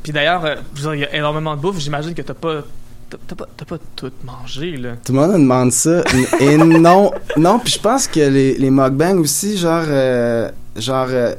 Puis 0.03 0.12
d'ailleurs, 0.13 0.46
euh, 0.46 0.55
je 0.74 0.81
veux 0.81 0.96
dire, 0.96 0.96
il 0.96 1.01
y 1.01 1.05
a 1.05 1.15
énormément 1.17 1.55
de 1.55 1.62
bouffe. 1.62 1.77
J'imagine 1.79 2.13
que 2.13 2.22
t'as 2.22 2.34
pas, 2.34 2.62
t'as 3.27 3.36
pas, 3.36 3.46
pas 3.68 3.77
tout 3.96 4.12
mangé 4.24 4.77
là. 4.77 4.91
Tout 5.06 5.13
le 5.13 5.20
monde 5.20 5.34
demande 5.34 5.72
ça. 5.72 6.03
Et 6.39 6.58
non, 6.58 7.12
non, 7.38 7.60
puis 7.60 7.74
je 7.74 7.80
pense 7.80 8.08
que 8.08 8.20
les, 8.20 8.58
les 8.58 8.70
mukbangs 8.72 9.18
aussi, 9.18 9.58
genre, 9.58 9.86
euh, 9.88 10.50
genre, 10.75 11.08
euh, 11.10 11.36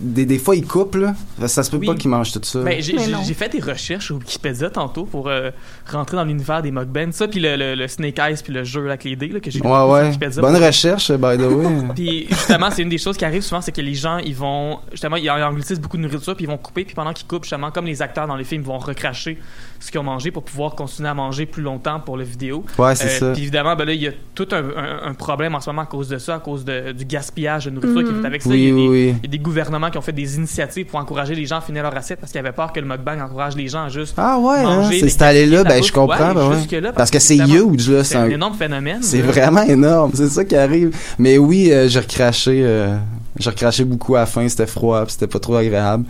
des, 0.00 0.24
des 0.26 0.38
fois 0.38 0.56
ils 0.56 0.66
coupent, 0.66 0.94
là. 0.96 1.14
Ça 1.46 1.62
se 1.62 1.70
peut 1.70 1.76
Oui. 1.78 1.86
pas 1.86 1.94
qu'ils 1.94 2.10
mangent 2.10 2.32
tout 2.32 2.40
ça. 2.42 2.62
Ben, 2.62 2.80
j'ai 2.82 3.34
fait 3.34 3.48
des 3.48 3.60
recherches 3.60 4.10
au 4.10 4.16
Wikipédia 4.16 4.70
tantôt 4.70 5.04
pour 5.04 5.28
euh, 5.28 5.50
rentrer 5.90 6.16
dans 6.16 6.24
l'univers 6.24 6.62
des 6.62 6.70
mukbangs. 6.70 7.12
Ça, 7.12 7.28
puis 7.28 7.40
le, 7.40 7.56
le, 7.56 7.74
le 7.74 7.88
Snake 7.88 8.18
Eyes, 8.18 8.36
puis 8.42 8.52
le 8.52 8.64
jeu 8.64 8.86
avec 8.88 9.04
les 9.04 9.16
dés 9.16 9.28
là, 9.28 9.40
que 9.40 9.50
j'ai 9.50 9.60
ouais, 9.60 9.66
sur 9.68 9.88
ouais. 9.88 10.04
Wikipédia. 10.06 10.40
Bonne 10.42 10.56
recherche, 10.62 11.10
by 11.12 11.36
the 11.36 11.40
way. 11.42 11.66
Puis 11.94 12.26
justement, 12.28 12.70
c'est 12.70 12.82
une 12.82 12.88
des 12.88 12.98
choses 12.98 13.16
qui 13.16 13.24
arrive 13.24 13.42
souvent, 13.42 13.60
c'est 13.60 13.72
que 13.72 13.80
les 13.80 13.94
gens, 13.94 14.18
ils 14.18 14.34
vont 14.34 14.78
justement, 14.92 15.16
ils 15.16 15.28
engloutissent 15.30 15.80
beaucoup 15.80 15.96
de 15.96 16.02
nourriture, 16.02 16.34
puis 16.36 16.44
ils 16.44 16.48
vont 16.48 16.58
couper, 16.58 16.84
puis 16.84 16.94
pendant 16.94 17.12
qu'ils 17.12 17.26
coupent, 17.26 17.44
justement, 17.44 17.70
comme 17.70 17.86
les 17.86 18.00
acteurs 18.02 18.26
dans 18.26 18.36
les 18.36 18.44
films, 18.44 18.62
ils 18.62 18.66
vont 18.66 18.78
recracher 18.78 19.38
ce 19.80 19.90
qu'ils 19.90 20.00
ont 20.00 20.04
mangé 20.04 20.30
pour 20.30 20.42
pouvoir 20.42 20.74
continuer 20.74 21.08
à 21.08 21.14
manger 21.14 21.46
plus 21.46 21.62
longtemps 21.62 22.00
pour 22.00 22.16
le 22.16 22.24
vidéo. 22.24 22.64
Ouais, 22.78 22.94
c'est 22.94 23.06
Euh, 23.06 23.18
ça. 23.18 23.32
Puis 23.32 23.42
évidemment, 23.42 23.76
ben 23.76 23.84
là, 23.84 23.92
il 23.92 24.02
y 24.02 24.08
a 24.08 24.12
tout 24.34 24.48
un, 24.52 24.56
un- 24.76 25.08
un 25.10 25.14
problème 25.14 25.54
en 25.54 25.60
ce 25.60 25.70
moment 25.70 25.82
à 25.82 25.86
cause 25.86 26.08
de 26.08 26.18
ça, 26.18 26.36
à 26.36 26.38
cause 26.40 26.64
de- 26.64 26.92
du 26.92 27.04
gaspillage 27.04 27.66
de 27.66 27.70
nourriture 27.70 28.02
qui 28.02 28.08
est 28.08 28.12
Mhm. 28.12 28.20
fait 28.20 28.26
avec 28.26 28.42
ça. 28.42 28.50
il, 28.54 28.60
y 28.60 28.70
Oui, 28.70 28.70
a 28.70 28.74
oui, 28.74 28.82
des, 28.82 28.88
oui. 29.12 29.14
il 29.22 29.24
y 29.24 29.28
a 29.28 29.30
des 29.30 29.38
gouvernements 29.38 29.87
qui 29.90 29.98
ont 29.98 30.02
fait 30.02 30.12
des 30.12 30.36
initiatives 30.36 30.86
pour 30.86 30.98
encourager 30.98 31.34
les 31.34 31.46
gens 31.46 31.58
à 31.58 31.60
finir 31.60 31.82
leur 31.82 31.96
assiette 31.96 32.20
parce 32.20 32.32
qu'ils 32.32 32.40
avaient 32.40 32.52
peur 32.52 32.72
que 32.72 32.80
le 32.80 32.86
mukbang 32.86 33.20
encourage 33.20 33.56
les 33.56 33.68
gens 33.68 33.84
à 33.84 33.88
juste 33.88 34.14
Ah 34.16 34.38
ouais, 34.38 34.58
hein, 34.58 34.88
c'est 34.90 35.18
de 35.18 35.54
la 35.54 35.64
ben 35.64 35.82
je 35.82 35.92
comprends, 35.92 36.34
ben 36.34 36.48
ouais. 36.50 36.92
Parce 36.94 37.10
que 37.10 37.18
c'est 37.18 37.36
huge, 37.36 37.90
là. 37.90 38.04
C'est 38.04 38.16
un 38.16 38.24
un- 38.24 38.30
énorme 38.30 38.54
phénomène. 38.54 39.02
C'est 39.02 39.22
là. 39.22 39.26
vraiment 39.26 39.62
énorme, 39.62 40.12
c'est 40.14 40.28
ça 40.28 40.44
qui 40.44 40.56
arrive. 40.56 40.96
Mais 41.18 41.38
oui, 41.38 41.72
euh, 41.72 41.88
j'ai 41.88 42.00
recraché, 42.00 42.62
euh, 42.64 42.96
j'ai 43.38 43.50
recraché 43.50 43.84
beaucoup 43.84 44.16
à 44.16 44.20
la 44.20 44.26
fin, 44.26 44.48
c'était 44.48 44.66
froid, 44.66 45.04
c'était 45.08 45.26
pas 45.26 45.38
trop 45.38 45.56
agréable. 45.56 46.04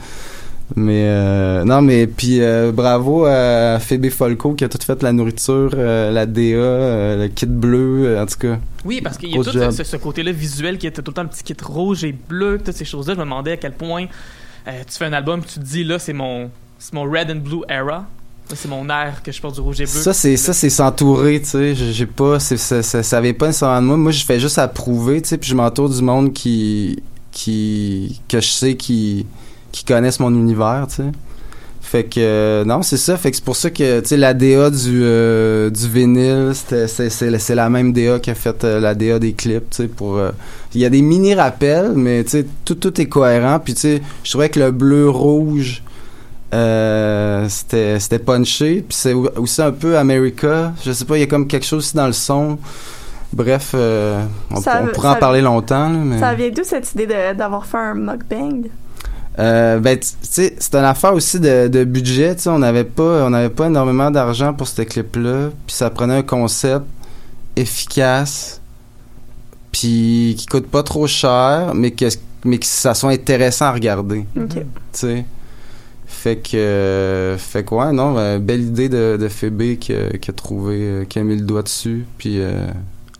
Mais 0.76 1.04
euh, 1.06 1.64
non, 1.64 1.80
mais 1.80 2.06
puis 2.06 2.40
euh, 2.40 2.72
bravo 2.72 3.24
à 3.24 3.78
Phoebe 3.80 4.10
Folco 4.10 4.54
qui 4.54 4.64
a 4.64 4.68
tout 4.68 4.78
fait 4.84 5.02
la 5.02 5.12
nourriture, 5.12 5.70
euh, 5.74 6.10
la 6.10 6.26
DA, 6.26 6.42
euh, 6.42 7.22
le 7.22 7.28
kit 7.28 7.46
bleu, 7.46 8.18
en 8.20 8.26
tout 8.26 8.38
cas. 8.38 8.58
Oui, 8.84 9.00
parce 9.00 9.16
qu'il 9.16 9.30
y 9.30 9.38
a 9.38 9.42
tout 9.42 9.50
ce, 9.50 9.84
ce 9.84 9.96
côté-là 9.96 10.30
visuel 10.32 10.78
qui 10.78 10.86
était 10.86 11.02
tout 11.02 11.10
le 11.10 11.14
temps 11.14 11.22
le 11.22 11.28
petit 11.28 11.42
kit 11.42 11.56
rouge 11.62 12.04
et 12.04 12.12
bleu, 12.12 12.60
toutes 12.62 12.74
ces 12.74 12.84
choses-là. 12.84 13.14
Je 13.14 13.18
me 13.18 13.24
demandais 13.24 13.52
à 13.52 13.56
quel 13.56 13.72
point 13.72 14.06
tu 14.66 14.98
fais 14.98 15.06
un 15.06 15.14
album, 15.14 15.40
tu 15.42 15.58
te 15.58 15.64
dis 15.64 15.84
là, 15.84 15.98
c'est 15.98 16.12
mon, 16.12 16.50
c'est 16.78 16.92
mon 16.92 17.04
red 17.04 17.30
and 17.30 17.36
blue 17.36 17.62
era. 17.68 18.06
C'est 18.54 18.68
mon 18.68 18.88
air 18.88 19.22
que 19.22 19.30
je 19.30 19.42
porte 19.42 19.56
du 19.56 19.60
rouge 19.60 19.78
et 19.80 19.84
bleu. 19.84 19.92
Ça 19.92 20.14
c'est 20.14 20.38
ça 20.38 20.54
c'est 20.54 20.70
s'entourer, 20.70 21.40
tu 21.40 21.48
sais. 21.48 21.74
J'ai 21.74 22.06
pas, 22.06 22.40
ça, 22.40 22.56
ça, 22.56 23.02
ça 23.02 23.18
avait 23.18 23.34
pas 23.34 23.48
nécessairement 23.48 23.82
de 23.82 23.86
moi. 23.86 23.96
Moi, 23.98 24.12
je 24.12 24.24
fais 24.24 24.40
juste 24.40 24.56
approuver, 24.56 25.20
tu 25.20 25.28
sais, 25.28 25.38
puis 25.38 25.50
je 25.50 25.54
m'entoure 25.54 25.90
du 25.90 26.00
monde 26.00 26.32
qui 26.32 27.02
qui 27.30 28.22
que 28.26 28.40
je 28.40 28.48
sais 28.48 28.74
qui 28.74 29.26
qui 29.72 29.84
connaissent 29.84 30.20
mon 30.20 30.34
univers, 30.34 30.86
tu 30.88 30.96
sais. 30.96 31.08
Fait 31.80 32.04
que 32.04 32.18
euh, 32.18 32.64
non, 32.66 32.82
c'est 32.82 32.98
ça. 32.98 33.16
Fait 33.16 33.30
que 33.30 33.36
c'est 33.36 33.44
pour 33.44 33.56
ça 33.56 33.70
que 33.70 34.00
tu 34.00 34.06
sais 34.08 34.16
la 34.18 34.34
DA 34.34 34.68
du 34.68 35.00
euh, 35.02 35.70
du 35.70 35.88
vinyle, 35.88 36.50
c'était 36.54 36.86
c'est 36.88 37.54
la 37.54 37.70
même 37.70 37.92
DA 37.94 38.18
qui 38.18 38.30
a 38.30 38.34
fait 38.34 38.62
euh, 38.64 38.78
la 38.78 38.94
DA 38.94 39.18
des 39.18 39.32
clips, 39.32 39.70
tu 39.70 39.76
sais 39.76 39.88
pour 39.88 40.20
il 40.74 40.80
y 40.80 40.84
a 40.84 40.90
des 40.90 41.00
mini 41.00 41.34
rappels 41.34 41.92
mais 41.94 42.24
tu 42.24 42.30
sais 42.30 42.46
tout 42.66 42.74
tout 42.74 43.00
est 43.00 43.06
cohérent 43.06 43.58
puis 43.58 43.72
tu 43.72 43.80
sais 43.80 44.02
je 44.22 44.30
trouvais 44.30 44.50
que 44.50 44.60
le 44.60 44.70
bleu 44.70 45.08
rouge 45.08 45.82
c'était 47.48 47.98
c'était 48.00 48.18
punché 48.18 48.84
puis 48.86 48.96
c'est 48.96 49.12
au- 49.14 49.30
aussi 49.36 49.62
un 49.62 49.72
peu 49.72 49.96
America, 49.96 50.72
je 50.84 50.92
sais 50.92 51.04
pas, 51.04 51.16
il 51.16 51.20
y 51.20 51.24
a 51.24 51.26
comme 51.26 51.46
quelque 51.46 51.66
chose 51.66 51.84
aussi 51.84 51.96
dans 51.96 52.06
le 52.06 52.12
son. 52.12 52.58
Bref, 53.32 53.72
euh, 53.74 54.22
on, 54.50 54.60
Ça- 54.60 54.80
on 54.82 54.86
pourrait 54.88 55.08
en 55.08 55.14
parler 55.16 55.40
longtemps 55.42 55.88
là, 55.90 55.98
mais 55.98 56.18
Ça 56.18 56.34
vient 56.34 56.50
d'où 56.50 56.62
cette 56.64 56.92
idée 56.94 57.06
d'avoir 57.36 57.64
fait 57.66 57.76
un 57.78 57.94
mukbang? 57.94 58.62
Euh, 59.38 59.78
ben, 59.78 59.98
tu 59.98 60.06
sais, 60.22 60.56
c'est 60.58 60.74
une 60.74 60.84
affaire 60.84 61.14
aussi 61.14 61.38
de, 61.40 61.68
de 61.68 61.84
budget. 61.84 62.34
Tu 62.36 62.42
sais, 62.42 62.50
on 62.50 62.58
n'avait 62.58 62.84
pas, 62.84 63.24
on 63.26 63.30
n'avait 63.30 63.50
pas 63.50 63.66
énormément 63.66 64.10
d'argent 64.10 64.52
pour 64.54 64.66
ce 64.68 64.82
clip-là. 64.82 65.50
Puis 65.66 65.76
ça 65.76 65.90
prenait 65.90 66.16
un 66.16 66.22
concept 66.22 66.84
efficace, 67.56 68.60
puis 69.72 70.34
qui 70.38 70.46
coûte 70.46 70.66
pas 70.68 70.82
trop 70.82 71.06
cher, 71.06 71.72
mais 71.74 71.90
que, 71.90 72.06
mais 72.44 72.58
que 72.58 72.66
ça 72.66 72.94
soit 72.94 73.10
intéressant 73.10 73.66
à 73.66 73.72
regarder. 73.72 74.24
Ok. 74.36 74.54
Tu 74.54 74.64
sais. 74.92 75.24
Fait 76.06 76.36
que, 76.36 76.56
euh, 76.56 77.36
fait 77.36 77.64
que 77.64 77.74
ouais, 77.74 77.92
non, 77.92 78.16
euh, 78.16 78.38
belle 78.38 78.62
idée 78.62 78.88
de, 78.88 79.18
de 79.20 79.28
Phoebe 79.28 79.78
qui, 79.78 79.92
a- 79.92 80.16
qui 80.18 80.30
a 80.30 80.34
trouvé, 80.34 81.06
qui 81.08 81.18
a 81.18 81.22
mis 81.22 81.36
le 81.36 81.42
doigt 81.42 81.62
dessus. 81.62 82.06
Puis 82.16 82.40
euh, 82.40 82.66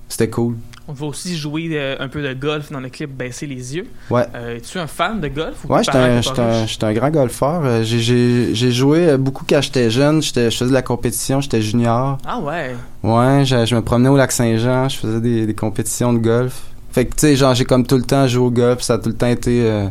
c'était 0.09 0.31
cool. 0.31 0.57
On 0.91 0.95
va 0.95 1.05
aussi 1.07 1.37
jouer 1.37 1.69
euh, 1.73 1.97
un 2.01 2.09
peu 2.09 2.23
de 2.23 2.33
golf 2.33 2.73
dans 2.73 2.81
le 2.81 2.89
clip 2.89 3.11
Baisser 3.15 3.47
les 3.47 3.77
yeux. 3.77 3.87
Ouais. 4.09 4.25
Euh, 4.35 4.57
Es-tu 4.57 4.79
un 4.79 4.87
fan 4.87 5.21
de 5.21 5.29
golf 5.29 5.65
ou 5.67 5.73
Ouais, 5.75 5.83
j'étais 5.85 6.87
un, 6.87 6.93
grand 6.95 7.11
golfeur. 7.11 7.61
Euh, 7.63 7.83
j'ai- 7.85 8.55
joué 8.73 9.11
euh, 9.11 9.19
beaucoup 9.19 9.45
quand 9.47 9.61
j'étais 9.61 9.91
jeune. 9.91 10.23
Je 10.23 10.31
faisais 10.33 10.65
de 10.67 10.73
la 10.73 10.81
compétition, 10.81 11.43
j'étais 11.43 11.61
junior. 11.61 12.17
Ah 12.25 12.41
ouais. 12.41 12.75
Ouais, 13.03 13.45
je, 13.45 13.67
je 13.67 13.75
me 13.75 13.83
promenais 13.83 14.09
au 14.09 14.17
lac 14.17 14.33
Saint-Jean, 14.33 14.89
je 14.89 14.97
faisais 14.97 15.21
des, 15.21 15.47
des 15.47 15.55
compétitions 15.55 16.15
de 16.15 16.19
golf. 16.21 16.63
Fait 16.91 17.05
que, 17.05 17.11
tu 17.15 17.21
sais, 17.21 17.37
genre, 17.37 17.55
j'ai 17.55 17.67
comme 17.67 17.87
tout 17.87 17.97
le 17.97 18.03
temps 18.05 18.27
joué 18.27 18.47
au 18.47 18.51
golf, 18.51 18.81
ça 18.81 18.95
a 18.95 18.99
tout 18.99 19.11
le 19.11 19.15
temps 19.15 19.27
été 19.27 19.61
euh, 19.67 19.89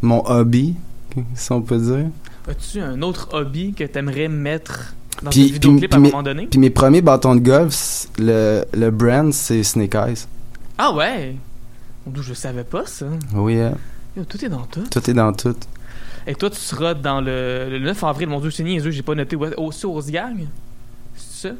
mon 0.00 0.24
hobby, 0.26 0.74
si 1.34 1.52
on 1.52 1.60
peut 1.60 1.76
dire. 1.78 2.06
As-tu 2.48 2.80
un 2.80 3.02
autre 3.02 3.28
hobby 3.32 3.74
que 3.74 3.84
t'aimerais 3.84 4.28
mettre 4.28 4.94
dans 5.22 5.30
Puis- 5.30 5.52
vidéoclip 5.52 5.92
à 5.92 5.96
un 5.96 6.00
moment 6.00 6.22
donné? 6.22 6.46
Puis 6.46 6.58
mes 6.58 6.70
premiers 6.70 7.02
bâtons 7.02 7.34
de 7.34 7.40
golf, 7.40 8.06
le, 8.18 8.64
le 8.72 8.90
brand, 8.90 9.32
c'est 9.32 9.62
Snake 9.62 9.94
Eyes. 9.94 10.24
Ah 10.78 10.92
ouais? 10.94 11.36
Je 12.14 12.34
savais 12.34 12.64
pas 12.64 12.84
ça. 12.86 13.06
Oui, 13.34 13.58
Yo, 14.16 14.24
tout 14.24 14.44
est 14.44 14.48
dans 14.48 14.62
tout. 14.62 14.82
tout 14.90 15.10
est 15.10 15.14
dans 15.14 15.32
tout. 15.32 15.54
Et 16.26 16.34
toi, 16.34 16.50
tu 16.50 16.56
seras 16.58 16.94
dans 16.94 17.20
le, 17.20 17.68
le 17.70 17.78
9 17.78 18.02
avril. 18.04 18.28
Mon 18.28 18.40
Dieu, 18.40 18.50
c'est 18.50 18.62
niaiseux, 18.64 18.90
j'ai 18.90 19.02
pas 19.02 19.14
noté. 19.14 19.36
Où- 19.36 19.44
Aussi 19.58 19.86
aux 19.86 20.00
Gang? 20.02 20.36
C'est 21.16 21.48
ça? 21.48 21.54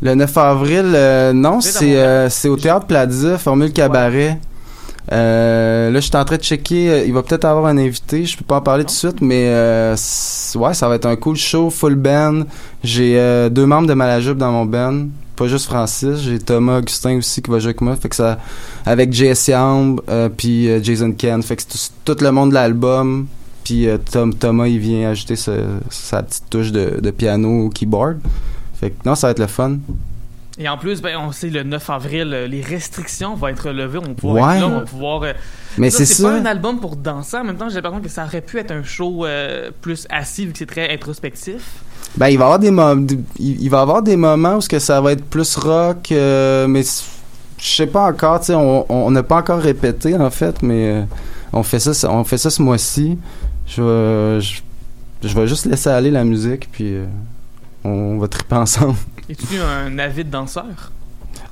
Le 0.00 0.14
9 0.14 0.36
avril, 0.36 0.92
euh, 0.94 1.32
non, 1.32 1.60
C'est 1.60 1.96
euh, 1.96 2.28
au 2.46 2.56
Théâtre 2.56 2.86
Plaza, 2.86 3.38
Formule 3.38 3.72
Cabaret. 3.72 4.38
Euh, 5.10 5.90
là, 5.90 6.00
je 6.00 6.06
suis 6.06 6.16
en 6.16 6.24
train 6.24 6.36
de 6.36 6.42
checker. 6.42 6.90
euh, 6.90 7.04
Il 7.04 7.12
va 7.12 7.22
peut-être 7.22 7.44
avoir 7.44 7.66
un 7.66 7.78
invité. 7.78 8.24
Je 8.24 8.36
peux 8.36 8.44
pas 8.44 8.56
en 8.56 8.60
parler 8.60 8.84
tout 8.84 8.88
de 8.88 8.94
suite, 8.96 9.20
mais 9.20 9.46
euh, 9.48 9.92
ouais, 10.56 10.74
ça 10.74 10.88
va 10.88 10.94
être 10.96 11.06
un 11.06 11.16
cool 11.16 11.36
show, 11.36 11.70
full 11.70 11.94
band. 11.96 12.42
J'ai 12.84 13.18
euh, 13.18 13.48
deux 13.48 13.66
membres 13.66 13.86
de 13.88 13.94
Malajube 13.94 14.38
dans 14.38 14.50
mon 14.52 14.64
band. 14.66 15.06
Pas 15.36 15.48
juste 15.48 15.64
Francis, 15.66 16.18
j'ai 16.20 16.38
Thomas 16.38 16.78
Augustin 16.78 17.16
aussi 17.16 17.40
qui 17.40 17.50
va 17.50 17.58
jouer 17.58 17.68
avec 17.70 17.80
moi. 17.80 17.96
Fait 17.96 18.08
que 18.08 18.16
ça, 18.16 18.38
avec 18.84 19.12
Jesse 19.12 19.48
Amb, 19.50 19.96
euh, 20.08 20.28
puis 20.28 20.68
euh, 20.68 20.82
Jason 20.82 21.12
Ken. 21.12 21.42
Fait 21.42 21.56
que 21.56 21.62
c'est 21.66 21.90
tout, 22.04 22.14
tout 22.14 22.24
le 22.24 22.30
monde 22.32 22.50
de 22.50 22.54
l'album. 22.54 23.26
Puis 23.64 23.88
euh, 23.88 23.96
Tom, 23.98 24.34
Thomas, 24.34 24.66
il 24.66 24.78
vient 24.78 25.10
ajouter 25.10 25.36
sa, 25.36 25.52
sa 25.88 26.22
petite 26.22 26.50
touche 26.50 26.72
de, 26.72 26.98
de 27.00 27.10
piano 27.12 27.66
au 27.66 27.68
keyboard. 27.70 28.18
Fait 28.78 28.90
que 28.90 28.96
non, 29.06 29.14
ça 29.14 29.28
va 29.28 29.30
être 29.30 29.38
le 29.38 29.46
fun. 29.46 29.78
Et 30.58 30.68
en 30.68 30.76
plus, 30.76 31.00
ben, 31.00 31.16
on 31.18 31.32
sait 31.32 31.48
le 31.48 31.62
9 31.62 31.88
avril, 31.90 32.28
les 32.50 32.60
restrictions 32.60 33.34
vont 33.36 33.46
être 33.48 33.70
levées. 33.70 33.98
On 33.98 34.08
va 34.08 34.14
pouvoir 34.14 34.48
Ouais. 34.48 34.56
être 34.56 34.60
là, 34.60 34.66
on 34.68 34.78
va 34.80 34.84
pouvoir. 34.84 35.22
euh, 35.22 35.32
Mais 35.78 35.88
ça, 35.88 35.98
c'est 36.04 36.14
c'est 36.14 36.22
pas 36.24 36.34
un 36.34 36.44
album 36.44 36.78
pour 36.78 36.96
danser. 36.96 37.36
En 37.38 37.44
même 37.44 37.56
temps, 37.56 37.68
j'ai 37.70 37.76
l'impression 37.76 38.00
que 38.02 38.08
ça 38.10 38.24
aurait 38.24 38.42
pu 38.42 38.58
être 38.58 38.70
un 38.72 38.82
show 38.82 39.24
euh, 39.24 39.70
plus 39.80 40.06
assis 40.10 40.44
vu 40.44 40.52
que 40.52 40.58
c'est 40.58 40.66
très 40.66 40.92
introspectif. 40.92 41.62
Ben, 42.16 42.28
il 42.28 42.36
va 42.38 42.44
y 42.44 42.46
avoir 42.46 42.58
des 42.58 42.70
moments, 42.70 43.06
il 43.38 43.70
va 43.70 43.80
avoir 43.80 44.02
des 44.02 44.16
moments 44.16 44.56
où 44.56 44.60
ce 44.60 44.68
que 44.68 44.78
ça 44.78 45.00
va 45.00 45.12
être 45.12 45.24
plus 45.24 45.56
rock, 45.56 46.12
euh, 46.12 46.66
mais 46.66 46.82
je 47.58 47.66
sais 47.66 47.86
pas 47.86 48.04
encore, 48.06 48.40
tu 48.40 48.46
sais, 48.46 48.54
on 48.54 49.10
n'a 49.10 49.22
pas 49.22 49.36
encore 49.36 49.60
répété 49.60 50.14
en 50.16 50.30
fait, 50.30 50.62
mais 50.62 50.88
euh, 50.88 51.02
on 51.52 51.62
fait 51.62 51.78
ça, 51.80 52.10
on 52.10 52.24
fait 52.24 52.38
ça 52.38 52.50
ce 52.50 52.60
mois-ci. 52.60 53.16
Je 53.66 53.82
vais, 53.82 54.40
je, 54.40 54.60
je 55.26 55.34
vais 55.38 55.46
juste 55.46 55.64
laisser 55.66 55.88
aller 55.88 56.10
la 56.10 56.24
musique, 56.24 56.68
puis 56.70 56.96
euh, 56.96 57.06
on 57.84 58.18
va 58.18 58.28
triper 58.28 58.56
ensemble. 58.56 58.96
Es-tu 59.30 59.58
un 59.60 59.98
avide 59.98 60.28
danseur? 60.28 60.92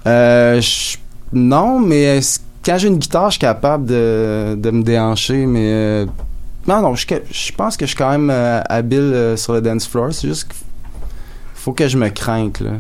Euh, 0.07 0.61
je- 0.61 0.97
non, 1.33 1.79
mais 1.79 2.21
quand 2.65 2.77
j'ai 2.77 2.89
une 2.89 2.99
guitare, 2.99 3.27
je 3.31 3.35
suis 3.35 3.41
capable 3.41 3.87
de, 3.87 4.57
de 4.59 4.71
me 4.71 4.83
déhancher, 4.83 5.47
mais 5.47 5.71
euh, 5.73 6.07
non, 6.71 6.81
non, 6.83 6.95
je, 6.95 7.07
je 7.31 7.53
pense 7.53 7.77
que 7.77 7.85
je 7.85 7.91
suis 7.91 7.97
quand 7.97 8.11
même 8.11 8.31
euh, 8.31 8.61
habile 8.69 8.99
euh, 9.01 9.37
sur 9.37 9.53
le 9.53 9.61
dance 9.61 9.87
floor. 9.87 10.13
C'est 10.13 10.29
juste 10.29 10.49
qu'il 10.49 10.57
faut 11.55 11.73
que 11.73 11.89
je 11.89 11.97
me 11.97 12.09
crainte, 12.09 12.61
là. 12.61 12.73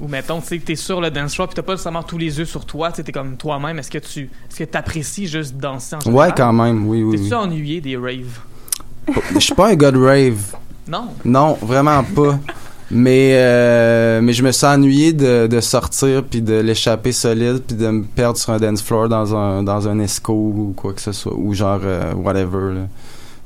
Ou 0.00 0.08
mettons, 0.08 0.40
tu 0.40 0.48
sais, 0.48 0.58
que 0.58 0.64
t'es 0.66 0.76
sur 0.76 1.00
le 1.00 1.10
dance 1.10 1.34
floor 1.34 1.48
puis 1.48 1.54
t'as 1.54 1.62
pas 1.62 1.72
nécessairement 1.72 2.02
tous 2.02 2.18
les 2.18 2.38
yeux 2.38 2.44
sur 2.44 2.66
toi, 2.66 2.92
tu 2.92 3.02
t'es 3.02 3.12
comme 3.12 3.36
toi-même. 3.36 3.78
Est-ce 3.78 3.90
que 3.90 3.98
tu 3.98 4.28
est-ce 4.50 4.58
que 4.58 4.64
t'apprécies 4.64 5.26
juste 5.26 5.56
danser 5.56 5.96
en 5.96 6.00
général? 6.00 6.28
Ouais, 6.28 6.34
quand 6.36 6.52
même, 6.52 6.86
oui, 6.86 7.02
oui. 7.02 7.16
T'es-tu 7.16 7.30
oui. 7.30 7.34
ennuyé 7.34 7.80
des 7.80 7.96
raves? 7.96 8.40
Je 9.34 9.38
suis 9.38 9.54
pas 9.54 9.68
un 9.68 9.74
gars 9.74 9.90
de 9.90 9.98
rave. 9.98 10.54
Non? 10.86 11.08
Non, 11.24 11.56
vraiment 11.62 12.04
pas. 12.04 12.38
Mais, 12.90 13.32
euh, 13.34 14.20
mais 14.20 14.32
je 14.32 14.42
me 14.42 14.52
suis 14.52 14.66
ennuyé 14.66 15.12
de, 15.12 15.46
de 15.46 15.60
sortir 15.60 16.22
puis 16.24 16.42
de 16.42 16.60
l'échapper 16.60 17.12
solide 17.12 17.62
puis 17.66 17.76
de 17.76 17.88
me 17.88 18.04
perdre 18.04 18.38
sur 18.38 18.52
un 18.52 18.58
dance 18.58 18.82
floor 18.82 19.08
dans 19.08 19.34
un, 19.34 19.62
dans 19.62 19.88
un 19.88 19.98
esco 19.98 20.32
ou 20.32 20.74
quoi 20.76 20.92
que 20.92 21.00
ce 21.00 21.12
soit. 21.12 21.34
Ou 21.34 21.54
genre, 21.54 21.80
euh, 21.82 22.12
whatever, 22.14 22.74
là. 22.74 22.80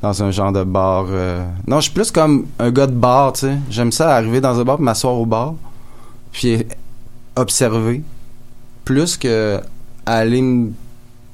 Dans 0.03 0.23
un 0.23 0.31
genre 0.31 0.53
de 0.53 0.65
bar. 0.65 1.07
euh. 1.11 1.45
Non, 1.67 1.77
je 1.77 1.83
suis 1.83 1.93
plus 1.93 2.11
comme 2.11 2.47
un 2.59 2.71
gars 2.71 2.87
de 2.87 2.93
bar, 2.93 3.35
tu 3.35 3.41
sais. 3.41 3.59
J'aime 3.69 3.93
ça 3.93 4.15
arriver 4.17 4.41
dans 4.41 4.59
un 4.59 4.65
bar 4.65 4.77
puis 4.77 4.85
m'asseoir 4.85 5.15
au 5.15 5.27
bar 5.27 5.55
puis 6.33 6.65
observer. 7.37 8.03
Plus 8.85 9.17
que 9.17 9.61
aller 10.07 10.41
me 10.43 10.71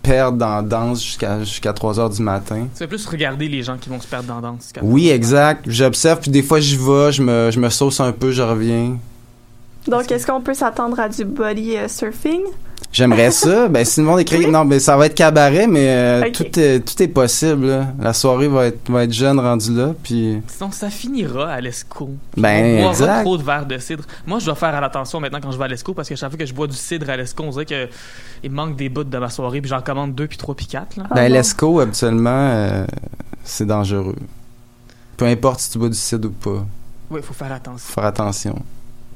perdre 0.02 0.38
dans 0.38 0.56
la 0.56 0.62
danse 0.62 1.02
jusqu'à 1.02 1.40
jusqu'à 1.40 1.72
3 1.72 1.98
heures 2.00 2.10
du 2.10 2.22
matin. 2.22 2.66
Tu 2.76 2.86
plus 2.86 3.06
regarder 3.06 3.48
les 3.48 3.62
gens 3.62 3.76
qui 3.76 3.88
vont 3.88 4.00
se 4.00 4.06
perdre 4.06 4.28
dans 4.28 4.36
la 4.36 4.40
danse. 4.42 4.72
Oui, 4.82 5.08
exact. 5.10 5.64
J'observe, 5.66 6.20
puis 6.20 6.30
des 6.30 6.42
fois 6.42 6.60
j'y 6.60 6.76
vais, 6.76 7.12
je 7.12 7.22
me, 7.22 7.50
je 7.50 7.58
me 7.58 7.68
sauce 7.70 8.00
un 8.00 8.12
peu, 8.12 8.30
je 8.30 8.42
reviens. 8.42 8.98
Donc, 9.88 10.10
est-ce 10.10 10.26
qu'on 10.26 10.40
peut 10.40 10.54
s'attendre 10.54 10.98
à 11.00 11.08
du 11.08 11.24
body 11.24 11.76
euh, 11.76 11.88
surfing? 11.88 12.40
J'aimerais 12.92 13.30
ça. 13.30 13.68
Ben, 13.76 13.84
si 13.84 14.00
le 14.00 14.06
monde 14.06 14.20
écrit, 14.20 14.38
Oui. 14.38 14.50
non, 14.50 14.64
ben, 14.64 14.80
ça 14.80 14.96
va 14.96 15.06
être 15.06 15.14
cabaret, 15.14 15.66
mais 15.66 15.86
euh, 15.88 16.30
tout, 16.32 16.58
est, 16.58 16.80
tout 16.80 17.02
est 17.02 17.08
possible. 17.08 17.66
là. 17.66 17.86
La 18.00 18.12
soirée 18.12 18.48
va 18.48 18.66
être, 18.66 18.90
va 18.90 19.04
être 19.04 19.12
jeune 19.12 19.38
rendue 19.38 19.74
là, 19.74 19.94
puis 20.02 20.40
Sinon, 20.46 20.70
ça 20.70 20.88
finira 20.90 21.50
à 21.52 21.60
l'ESCO. 21.60 22.10
Ben, 22.36 22.64
on 22.64 22.78
boira 22.78 22.90
exact. 22.90 23.22
trop 23.22 23.36
de 23.38 23.42
verres 23.42 23.66
de 23.66 23.78
cidre. 23.78 24.04
Moi, 24.26 24.38
je 24.38 24.46
dois 24.46 24.54
faire 24.54 24.74
attention 24.82 25.20
maintenant 25.20 25.40
quand 25.42 25.50
je 25.52 25.58
vais 25.58 25.64
à 25.64 25.68
l'ESCO 25.68 25.94
parce 25.94 26.08
que 26.08 26.16
chaque 26.16 26.30
fois 26.30 26.38
que 26.38 26.46
je 26.46 26.54
bois 26.54 26.66
du 26.66 26.76
cidre 26.76 27.08
à 27.10 27.16
l'ESCO, 27.16 27.42
on 27.44 27.50
dirait 27.50 27.66
que 27.66 27.88
il 28.42 28.50
me 28.50 28.56
manque 28.56 28.76
des 28.76 28.88
bouts 28.88 29.04
de 29.04 29.18
ma 29.18 29.30
soirée 29.30 29.60
puis 29.60 29.68
j'en 29.70 29.82
commande 29.82 30.14
deux 30.14 30.26
puis 30.26 30.38
trois 30.38 30.54
puis 30.54 30.66
quatre. 30.66 30.96
Là. 30.96 31.04
Ah 31.10 31.14
ben, 31.14 31.28
bon? 31.28 31.32
l'esco, 31.34 31.80
habituellement, 31.80 32.30
euh, 32.30 32.86
c'est 33.44 33.66
dangereux. 33.66 34.16
Peu 35.16 35.26
importe 35.26 35.60
si 35.60 35.70
tu 35.70 35.78
bois 35.78 35.88
du 35.88 35.94
cidre 35.96 36.28
ou 36.28 36.32
pas. 36.32 36.66
Oui, 37.10 37.20
il 37.20 37.22
faut 37.22 37.34
faire 37.34 37.52
attention. 37.52 37.78
Faut 37.78 37.94
faire 38.00 38.04
attention. 38.04 38.56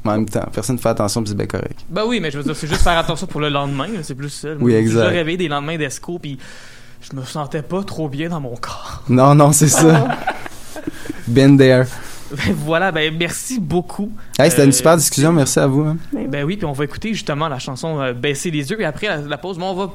En 0.05 0.13
même 0.13 0.27
temps, 0.29 0.47
personne 0.53 0.77
ne 0.77 0.81
fait 0.81 0.89
attention, 0.89 1.23
puis 1.23 1.31
c'est 1.31 1.37
bien 1.37 1.47
correct. 1.47 1.81
Ben 1.89 2.05
oui, 2.07 2.21
mais 2.21 2.31
je 2.31 2.39
veux 2.39 2.45
dire, 2.45 2.57
c'est 2.57 2.67
juste 2.67 2.83
faire 2.83 2.97
attention 2.99 3.27
pour 3.27 3.41
le 3.41 3.49
lendemain. 3.51 3.87
C'est 4.03 4.15
plus 4.15 4.31
ça. 4.31 4.49
Oui, 4.59 4.73
Je 4.73 4.77
exact. 4.79 5.05
me 5.05 5.09
réveillé 5.09 5.37
des 5.37 5.49
lendemains 5.49 5.77
d'ESCO 5.77 6.19
puis 6.19 6.39
je 7.03 7.17
me 7.17 7.23
sentais 7.25 7.63
pas 7.63 7.83
trop 7.85 8.09
bien 8.09 8.29
dans 8.29 8.41
mon 8.41 8.57
corps. 8.57 9.03
Non, 9.09 9.35
non, 9.35 9.53
c'est 9.53 9.69
ça. 9.69 10.09
Been 11.29 11.57
there. 11.59 11.85
Ben 12.33 12.55
voilà, 12.65 12.93
ben 12.93 13.13
merci 13.19 13.59
beaucoup. 13.59 14.13
Hey, 14.39 14.51
c'était 14.51 14.63
Euh, 14.63 14.67
une 14.67 14.73
super 14.73 14.97
discussion, 14.97 15.33
merci 15.33 15.59
à 15.59 15.67
vous. 15.67 15.83
hein. 15.83 15.97
Ben 16.29 16.45
oui, 16.45 16.57
puis 16.57 16.65
on 16.65 16.73
va 16.73 16.85
écouter 16.85 17.13
justement 17.13 17.49
la 17.49 17.59
chanson 17.59 18.01
euh, 18.01 18.13
Baisser 18.13 18.51
les 18.53 18.71
yeux 18.71 18.81
et 18.81 18.85
après 18.85 19.09
la, 19.09 19.17
la 19.19 19.37
pause, 19.39 19.59
moi, 19.59 19.69
on 19.71 19.75
va 19.75 19.91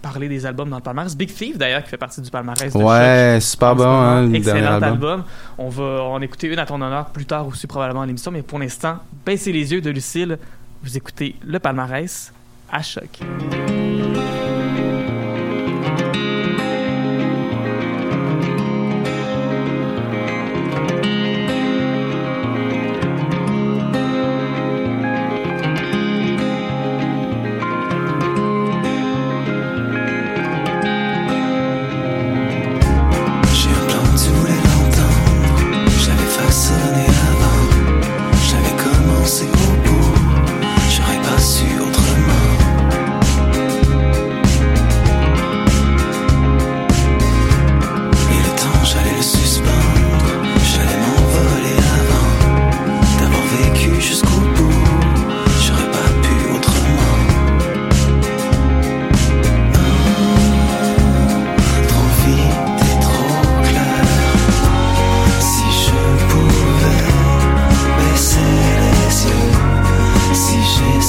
parler 0.00 0.28
des 0.28 0.46
albums 0.46 0.68
dans 0.70 0.76
le 0.76 0.82
palmarès. 0.82 1.16
Big 1.16 1.32
Thief 1.32 1.58
d'ailleurs 1.58 1.82
qui 1.84 1.90
fait 1.90 1.96
partie 1.96 2.20
du 2.20 2.30
palmarès 2.30 2.72
de 2.72 2.78
Choc. 2.78 2.82
Ouais, 2.88 3.38
super 3.40 3.74
bon, 3.76 3.84
hein, 3.84 4.26
le 4.26 4.34
Excellent 4.34 4.54
dernier 4.54 4.68
album. 4.86 4.88
album. 4.92 5.24
On 5.58 5.68
va 5.68 6.02
en 6.04 6.20
écouter 6.20 6.48
une 6.48 6.58
à 6.58 6.66
ton 6.66 6.80
honneur 6.80 7.06
plus 7.06 7.26
tard 7.26 7.46
aussi 7.46 7.66
probablement 7.66 8.02
à 8.02 8.06
l'émission, 8.06 8.30
mais 8.30 8.42
pour 8.42 8.58
l'instant, 8.58 8.98
baissez 9.24 9.52
les 9.52 9.72
yeux 9.72 9.80
de 9.80 9.90
Lucille. 9.90 10.38
Vous 10.82 10.96
écoutez 10.96 11.36
le 11.44 11.58
palmarès 11.58 12.32
à 12.72 12.82
choc. 12.82 13.20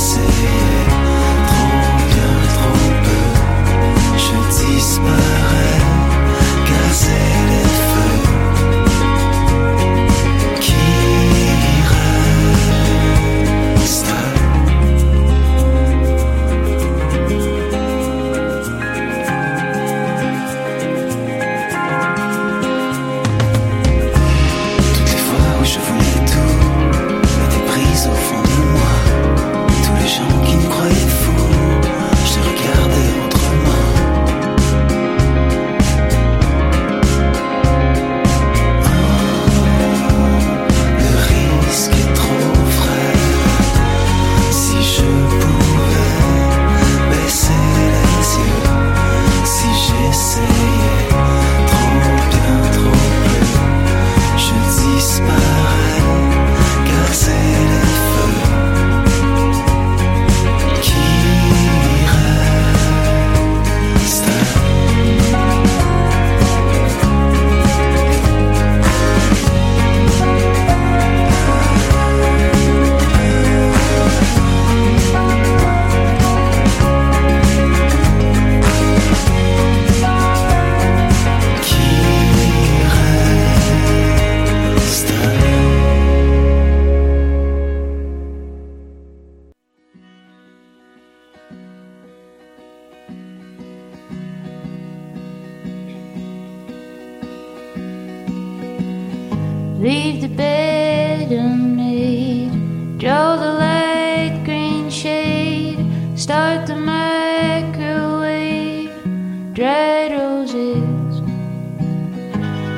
J'essayais 0.02 0.88
trop 0.90 1.11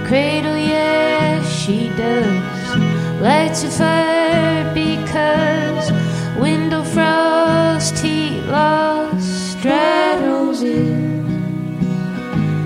Cradle, 0.08 0.58
yes, 0.58 1.50
she 1.50 1.90
does. 1.98 3.22
Lights 3.22 3.64
a 3.64 3.70
fire 3.70 4.74
because 4.74 5.92
window 6.38 6.84
frost, 6.84 7.98
heat 8.00 8.42
loss. 8.48 9.56
Dried 9.62 10.22
roses. 10.26 11.24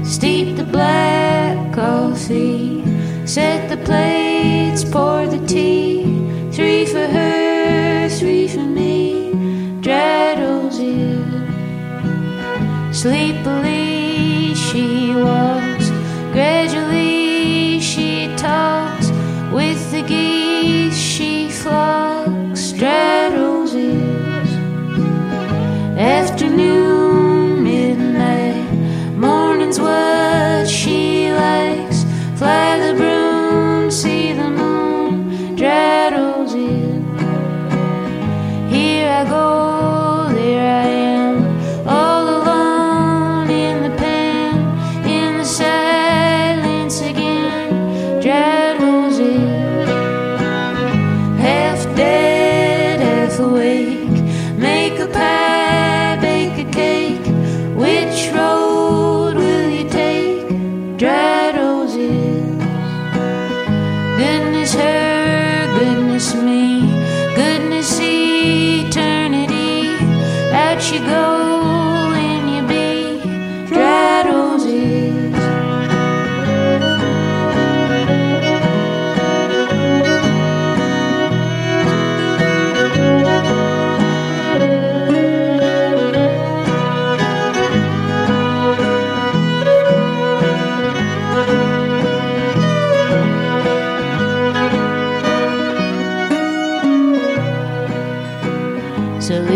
Steep 0.03 0.57
the 0.57 0.63
black 0.63 1.73
coffee. 1.73 2.83
Set 3.25 3.69
the 3.69 3.77
plates, 3.85 4.83
pour 4.83 5.27
the 5.27 5.45
tea. 5.45 6.03
Three 6.51 6.85
for 6.87 7.07
her, 7.17 8.09
three 8.09 8.47
for 8.47 8.65
me. 8.79 9.31
Dried 9.81 10.39
roses. 10.39 11.23
Sleepily 12.99 13.76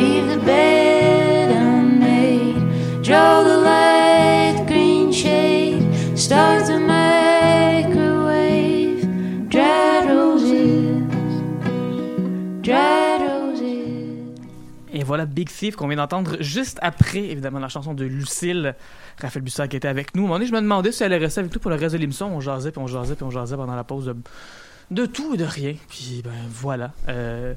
leave 0.01 0.27
the 0.27 0.37
bed 0.43 1.51
unmade, 1.51 3.03
draw 3.03 3.43
the 3.43 3.57
light 3.57 4.65
green 4.67 5.11
shade, 5.11 5.83
start 6.17 6.65
the 6.65 6.79
microwave, 6.79 7.89
dried 9.49 10.09
roses, 10.09 11.11
dried 12.61 13.21
roses. 13.21 13.61
Et 14.93 15.03
voilà 15.03 15.25
Big 15.25 15.49
Thief 15.49 15.75
qu'on 15.75 15.87
vient 15.87 15.97
d'entendre 15.97 16.37
juste 16.39 16.79
après, 16.81 17.25
évidemment, 17.25 17.59
la 17.59 17.69
chanson 17.69 17.93
de 17.93 18.03
Lucille, 18.03 18.75
Raphaël 19.21 19.43
Bussard 19.43 19.69
qui 19.69 19.77
était 19.77 19.87
avec 19.87 20.15
nous. 20.15 20.23
À 20.23 20.25
un 20.25 20.27
moment 20.29 20.39
donné, 20.39 20.47
je 20.47 20.53
me 20.53 20.61
demandais 20.61 20.91
si 20.91 21.03
elle 21.03 21.13
allait 21.13 21.25
rester 21.25 21.41
avec 21.41 21.53
nous 21.53 21.59
pour 21.59 21.69
le 21.69 21.77
reste 21.77 21.93
de 21.93 21.99
l'émission. 21.99 22.35
On 22.35 22.39
jasait, 22.41 22.71
puis 22.71 22.81
on 22.81 22.87
jasait, 22.87 23.15
puis 23.15 23.23
on 23.23 23.29
jasait 23.29 23.55
pendant 23.55 23.75
la 23.75 23.83
pause 23.83 24.05
de, 24.05 24.15
de 24.89 25.05
tout 25.05 25.35
et 25.35 25.37
de 25.37 25.45
rien. 25.45 25.75
Puis 25.89 26.21
ben 26.23 26.31
voilà. 26.49 26.91
Euh, 27.07 27.53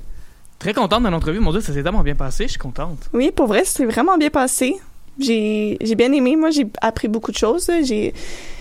très 0.65 0.73
contente 0.75 1.03
de 1.03 1.09
l'entrevue. 1.09 1.41
Mon 1.41 1.53
Dieu, 1.53 1.61
ça 1.61 1.73
s'est 1.75 1.83
tellement 1.83 2.03
bien 2.03 2.15
passé. 2.15 2.45
Je 2.45 2.51
suis 2.53 2.59
contente. 2.59 3.11
Oui, 3.13 3.31
pour 3.31 3.47
vrai, 3.47 3.63
c'est 3.65 3.85
vraiment 3.85 4.17
bien 4.17 4.31
passé. 4.31 4.77
J'ai 5.19 5.77
j'ai 5.81 5.95
bien 5.95 6.11
aimé. 6.13 6.37
Moi, 6.37 6.51
j'ai 6.51 6.67
appris 6.81 7.07
beaucoup 7.07 7.31
de 7.31 7.37
choses. 7.37 7.71
J'ai 7.85 8.13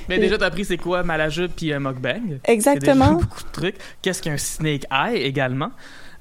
Mais 0.09 0.19
déjà, 0.19 0.37
t'as 0.37 0.47
appris 0.47 0.65
c'est 0.65 0.77
quoi 0.77 1.01
Malaja 1.01 1.47
puis 1.47 1.71
un 1.73 1.79
mukbang? 1.79 2.21
C'est 2.45 2.55
déjà 2.55 2.73
exactement. 2.73 3.13
beaucoup 3.21 3.43
de 3.43 3.51
trucs. 3.53 3.75
Qu'est-ce 4.01 4.21
qu'un 4.21 4.37
snake 4.37 4.83
eye 4.91 5.21
également? 5.23 5.71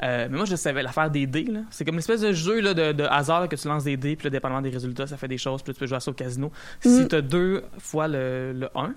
Euh, 0.04 0.28
mais 0.30 0.36
moi, 0.36 0.46
je 0.46 0.56
savais 0.56 0.82
l'affaire 0.82 1.10
des 1.10 1.26
dés. 1.26 1.46
C'est 1.70 1.84
comme 1.84 1.94
une 1.94 1.98
espèce 2.00 2.20
de 2.22 2.32
jeu 2.32 2.60
là, 2.60 2.74
de, 2.74 2.92
de 2.92 3.04
hasard 3.04 3.48
que 3.48 3.56
tu 3.56 3.68
lances 3.68 3.84
des 3.84 3.96
dés, 3.96 4.16
puis 4.16 4.24
là, 4.26 4.30
dépendamment 4.30 4.62
des 4.62 4.70
résultats, 4.70 5.06
ça 5.06 5.16
fait 5.16 5.28
des 5.28 5.38
choses, 5.38 5.62
puis 5.62 5.70
là, 5.70 5.74
tu 5.74 5.80
peux 5.80 5.86
jouer 5.86 5.96
à 5.96 6.00
ça 6.00 6.10
au 6.10 6.14
casino. 6.14 6.50
Si 6.80 6.88
Mhm. 6.88 7.08
tu 7.08 7.14
as 7.16 7.20
deux 7.22 7.62
fois 7.78 8.08
le, 8.08 8.52
le 8.52 8.68
1, 8.74 8.86
tu 8.88 8.92
sais, 8.92 8.94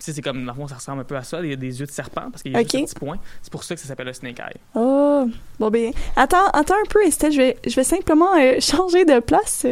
c'est 0.00 0.20
comme, 0.22 0.44
dans 0.44 0.52
le 0.52 0.58
fond, 0.58 0.68
ça 0.68 0.76
ressemble 0.76 1.00
un 1.02 1.04
peu 1.04 1.16
à 1.16 1.22
ça, 1.22 1.40
il 1.42 1.50
y 1.50 1.52
a 1.52 1.56
des 1.56 1.78
yeux 1.80 1.86
de 1.86 1.90
serpent, 1.90 2.30
parce 2.30 2.42
qu'il 2.42 2.52
y 2.52 2.56
a 2.56 2.60
Ok. 2.60 2.64
juste 2.64 2.74
un 2.76 2.84
petit 2.84 2.94
point. 2.94 3.18
C'est 3.42 3.52
pour 3.52 3.62
ça 3.64 3.74
que 3.74 3.80
ça 3.80 3.86
s'appelle 3.88 4.06
le 4.06 4.12
snake 4.12 4.38
eye. 4.40 4.56
Oh, 4.74 5.26
bon 5.58 5.70
ben, 5.70 5.92
attends, 6.16 6.46
attends 6.52 6.74
un 6.74 6.88
peu, 6.88 7.04
Estelle. 7.04 7.32
Je 7.32 7.36
vais, 7.38 7.56
je 7.66 7.74
vais 7.74 7.84
simplement 7.84 8.34
euh, 8.36 8.60
changer 8.60 9.04
de 9.04 9.20
place. 9.20 9.66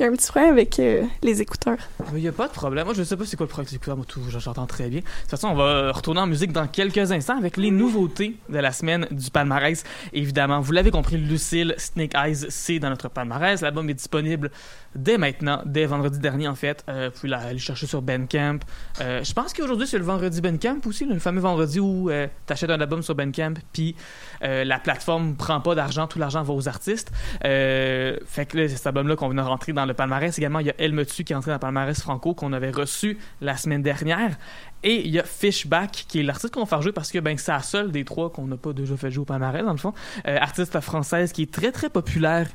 Y 0.00 0.08
a 0.08 0.08
un 0.08 0.14
petit 0.14 0.28
problème 0.28 0.52
avec 0.52 0.78
euh, 0.78 1.04
les 1.22 1.42
écouteurs. 1.42 1.78
Il 2.14 2.20
n'y 2.20 2.28
a 2.28 2.32
pas 2.32 2.48
de 2.48 2.52
problème. 2.52 2.84
Moi, 2.84 2.94
je 2.94 3.02
sais 3.02 3.16
pas 3.16 3.24
c'est 3.24 3.36
quoi 3.36 3.44
le 3.44 3.48
problème 3.48 3.66
avec 3.66 3.72
les 3.72 3.76
écouteurs, 3.76 3.96
moi, 3.96 4.06
tout, 4.06 4.20
j'entends 4.28 4.66
très 4.66 4.88
bien. 4.88 5.00
De 5.00 5.04
toute 5.04 5.30
façon, 5.30 5.48
on 5.48 5.54
va 5.54 5.92
retourner 5.92 6.20
en 6.20 6.26
musique 6.26 6.52
dans 6.52 6.66
quelques 6.66 7.12
instants 7.12 7.38
avec 7.38 7.56
les 7.56 7.70
nouveautés 7.70 8.36
de 8.48 8.58
la 8.58 8.72
semaine 8.72 9.06
du 9.10 9.30
palmarès. 9.30 9.84
Évidemment, 10.12 10.60
vous 10.60 10.72
l'avez 10.72 10.90
compris, 10.90 11.16
Lucille 11.16 11.74
Snake 11.76 12.14
Eyes, 12.14 12.46
c'est 12.48 12.78
dans 12.78 12.90
notre 12.90 13.08
palmarès. 13.08 13.60
L'album 13.60 13.88
est 13.90 13.94
disponible 13.94 14.50
dès 14.94 15.18
maintenant, 15.18 15.62
dès 15.64 15.86
vendredi 15.86 16.18
dernier, 16.18 16.48
en 16.48 16.54
fait. 16.54 16.84
Euh, 16.88 17.10
vous 17.12 17.20
pouvez 17.20 17.34
aller 17.34 17.58
chercher 17.58 17.86
sur 17.86 18.02
Bandcamp. 18.02 18.58
Euh, 19.00 19.22
je 19.22 19.32
pense 19.32 19.52
qu'aujourd'hui, 19.52 19.86
c'est 19.86 19.98
le 19.98 20.04
vendredi 20.04 20.40
Bandcamp 20.40 20.80
aussi, 20.86 21.04
le 21.04 21.18
fameux 21.18 21.40
vendredi 21.40 21.80
où 21.80 22.10
euh, 22.10 22.26
tu 22.46 22.52
achètes 22.52 22.70
un 22.70 22.80
album 22.80 23.02
sur 23.02 23.14
Bandcamp, 23.14 23.54
puis 23.72 23.94
euh, 24.42 24.64
la 24.64 24.78
plateforme 24.78 25.36
prend 25.36 25.60
pas 25.60 25.74
d'argent, 25.74 26.06
tout 26.06 26.18
l'argent 26.18 26.42
va 26.42 26.54
aux 26.54 26.68
artistes. 26.68 27.10
Fait 27.42 28.46
que 28.48 28.56
là, 28.56 28.68
cet 28.68 28.86
album-là 28.86 29.16
qu'on 29.16 29.28
vient 29.28 29.42
de 29.42 29.48
rentrer 29.48 29.72
dans 29.72 29.84
le 29.90 29.96
palmarès. 29.96 30.36
Également, 30.38 30.60
il 30.60 30.66
y 30.66 30.70
a 30.70 30.74
Elle 30.78 30.92
me 30.92 31.04
tue 31.04 31.24
qui 31.24 31.32
est 31.32 31.36
entré 31.36 31.50
dans 31.50 31.56
le 31.56 31.60
palmarès 31.60 32.00
franco 32.00 32.34
qu'on 32.34 32.52
avait 32.52 32.70
reçu 32.70 33.18
la 33.40 33.56
semaine 33.56 33.82
dernière. 33.82 34.36
Et 34.82 35.06
il 35.06 35.10
y 35.10 35.18
a 35.18 35.24
Fishback 35.24 36.06
qui 36.08 36.20
est 36.20 36.22
l'artiste 36.22 36.54
qu'on 36.54 36.60
va 36.60 36.66
faire 36.66 36.82
jouer 36.82 36.92
parce 36.92 37.10
que 37.12 37.18
ben, 37.18 37.36
c'est 37.36 37.52
la 37.52 37.62
seule 37.62 37.92
des 37.92 38.04
trois 38.04 38.30
qu'on 38.30 38.46
n'a 38.46 38.56
pas 38.56 38.72
déjà 38.72 38.96
fait 38.96 39.10
jouer 39.10 39.22
au 39.22 39.26
palmarès, 39.26 39.64
dans 39.64 39.72
le 39.72 39.78
fond. 39.78 39.92
Euh, 40.26 40.38
artiste 40.38 40.80
française 40.80 41.32
qui 41.32 41.42
est 41.42 41.52
très 41.52 41.72
très 41.72 41.90
populaire 41.90 42.48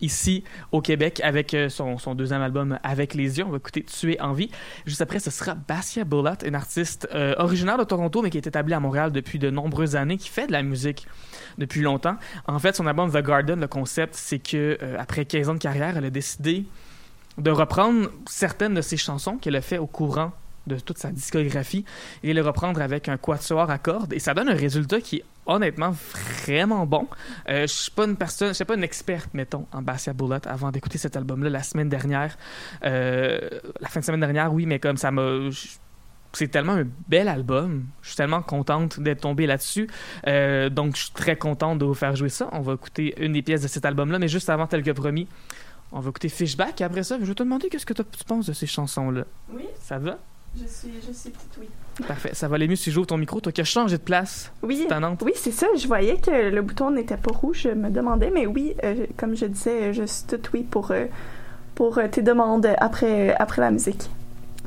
ici 0.00 0.44
au 0.72 0.80
Québec 0.80 1.20
avec 1.24 1.54
euh, 1.54 1.68
son, 1.68 1.96
deuxième 2.14 2.42
album 2.42 2.78
Avec 2.82 3.14
les 3.14 3.38
yeux. 3.38 3.44
On 3.46 3.50
va 3.50 3.58
écouter 3.58 3.82
Tuer 3.82 4.20
en 4.20 4.32
vie. 4.32 4.50
Juste 4.86 5.00
après, 5.00 5.18
ce 5.18 5.30
sera 5.30 5.54
Basia 5.54 6.04
Bullet, 6.04 6.36
une 6.44 6.54
artiste 6.54 7.08
euh, 7.14 7.34
originaire 7.38 7.78
de 7.78 7.84
Toronto 7.84 8.22
mais 8.22 8.30
qui 8.30 8.38
est 8.38 8.46
établie 8.46 8.74
à 8.74 8.80
Montréal 8.80 9.12
depuis 9.12 9.38
de 9.38 9.50
nombreuses 9.50 9.96
années, 9.96 10.16
qui 10.16 10.28
fait 10.28 10.46
de 10.46 10.52
la 10.52 10.62
musique 10.62 11.06
depuis 11.58 11.82
longtemps. 11.82 12.16
En 12.46 12.58
fait, 12.58 12.76
son 12.76 12.86
album 12.86 13.10
The 13.10 13.24
Garden, 13.24 13.60
le 13.60 13.68
concept, 13.68 14.14
c'est 14.14 14.38
que 14.38 14.78
euh, 14.82 14.96
après 14.98 15.24
15 15.24 15.48
ans 15.48 15.54
de 15.54 15.58
carrière, 15.58 15.96
elle 15.96 16.04
a 16.04 16.10
décidé 16.10 16.64
de 17.38 17.50
reprendre 17.50 18.10
certaines 18.28 18.74
de 18.74 18.82
ses 18.82 18.96
chansons 18.96 19.36
qu'elle 19.36 19.56
a 19.56 19.62
fait 19.62 19.78
au 19.78 19.86
courant 19.86 20.32
de 20.66 20.76
toute 20.78 20.98
sa 20.98 21.10
discographie 21.10 21.84
et 22.22 22.32
les 22.32 22.40
reprendre 22.40 22.80
avec 22.80 23.08
un 23.08 23.16
quatuor 23.16 23.70
à 23.70 23.78
cordes 23.78 24.12
et 24.12 24.18
ça 24.18 24.34
donne 24.34 24.48
un 24.48 24.54
résultat 24.54 25.00
qui 25.00 25.16
est 25.16 25.24
honnêtement 25.46 25.92
vraiment 26.44 26.86
bon. 26.86 27.08
Euh, 27.48 27.62
je 27.62 27.72
suis 27.72 27.90
pas 27.90 28.04
une 28.04 28.16
personne, 28.16 28.48
je 28.48 28.54
suis 28.54 28.64
pas 28.64 28.74
une 28.74 28.84
experte 28.84 29.32
mettons 29.34 29.66
en 29.72 29.82
Bassia 29.82 30.12
Bullet 30.12 30.46
avant 30.46 30.70
d'écouter 30.70 30.98
cet 30.98 31.16
album 31.16 31.42
là 31.42 31.50
la 31.50 31.62
semaine 31.62 31.88
dernière, 31.88 32.36
Euh, 32.84 33.40
la 33.80 33.88
fin 33.88 34.00
de 34.00 34.04
semaine 34.04 34.20
dernière 34.20 34.52
oui 34.52 34.66
mais 34.66 34.78
comme 34.78 34.96
ça 34.96 35.10
m'a 35.10 35.22
c'est 36.32 36.48
tellement 36.48 36.74
un 36.74 36.86
bel 37.08 37.28
album. 37.28 37.86
Je 38.02 38.08
suis 38.08 38.16
tellement 38.16 38.42
contente 38.42 39.00
d'être 39.00 39.22
tombée 39.22 39.46
là-dessus. 39.46 39.88
Euh, 40.28 40.68
donc, 40.68 40.94
je 40.96 41.02
suis 41.02 41.12
très 41.12 41.36
contente 41.36 41.78
de 41.78 41.84
vous 41.84 41.94
faire 41.94 42.14
jouer 42.14 42.28
ça. 42.28 42.48
On 42.52 42.60
va 42.60 42.74
écouter 42.74 43.14
une 43.18 43.32
des 43.32 43.42
pièces 43.42 43.62
de 43.62 43.68
cet 43.68 43.84
album-là, 43.84 44.18
mais 44.18 44.28
juste 44.28 44.48
avant, 44.48 44.66
tel 44.68 44.82
que 44.82 44.92
promis, 44.92 45.26
on 45.92 46.00
va 46.00 46.10
écouter 46.10 46.28
Fishback. 46.28 46.80
Et 46.80 46.84
après 46.84 47.02
ça, 47.02 47.18
je 47.20 47.24
vais 47.24 47.34
te 47.34 47.42
demander 47.42 47.68
qu'est-ce 47.68 47.86
que 47.86 47.94
tu 47.94 48.04
penses 48.26 48.46
de 48.46 48.52
ces 48.52 48.66
chansons-là. 48.68 49.24
Oui, 49.52 49.64
Ça 49.80 49.98
va? 49.98 50.18
Je 50.56 50.66
suis, 50.66 50.90
je 51.06 51.12
suis 51.12 51.30
petite, 51.30 51.56
oui. 51.60 51.68
Parfait. 52.06 52.30
Ça 52.32 52.48
va 52.48 52.56
aller 52.56 52.66
mieux 52.66 52.76
si 52.76 52.90
j'ouvre 52.90 53.06
ton 53.06 53.16
micro. 53.18 53.40
Toi 53.40 53.52
qui 53.52 53.60
as 53.60 53.64
changé 53.64 53.96
de 53.98 54.02
place. 54.02 54.52
Oui, 54.62 54.86
Tannante. 54.88 55.22
oui 55.24 55.32
c'est 55.36 55.52
ça. 55.52 55.66
Je 55.76 55.86
voyais 55.86 56.16
que 56.18 56.50
le 56.50 56.62
bouton 56.62 56.90
n'était 56.90 57.16
pas 57.16 57.32
rouge. 57.32 57.60
Je 57.64 57.68
me 57.70 57.90
demandais, 57.90 58.30
mais 58.30 58.46
oui, 58.46 58.74
euh, 58.84 59.06
comme 59.16 59.36
je 59.36 59.46
disais, 59.46 59.92
je 59.92 60.04
suis 60.04 60.24
toute 60.26 60.52
oui 60.52 60.62
pour, 60.62 60.90
euh, 60.90 61.06
pour 61.74 61.98
euh, 61.98 62.08
tes 62.08 62.22
demandes 62.22 62.66
après, 62.78 63.34
après 63.34 63.60
la 63.62 63.70
musique. 63.70 64.10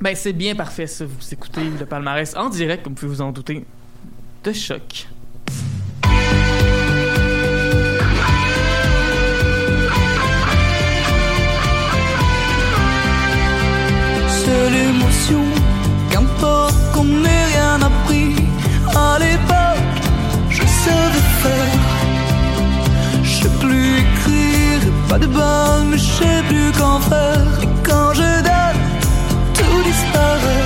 Ben, 0.01 0.15
c'est 0.15 0.33
bien 0.33 0.55
parfait, 0.55 0.87
ça. 0.87 1.05
Vous 1.05 1.33
écoutez 1.33 1.63
le 1.79 1.85
palmarès 1.85 2.35
en 2.35 2.49
direct, 2.49 2.83
comme 2.83 2.93
vous 2.93 2.99
pouvez 2.99 3.11
vous 3.11 3.21
en 3.21 3.31
douter, 3.31 3.65
de 4.43 4.51
choc. 4.51 5.07
L'émotion, 14.71 15.41
qu'importe 15.45 15.62
qu'on 16.93 17.05
n'ait 17.05 17.45
rien 17.53 17.75
appris. 17.89 18.35
À 18.95 19.17
l'époque, 19.19 19.95
je 20.49 20.63
savais 20.83 21.25
faire. 21.41 21.79
Je 23.23 23.43
sais 23.43 23.53
plus 23.59 23.99
écrire, 24.05 24.81
pas 25.09 25.19
de 25.19 25.27
mais 25.89 25.97
je 25.97 26.09
sais 26.19 26.43
plus 26.49 26.71
qu'en 26.77 26.99
faire. 26.99 27.47
Et 27.61 27.69
quand 27.87 28.13
je 28.13 28.29
donne, 28.49 28.81
tout 29.53 29.83
disparaît. 29.89 30.62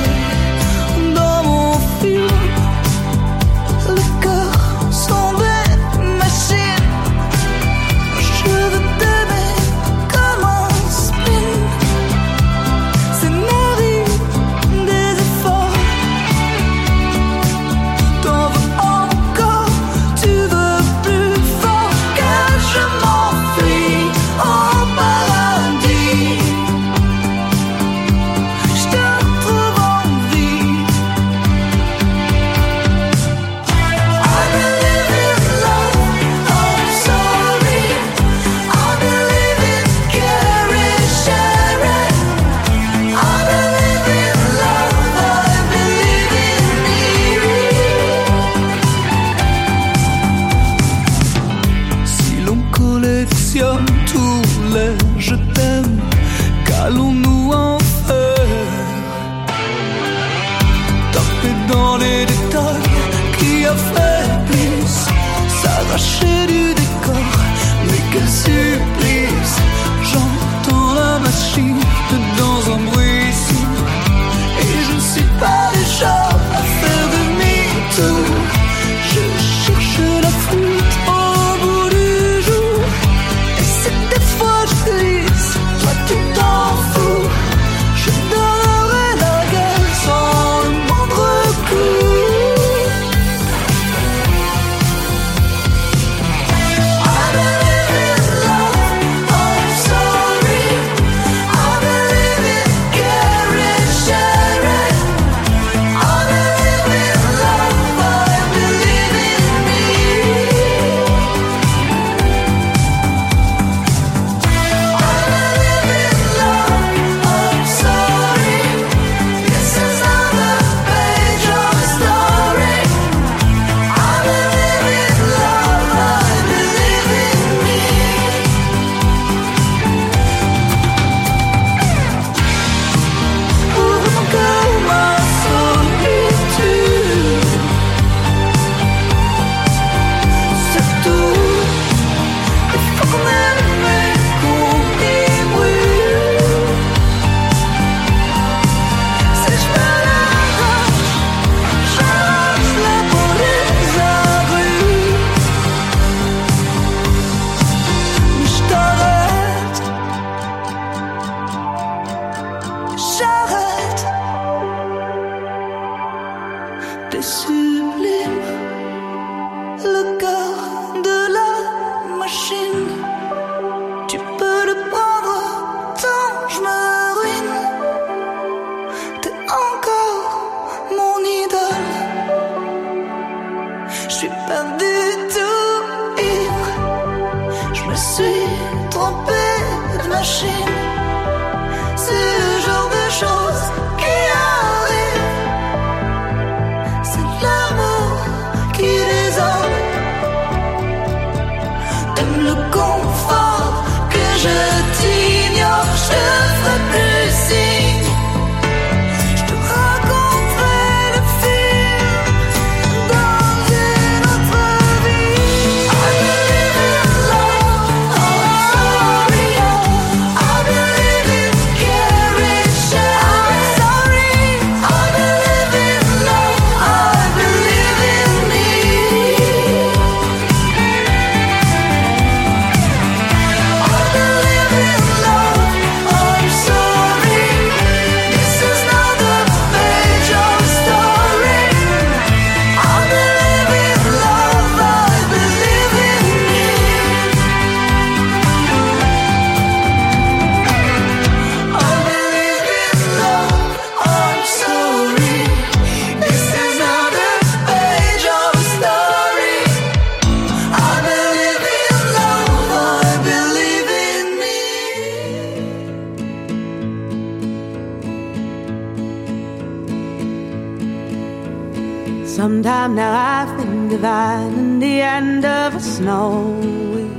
time 272.88 272.96
now 272.96 273.42
I've 273.42 273.58
been 273.58 273.92
in 273.92 274.80
the 274.80 275.02
end 275.02 275.46
of 275.46 275.76
a 275.76 275.80
snowy 275.80 277.10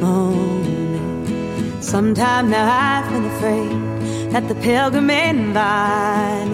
morning. 0.00 1.82
Sometime 1.82 2.50
now 2.50 2.66
I've 2.70 3.10
been 3.10 3.24
afraid 3.24 4.32
that 4.32 4.46
the 4.48 4.54
pilgrim 4.54 5.10
invite 5.10 6.46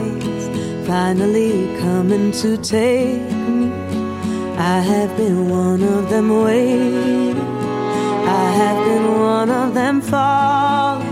finally 0.87 1.67
coming 1.81 2.33
to 2.43 2.57
take 2.57 3.31
me. 3.57 3.71
I 4.57 4.81
have 4.93 5.15
been 5.17 5.51
one 5.51 5.83
of 5.83 6.09
them 6.09 6.29
waiting. 6.43 7.39
I 8.43 8.51
have 8.61 8.79
been 8.87 9.21
one 9.21 9.51
of 9.51 9.75
them 9.75 10.01
falling 10.01 11.07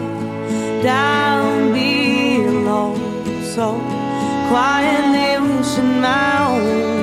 down 0.82 1.72
below. 1.74 2.94
So 3.54 3.66
quietly 4.48 5.28
wishing 5.46 6.00
my 6.00 6.46
own 6.48 6.95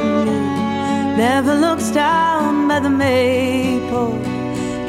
never 1.30 1.56
looks 1.56 1.90
down 1.90 2.68
by 2.68 2.80
the 2.82 2.90
maple 2.90 4.14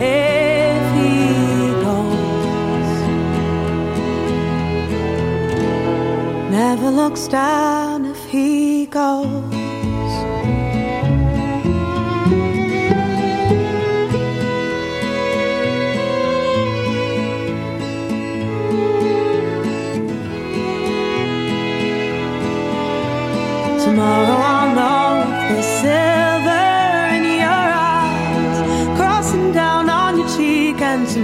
if 0.00 0.84
he 0.98 1.14
goes. 1.86 2.94
Never 6.60 6.90
looks 6.90 7.28
down 7.28 8.06
if 8.14 8.20
he 8.24 8.86
goes. 8.86 9.33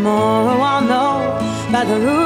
tomorrow 0.01 0.57
oh, 0.57 0.63
I'll 0.63 0.81
know 0.81 1.73
by 1.73 1.85
the 1.85 2.20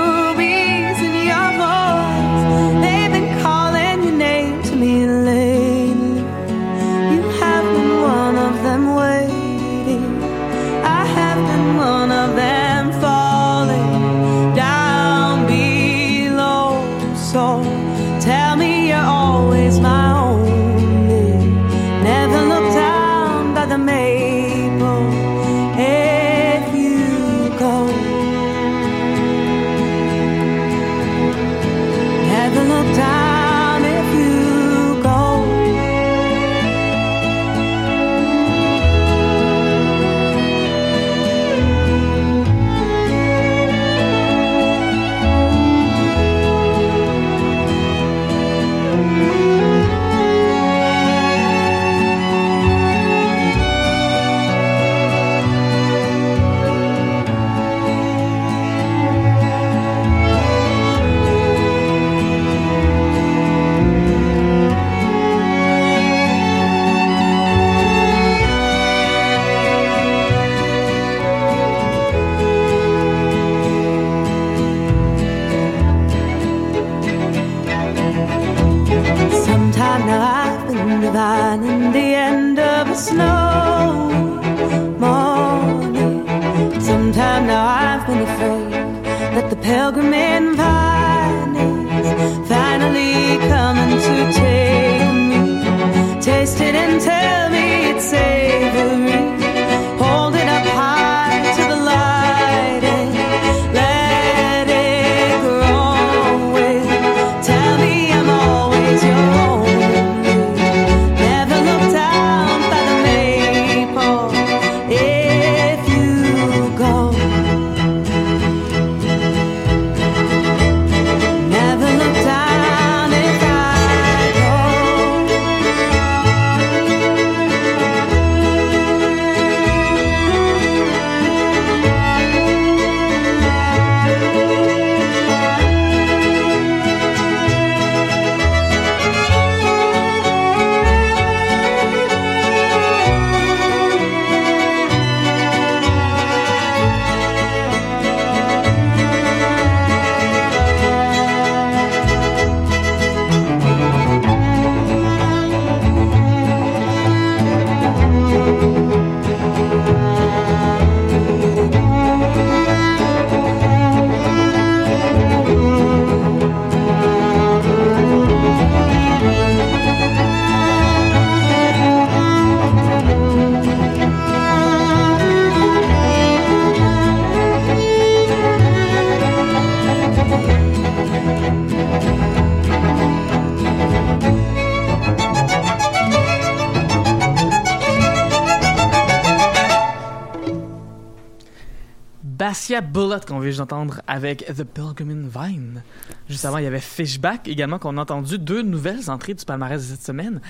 vient 193.45 193.59
d'entendre 193.59 194.01
avec 194.07 194.45
The 194.47 194.65
Pilgrim 194.65 195.29
Vine? 195.29 195.83
Juste 196.29 196.45
avant, 196.45 196.59
il 196.59 196.65
y 196.65 196.67
avait 196.67 196.81
Fishback 196.81 197.49
également 197.49 197.79
qu'on 197.79 197.97
a 197.99 198.03
entendu. 198.03 198.39
Deux 198.39 198.63
nouvelles 198.63 199.11
entrées 199.11 199.35
du 199.35 199.45
palmarès 199.45 199.81
de 199.81 199.87
cette 199.95 200.03
semaine. 200.05 200.41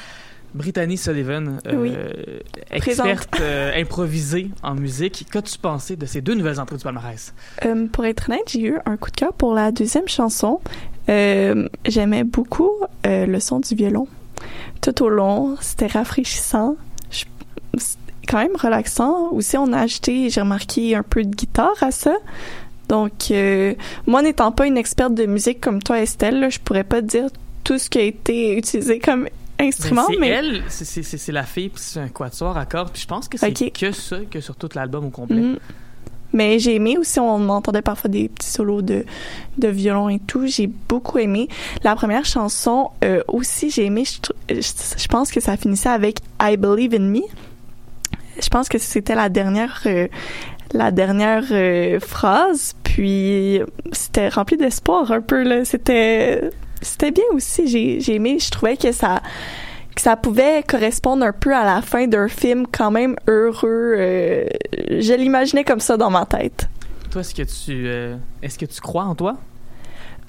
Brittany 0.54 0.96
Sullivan, 0.96 1.58
euh, 1.66 1.74
Oui. 1.82 1.92
experte 2.70 3.40
euh, 3.40 3.72
improvisée 3.80 4.50
en 4.62 4.74
musique. 4.76 5.26
Qu'as-tu 5.30 5.58
pensé 5.58 5.96
de 5.96 6.06
ces 6.06 6.20
deux 6.20 6.34
nouvelles 6.34 6.60
entrées 6.60 6.76
du 6.76 6.84
palmarès? 6.84 7.34
Euh, 7.64 7.86
pour 7.88 8.04
être 8.04 8.28
honnête, 8.30 8.44
j'ai 8.48 8.62
eu 8.68 8.78
un 8.86 8.96
coup 8.96 9.10
de 9.10 9.16
cœur 9.16 9.32
pour 9.32 9.52
la 9.54 9.72
deuxième 9.72 10.06
chanson. 10.08 10.60
Euh, 11.08 11.68
J'aimais 11.86 12.22
beaucoup 12.24 12.70
euh, 13.04 13.26
le 13.26 13.40
son 13.40 13.58
du 13.60 13.74
violon. 13.74 14.06
Tout 14.80 15.02
au 15.02 15.08
long, 15.08 15.56
c'était 15.60 15.86
rafraîchissant. 15.88 16.76
Je- 17.10 17.24
quand 18.28 18.38
même 18.38 18.56
relaxant. 18.56 19.30
Aussi, 19.32 19.56
on 19.58 19.72
a 19.72 19.80
ajouté, 19.80 20.30
j'ai 20.30 20.40
remarqué, 20.40 20.94
un 20.94 21.02
peu 21.02 21.24
de 21.24 21.34
guitare 21.34 21.74
à 21.82 21.90
ça. 21.90 22.14
Donc, 22.88 23.12
euh, 23.30 23.74
moi, 24.06 24.22
n'étant 24.22 24.52
pas 24.52 24.66
une 24.66 24.76
experte 24.76 25.14
de 25.14 25.26
musique 25.26 25.60
comme 25.60 25.82
toi, 25.82 26.00
Estelle, 26.00 26.40
là, 26.40 26.50
je 26.50 26.58
pourrais 26.58 26.84
pas 26.84 27.00
dire 27.00 27.28
tout 27.64 27.78
ce 27.78 27.88
qui 27.88 27.98
a 27.98 28.02
été 28.02 28.56
utilisé 28.58 28.98
comme 28.98 29.28
instrument, 29.58 30.02
Ben, 30.08 30.12
c'est 30.14 30.20
mais 30.20 30.28
elle, 30.28 30.62
c'est- 30.68 31.32
la 31.32 31.44
fille, 31.44 31.68
puis 31.70 31.82
c'est 31.82 32.00
un 32.00 32.08
quatuor 32.08 32.56
à 32.58 32.66
cordes. 32.66 32.90
Puis 32.92 33.02
je 33.02 33.06
pense 33.06 33.28
que 33.28 33.38
c'est 33.38 33.62
Ok. 33.62 33.72
que 33.72 33.92
ça, 33.92 34.18
que 34.30 34.40
sur 34.40 34.56
tout 34.56 34.68
l'album 34.74 35.06
au 35.06 35.10
complet. 35.10 35.36
Mhm. 35.36 35.58
Mais 36.34 36.58
j'ai 36.58 36.74
aimé 36.74 36.98
aussi, 36.98 37.20
on 37.20 37.48
entendait 37.48 37.80
parfois 37.80 38.10
des 38.10 38.28
petits 38.28 38.48
solos 38.50 38.82
de, 38.82 39.04
de 39.56 39.68
violon 39.68 40.08
et 40.08 40.18
tout. 40.18 40.46
J'ai 40.48 40.66
beaucoup 40.66 41.18
aimé. 41.18 41.48
La 41.84 41.94
première 41.94 42.24
chanson 42.24 42.90
euh, 43.04 43.22
aussi, 43.28 43.70
j'ai 43.70 43.84
aimé. 43.84 44.04
Je, 44.04 44.20
trou- 44.20 44.34
je, 44.50 44.60
je 44.98 45.06
pense 45.06 45.30
que 45.30 45.38
ça 45.40 45.56
finissait 45.56 45.88
avec 45.90 46.18
I 46.42 46.56
Believe 46.56 46.92
in 46.94 47.04
Me. 47.04 47.20
Je 48.42 48.48
pense 48.48 48.68
que 48.68 48.78
c'était 48.78 49.14
la 49.14 49.28
dernière, 49.28 49.80
euh, 49.86 50.08
la 50.74 50.90
dernière 50.90 51.44
euh, 51.50 51.98
phrase. 52.00 52.74
Puis 52.82 53.60
c'était 53.92 54.28
rempli 54.28 54.56
d'espoir 54.56 55.10
un 55.10 55.20
peu. 55.20 55.64
C'était, 55.64 56.50
c'était 56.82 57.10
bien 57.10 57.24
aussi. 57.32 57.66
J'ai, 57.66 58.00
j'ai 58.00 58.16
aimé. 58.16 58.38
Je 58.38 58.50
trouvais 58.50 58.76
que 58.76 58.92
ça 58.92 59.22
que 59.94 60.02
ça 60.02 60.16
pouvait 60.16 60.64
correspondre 60.66 61.24
un 61.24 61.32
peu 61.32 61.54
à 61.54 61.64
la 61.64 61.80
fin 61.80 62.06
d'un 62.06 62.28
film 62.28 62.66
quand 62.70 62.90
même 62.90 63.16
heureux. 63.28 63.94
euh, 63.96 64.46
je 64.90 65.14
l'imaginais 65.14 65.64
comme 65.64 65.80
ça 65.80 65.96
dans 65.96 66.10
ma 66.10 66.26
tête. 66.26 66.68
Toi, 67.10 67.20
est-ce 67.20 67.34
que 67.34 67.42
tu, 67.42 67.86
euh, 67.86 68.16
est-ce 68.42 68.58
que 68.58 68.66
tu 68.66 68.80
crois 68.80 69.04
en 69.04 69.14
toi? 69.14 69.36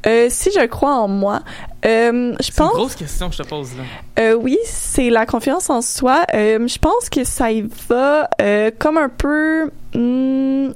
Euh, 0.07 0.27
si 0.29 0.51
je 0.51 0.65
crois 0.65 0.93
en 0.95 1.07
moi, 1.07 1.41
euh, 1.85 2.33
je 2.39 2.43
C'est 2.45 2.51
une 2.51 2.55
pense, 2.67 2.73
grosse 2.73 2.95
question 2.95 3.29
que 3.29 3.35
je 3.35 3.43
te 3.43 3.47
pose 3.47 3.69
là. 3.77 3.83
euh, 4.19 4.33
oui, 4.33 4.57
c'est 4.65 5.09
la 5.09 5.25
confiance 5.25 5.69
en 5.69 5.81
soi. 5.81 6.25
Euh, 6.33 6.67
je 6.67 6.77
pense 6.77 7.09
que 7.09 7.23
ça 7.23 7.51
y 7.51 7.65
va 7.89 8.29
euh, 8.41 8.71
comme 8.77 8.97
un 8.97 9.09
peu 9.09 9.71
hmm, 9.93 10.71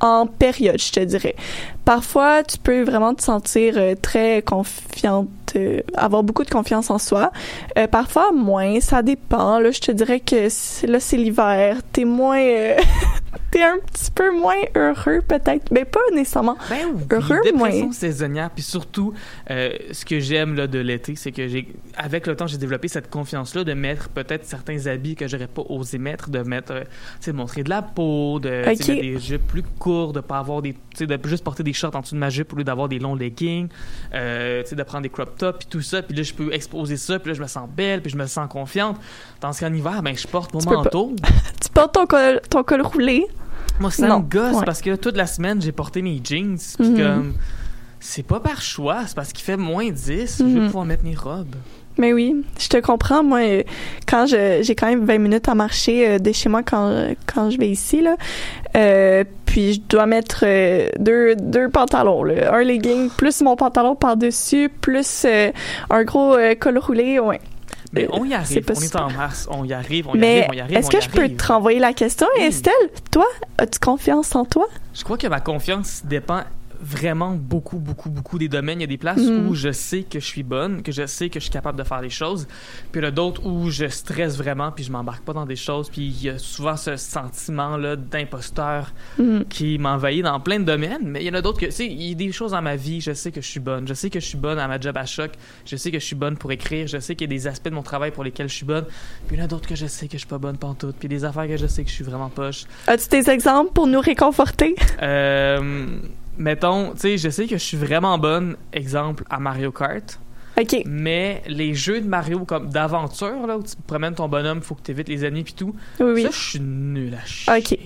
en 0.00 0.26
période, 0.26 0.80
je 0.80 0.92
te 0.92 1.00
dirais. 1.00 1.34
Parfois, 1.88 2.42
tu 2.42 2.58
peux 2.58 2.82
vraiment 2.82 3.14
te 3.14 3.22
sentir 3.22 3.72
euh, 3.78 3.94
très 3.94 4.42
confiante, 4.42 5.30
euh, 5.56 5.80
avoir 5.94 6.22
beaucoup 6.22 6.44
de 6.44 6.50
confiance 6.50 6.90
en 6.90 6.98
soi. 6.98 7.32
Euh, 7.78 7.86
parfois, 7.86 8.30
moins, 8.30 8.78
ça 8.80 9.00
dépend. 9.00 9.58
Là, 9.58 9.70
je 9.70 9.80
te 9.80 9.92
dirais 9.92 10.20
que 10.20 10.48
là, 10.86 11.00
c'est 11.00 11.16
l'hiver. 11.16 11.78
T'es 11.90 12.04
moins... 12.04 12.42
T'es 13.50 13.62
un 13.62 13.78
petit 13.78 14.10
peu 14.10 14.30
moins 14.30 14.60
heureux, 14.76 15.22
peut-être. 15.26 15.70
Mais 15.70 15.86
pas 15.86 16.00
nécessairement. 16.12 16.58
Ben 16.68 16.80
oui, 16.94 17.02
Heureux, 17.10 17.40
dépression 17.42 17.84
moins. 17.84 17.92
saisonnière, 17.92 18.50
puis 18.50 18.62
surtout, 18.62 19.14
euh, 19.50 19.70
ce 19.90 20.04
que 20.04 20.20
j'aime 20.20 20.54
là, 20.54 20.66
de 20.66 20.78
l'été, 20.78 21.16
c'est 21.16 21.32
que 21.32 21.48
j'ai, 21.48 21.68
avec 21.96 22.26
le 22.26 22.36
temps, 22.36 22.46
j'ai 22.46 22.58
développé 22.58 22.88
cette 22.88 23.08
confiance-là 23.08 23.64
de 23.64 23.72
mettre 23.72 24.10
peut-être 24.10 24.44
certains 24.44 24.86
habits 24.86 25.16
que 25.16 25.26
j'aurais 25.26 25.46
pas 25.46 25.62
osé 25.70 25.96
mettre, 25.96 26.28
de 26.28 26.40
mettre, 26.40 26.72
euh, 26.72 26.80
tu 26.82 26.86
sais, 27.20 27.32
de 27.32 27.36
montrer 27.38 27.62
de 27.62 27.70
la 27.70 27.80
peau, 27.80 28.38
de 28.38 28.64
tu 28.68 28.76
sais, 28.76 28.82
Ok. 28.82 28.88
mettre 28.88 29.00
des 29.00 29.18
jupes 29.18 29.46
plus 29.46 29.62
courts, 29.62 30.12
de 30.12 30.20
pas 30.20 30.38
avoir 30.38 30.60
des, 30.60 30.74
tu 30.74 30.80
sais, 30.94 31.06
de 31.06 31.18
juste 31.26 31.44
porter 31.44 31.62
des 31.62 31.72
shorts 31.78 31.94
en 31.96 32.00
dessous 32.00 32.14
de 32.14 32.20
ma 32.20 32.30
jupe 32.30 32.52
au 32.52 32.56
lieu 32.56 32.64
d'avoir 32.64 32.88
des 32.88 32.98
longs 32.98 33.14
leggings, 33.14 33.68
euh, 34.14 34.62
tu 34.62 34.70
sais, 34.70 34.76
de 34.76 34.82
prendre 34.82 35.02
des 35.02 35.08
crop 35.08 35.36
tops 35.38 35.58
puis 35.60 35.68
tout 35.70 35.80
ça, 35.82 36.02
puis 36.02 36.16
là 36.16 36.22
je 36.22 36.34
peux 36.34 36.52
exposer 36.52 36.96
ça, 36.96 37.18
puis 37.18 37.30
là 37.30 37.34
je 37.34 37.42
me 37.42 37.46
sens 37.46 37.68
belle, 37.68 38.02
puis 38.02 38.10
je 38.10 38.16
me 38.16 38.26
sens 38.26 38.48
confiante. 38.48 38.98
Tandis 39.40 39.60
qu'en 39.60 39.72
hiver, 39.72 40.02
ben 40.02 40.16
je 40.16 40.26
porte 40.26 40.52
mon 40.54 40.60
Tu 40.60 40.66
peux 40.66 40.74
pas. 40.74 40.82
manteau. 40.84 41.14
Tu 41.62 41.68
portes 41.72 41.94
ton 41.94 42.06
col, 42.06 42.40
ton 42.50 42.62
col 42.64 42.82
roulé? 42.82 43.26
Moi, 43.80 43.90
ça 43.90 44.08
Non, 44.08 44.18
me 44.20 44.24
gosse 44.24 44.56
ouais. 44.56 44.64
parce 44.64 44.80
que 44.80 44.96
toute 44.96 45.16
la 45.16 45.26
semaine, 45.26 45.60
j'ai 45.62 45.70
porté 45.72 46.02
mes 46.02 46.20
jeans. 46.22 46.58
Puis 46.78 46.88
Mhm. 46.90 46.96
comme, 46.96 47.34
c'est 48.00 48.22
pas 48.24 48.40
par 48.40 48.60
choix, 48.60 49.06
c'est 49.06 49.14
parce 49.14 49.32
qu'il 49.32 49.44
fait 49.44 49.56
moins 49.56 49.90
10. 49.90 50.36
Je 50.40 50.44
vais 50.44 50.50
Mhm. 50.60 50.66
pouvoir 50.66 50.84
mettre 50.84 51.04
mes 51.04 51.14
robes. 51.14 51.54
Mais 51.98 52.12
oui, 52.12 52.44
je 52.58 52.68
te 52.68 52.76
comprends. 52.78 53.22
Moi, 53.24 53.40
euh, 53.40 53.62
quand 54.06 54.26
je 54.26 54.60
j'ai 54.62 54.74
quand 54.74 54.86
même 54.86 55.04
20 55.04 55.18
minutes 55.18 55.48
à 55.48 55.54
marcher 55.54 56.08
euh, 56.08 56.18
de 56.18 56.32
chez 56.32 56.48
moi 56.48 56.62
quand 56.62 57.08
quand 57.26 57.50
je 57.50 57.58
vais 57.58 57.68
ici 57.68 58.00
là, 58.00 58.16
euh, 58.76 59.24
puis 59.46 59.74
je 59.74 59.80
dois 59.88 60.06
mettre 60.06 60.44
deux 60.98 61.34
deux 61.36 61.68
pantalons, 61.68 62.22
là. 62.22 62.54
un 62.54 62.62
legging 62.62 63.10
plus 63.10 63.40
mon 63.42 63.56
pantalon 63.56 63.96
par 63.96 64.16
dessus 64.16 64.68
plus 64.68 65.26
un 65.90 66.04
gros 66.04 66.36
col 66.60 66.78
roulé, 66.78 67.18
ouais. 67.18 67.40
Mais 67.92 68.06
on 68.12 68.24
y 68.24 68.34
arrive. 68.34 68.64
On 68.68 68.80
est 68.80 68.96
en 68.96 69.10
mars. 69.10 69.48
On 69.50 69.64
y 69.64 69.72
arrive, 69.72 70.08
on 70.08 70.14
y 70.14 70.18
Mais 70.18 70.40
arrive, 70.40 70.50
on 70.50 70.52
y 70.52 70.60
arrive. 70.60 70.76
est-ce 70.76 70.86
on 70.88 70.90
que 70.90 71.00
je 71.00 71.08
peux 71.08 71.28
te 71.30 71.46
renvoyer 71.46 71.78
la 71.78 71.94
question, 71.94 72.26
Oui. 72.36 72.44
Estelle? 72.44 72.72
Toi, 73.10 73.24
as-tu 73.56 73.78
confiance 73.78 74.36
en 74.36 74.44
toi? 74.44 74.66
Je 74.94 75.02
crois 75.04 75.16
que 75.16 75.26
ma 75.26 75.40
confiance 75.40 76.02
dépend 76.04 76.42
vraiment 76.80 77.32
beaucoup, 77.34 77.78
beaucoup, 77.78 78.10
beaucoup 78.10 78.38
des 78.38 78.48
domaines. 78.48 78.78
Il 78.80 78.82
y 78.82 78.84
a 78.84 78.88
des 78.88 78.98
places 78.98 79.18
Mhm. 79.22 79.48
où 79.48 79.54
je 79.54 79.72
sais 79.72 80.02
que 80.02 80.20
je 80.20 80.24
suis 80.24 80.42
bonne, 80.42 80.82
que 80.82 80.92
je 80.92 81.06
sais 81.06 81.28
que 81.28 81.38
je 81.40 81.44
suis 81.44 81.50
capable 81.52 81.78
de 81.78 81.84
faire 81.84 82.00
les 82.00 82.10
choses. 82.10 82.46
Puis 82.92 83.00
il 83.00 83.04
y 83.04 83.06
a 83.06 83.10
d'autres 83.10 83.44
où 83.46 83.70
je 83.70 83.86
stresse 83.88 84.36
vraiment, 84.36 84.70
puis 84.72 84.84
je 84.84 84.92
m'embarque 84.92 85.24
pas 85.24 85.32
dans 85.32 85.46
des 85.46 85.56
choses. 85.56 85.88
Puis 85.90 86.02
il 86.02 86.22
y 86.22 86.28
a 86.30 86.38
souvent 86.38 86.76
ce 86.76 86.96
sentiment-là 86.96 87.96
d'imposteur 87.96 88.92
Mhm. 89.18 89.44
qui 89.48 89.78
m'envahit 89.78 90.22
dans 90.22 90.38
plein 90.40 90.60
de 90.60 90.64
domaines. 90.64 91.02
Mais 91.06 91.22
il 91.22 91.26
y 91.26 91.30
en 91.30 91.34
a 91.34 91.42
d'autres 91.42 91.60
que, 91.60 91.66
tu 91.66 91.72
sais, 91.72 91.86
il 91.86 92.02
y 92.02 92.12
a 92.12 92.14
des 92.14 92.32
choses 92.32 92.52
dans 92.52 92.62
ma 92.62 92.76
vie, 92.76 93.00
je 93.00 93.12
sais 93.12 93.32
que 93.32 93.40
je 93.40 93.46
suis 93.48 93.60
bonne. 93.60 93.86
Je 93.88 93.94
sais 93.94 94.10
que 94.10 94.20
je 94.20 94.26
suis 94.26 94.38
bonne 94.38 94.58
à 94.58 94.68
ma 94.68 94.78
job 94.80 94.96
à 94.96 95.06
choc. 95.06 95.32
Je 95.66 95.76
sais 95.76 95.90
que 95.90 95.98
je 95.98 96.04
suis 96.04 96.16
bonne 96.16 96.36
pour 96.36 96.52
écrire. 96.52 96.86
Je 96.86 96.98
sais 96.98 97.14
qu'il 97.16 97.30
y 97.30 97.34
a 97.34 97.36
des 97.36 97.46
aspects 97.46 97.68
de 97.68 97.74
mon 97.74 97.82
travail 97.82 98.10
pour 98.10 98.24
lesquels 98.24 98.48
je 98.48 98.54
suis 98.54 98.66
bonne. 98.66 98.84
Puis 99.26 99.36
il 99.36 99.38
y 99.38 99.42
en 99.42 99.44
a 99.44 99.48
d'autres 99.48 99.68
que 99.68 99.76
je 99.76 99.86
sais 99.86 100.06
que 100.06 100.12
je 100.14 100.18
suis 100.18 100.26
pas 100.28 100.38
bonne 100.38 100.56
pantoute. 100.58 100.96
Puis 100.98 101.08
des 101.08 101.24
affaires 101.24 101.46
que 101.48 101.56
je 101.56 101.66
sais 101.66 101.82
que 101.82 101.90
je 101.90 101.94
suis 101.94 102.04
vraiment 102.04 102.28
poche. 102.28 102.64
As-tu 102.86 103.08
des 103.08 103.30
exemples 103.30 103.72
pour 103.72 103.86
nous 103.86 104.00
réconforter? 104.00 104.74
Euh, 105.02 105.86
mettons, 106.38 106.92
tu 106.92 107.00
sais, 107.00 107.18
je 107.18 107.28
sais 107.28 107.46
que 107.46 107.56
je 107.58 107.62
suis 107.64 107.76
vraiment 107.76 108.16
bonne, 108.18 108.56
exemple, 108.72 109.24
à 109.28 109.38
Mario 109.38 109.72
Kart. 109.72 110.18
OK. 110.60 110.82
Mais 110.86 111.42
les 111.46 111.72
jeux 111.74 112.00
de 112.00 112.08
Mario 112.08 112.44
comme 112.44 112.68
d'aventure, 112.70 113.46
là, 113.46 113.56
où 113.58 113.62
tu 113.62 113.74
promènes 113.86 114.14
ton 114.14 114.28
bonhomme, 114.28 114.60
faut 114.62 114.74
que 114.74 114.82
tu 114.82 114.90
évites 114.90 115.08
les 115.08 115.24
ennemis 115.24 115.44
puis 115.44 115.54
tout, 115.54 115.74
Oui, 116.00 116.12
oui. 116.14 116.22
ça, 116.24 116.30
je 116.32 116.38
suis 116.50 116.60
nul 116.60 117.14
à 117.14 117.24
chier. 117.24 117.52
OK. 117.76 117.78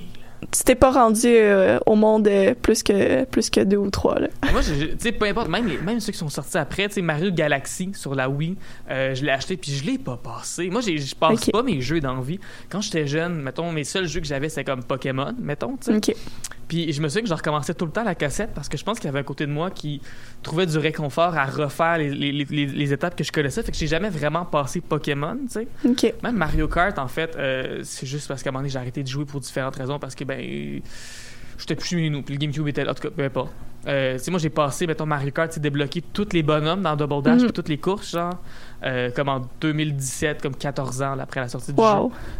Tu 0.50 0.64
t'es 0.64 0.74
pas 0.74 0.90
rendu 0.90 1.28
euh, 1.28 1.78
au 1.86 1.94
monde 1.94 2.26
euh, 2.26 2.52
plus 2.60 2.82
que 2.82 3.22
plus 3.26 3.48
que 3.48 3.60
deux 3.60 3.76
ou 3.76 3.90
trois 3.90 4.18
là. 4.18 4.26
Moi, 4.50 4.60
tu 4.62 4.72
sais, 4.98 5.12
peu 5.12 5.26
importe, 5.26 5.48
même, 5.48 5.68
les- 5.68 5.78
même 5.78 6.00
ceux 6.00 6.10
qui 6.10 6.18
sont 6.18 6.28
sortis 6.28 6.58
après, 6.58 6.88
tu 6.88 6.94
sais, 6.94 7.00
Mario 7.02 7.30
Galaxy 7.30 7.92
sur 7.94 8.16
la 8.16 8.28
Wii, 8.28 8.56
euh, 8.90 9.14
je 9.14 9.24
l'ai 9.24 9.30
acheté 9.30 9.56
puis 9.56 9.70
je 9.70 9.84
l'ai 9.84 9.98
pas 9.98 10.16
passé. 10.16 10.68
Moi, 10.68 10.80
j'ai- 10.80 10.98
je 10.98 11.14
passe 11.14 11.48
pas 11.48 11.62
mes 11.62 11.80
jeux 11.80 12.00
d'envie. 12.00 12.40
Quand 12.70 12.80
j'étais 12.80 13.06
jeune, 13.06 13.40
mettons, 13.40 13.70
mes 13.70 13.84
seuls 13.84 14.08
jeux 14.08 14.18
que 14.20 14.26
j'avais, 14.26 14.48
c'était 14.48 14.64
comme 14.64 14.82
Pokémon, 14.82 15.32
mettons, 15.40 15.76
tu 15.76 15.92
sais. 15.92 15.96
OK. 16.10 16.16
Puis 16.72 16.90
je 16.90 17.02
me 17.02 17.08
souviens 17.08 17.20
que 17.20 17.28
je 17.28 17.34
recommençais 17.34 17.74
tout 17.74 17.84
le 17.84 17.92
temps 17.92 18.02
la 18.02 18.14
cassette 18.14 18.52
parce 18.54 18.66
que 18.66 18.78
je 18.78 18.82
pense 18.82 18.98
qu'il 18.98 19.04
y 19.04 19.08
avait 19.10 19.18
un 19.18 19.24
côté 19.24 19.44
de 19.46 19.52
moi 19.52 19.70
qui 19.70 20.00
trouvait 20.42 20.64
du 20.64 20.78
réconfort 20.78 21.36
à 21.36 21.44
refaire 21.44 21.98
les, 21.98 22.08
les- 22.14 22.32
les- 22.32 22.92
étapes 22.94 23.14
que 23.14 23.22
je 23.24 23.30
connaissais. 23.30 23.62
Fait 23.62 23.72
que 23.72 23.76
j'ai 23.76 23.86
jamais 23.86 24.08
vraiment 24.08 24.46
passé 24.46 24.80
Pokémon, 24.80 25.36
tu 25.52 25.52
sais. 25.52 25.68
Même 26.22 26.36
Mario 26.36 26.68
Kart, 26.68 26.98
en 26.98 27.08
fait, 27.08 27.36
euh, 27.36 27.80
c'est 27.82 28.06
juste 28.06 28.26
parce 28.26 28.42
qu'à 28.42 28.48
un 28.48 28.52
moment 28.52 28.60
donné, 28.62 28.70
j'ai 28.70 28.78
arrêté 28.78 29.02
de 29.02 29.08
jouer 29.08 29.26
pour 29.26 29.38
différentes 29.40 29.76
raisons 29.76 29.98
parce 29.98 30.14
que, 30.14 30.24
ben, 30.24 30.80
j'étais 31.58 31.74
plus 31.76 31.88
chez 31.88 32.08
nous. 32.08 32.22
Puis 32.22 32.34
le 32.34 32.40
GameCube 32.40 32.66
était 32.68 32.84
là, 32.86 32.92
en 32.92 32.94
tout 32.94 33.02
cas, 33.02 33.10
peu 33.14 33.22
importe. 33.22 33.52
Euh, 33.86 34.16
moi, 34.30 34.38
j'ai 34.38 34.48
passé, 34.48 34.86
mettons, 34.86 35.04
Mario 35.04 35.30
Kart, 35.30 35.52
c'est 35.52 35.60
débloqué 35.60 36.00
tous 36.12 36.28
les 36.32 36.42
bonhommes 36.42 36.80
dans 36.80 36.96
Double 36.96 37.22
Dash 37.22 37.40
Mhm. 37.40 37.44
puis 37.48 37.52
toutes 37.52 37.68
les 37.68 37.78
courses, 37.78 38.12
genre, 38.12 38.40
euh, 38.84 39.10
comme 39.14 39.28
en 39.28 39.42
2017, 39.60 40.42
comme 40.42 40.54
14 40.56 41.02
ans 41.02 41.14
là, 41.14 41.22
après 41.24 41.40
la 41.40 41.48
sortie 41.48 41.72
du 41.72 41.76
jeu. 41.82 41.84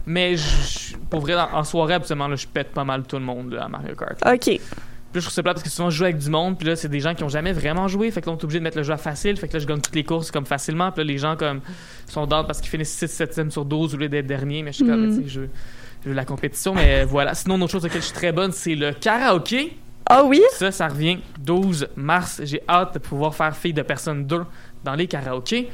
Mais 0.07 0.37
je- 0.37 0.97
pour 1.11 1.21
vrai, 1.21 1.35
en, 1.35 1.49
en 1.59 1.65
soirée, 1.65 1.95
absolument, 1.95 2.29
là, 2.29 2.37
je 2.37 2.47
pète 2.47 2.73
pas 2.73 2.85
mal 2.85 3.03
tout 3.05 3.17
le 3.17 3.23
monde 3.25 3.53
là, 3.53 3.65
à 3.65 3.69
Mario 3.69 3.95
Kart. 3.95 4.19
OK. 4.27 4.41
Puis 4.45 4.59
là, 4.59 5.21
je 5.21 5.27
trouve 5.27 5.35
ça 5.35 5.43
plate 5.43 5.57
parce 5.57 5.65
que 5.65 5.69
souvent, 5.71 5.91
je 5.91 5.97
joue 5.99 6.05
avec 6.05 6.17
du 6.19 6.31
monde, 6.31 6.57
puis 6.59 6.67
là, 6.67 6.75
c'est 6.75 6.89
des 6.89 7.01
gens 7.01 7.15
qui 7.15 7.23
ont 7.23 7.29
jamais 7.29 7.53
vraiment 7.53 7.87
joué, 7.87 8.11
fait 8.11 8.23
que 8.23 8.27
là, 8.27 8.33
on 8.33 8.39
est 8.39 8.45
obligé 8.45 8.61
de 8.61 8.65
mettre 8.65 8.79
le 8.79 8.83
jeu 8.83 8.95
à 8.95 8.97
facile, 8.97 9.37
fait 9.37 9.47
que 9.47 9.53
là, 9.53 9.59
je 9.59 9.67
gagne 9.67 9.81
toutes 9.81 9.95
les 9.95 10.05
courses 10.05 10.31
comme 10.31 10.47
facilement, 10.47 10.91
puis 10.91 11.05
là, 11.05 11.13
les 11.13 11.19
gens, 11.19 11.37
comme, 11.37 11.61
sont 12.09 12.27
down 12.27 12.47
parce 12.47 12.61
qu'ils 12.63 12.71
finissent 12.71 12.97
6 12.97 13.09
7 13.09 13.51
sur 13.53 13.65
12 13.67 13.95
au 13.95 13.99
lieu 13.99 14.09
d'être 14.09 14.27
dernier, 14.27 14.63
mais 14.63 14.73
je 14.73 14.77
suis 14.77 14.87
comme, 14.87 15.07
Mhm. 15.07 15.17
tu 15.19 15.23
sais, 15.25 15.29
je, 15.29 15.41
je 16.05 16.09
veux 16.09 16.15
la 16.15 16.25
compétition, 16.25 16.75
mais 16.75 17.05
voilà. 17.05 17.35
Sinon, 17.35 17.57
une 17.57 17.63
autre 17.65 17.73
chose 17.73 17.85
auquel 17.85 18.01
je 18.01 18.07
suis 18.07 18.15
très 18.15 18.33
bonne, 18.33 18.53
c'est 18.53 18.75
le 18.75 18.93
karaoké. 18.93 19.77
Ah 20.09 20.25
oui? 20.25 20.41
Ça, 20.53 20.73
ça 20.73 20.89
revient 20.89 21.19
12 21.41 21.89
mars. 21.95 22.41
J'ai 22.45 22.63
hâte 22.69 22.95
de 22.95 22.99
pouvoir 22.99 23.35
faire 23.35 23.55
Fille 23.55 23.73
de 23.75 23.83
personne 23.83 24.25
2 24.27 24.45
dans 24.83 24.95
les 24.95 25.07
karaokés. 25.07 25.69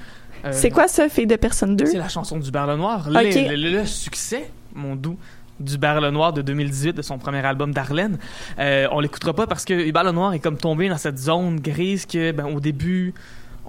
Euh, 0.45 0.51
C'est 0.53 0.70
quoi 0.70 0.89
ça, 0.89 1.09
Fille 1.09 1.26
de 1.26 1.36
personne 1.36 1.76
2? 1.76 1.86
c'est 1.86 1.99
la 1.99 2.09
chanson 2.09 2.39
du 2.39 2.51
Bar 2.51 2.66
le 2.66 2.76
Noir. 2.76 3.09
Le, 3.11 3.57
le- 3.57 3.70
le 3.80 3.86
succès, 3.86 4.51
mon 4.74 4.95
doux, 4.97 5.16
du 5.61 5.76
Bar 5.78 6.01
le 6.01 6.11
Noir 6.11 6.32
de 6.32 6.43
2018, 6.43 6.93
de 6.97 7.03
son 7.03 7.18
premier 7.18 7.45
album 7.45 7.72
d'Arlène. 7.72 8.18
Euh, 8.59 8.86
on 8.93 9.01
l'écoutera 9.01 9.32
pas 9.34 9.47
parce 9.47 9.64
que 9.64 9.74
le 9.74 10.12
Noir 10.12 10.32
est 10.34 10.39
comme 10.39 10.57
tombé 10.57 10.89
dans 10.89 10.99
cette 10.99 11.18
zone 11.18 11.59
grise 11.61 12.07
que, 12.07 12.30
ben, 12.32 12.47
au 12.47 12.61
début, 12.61 13.12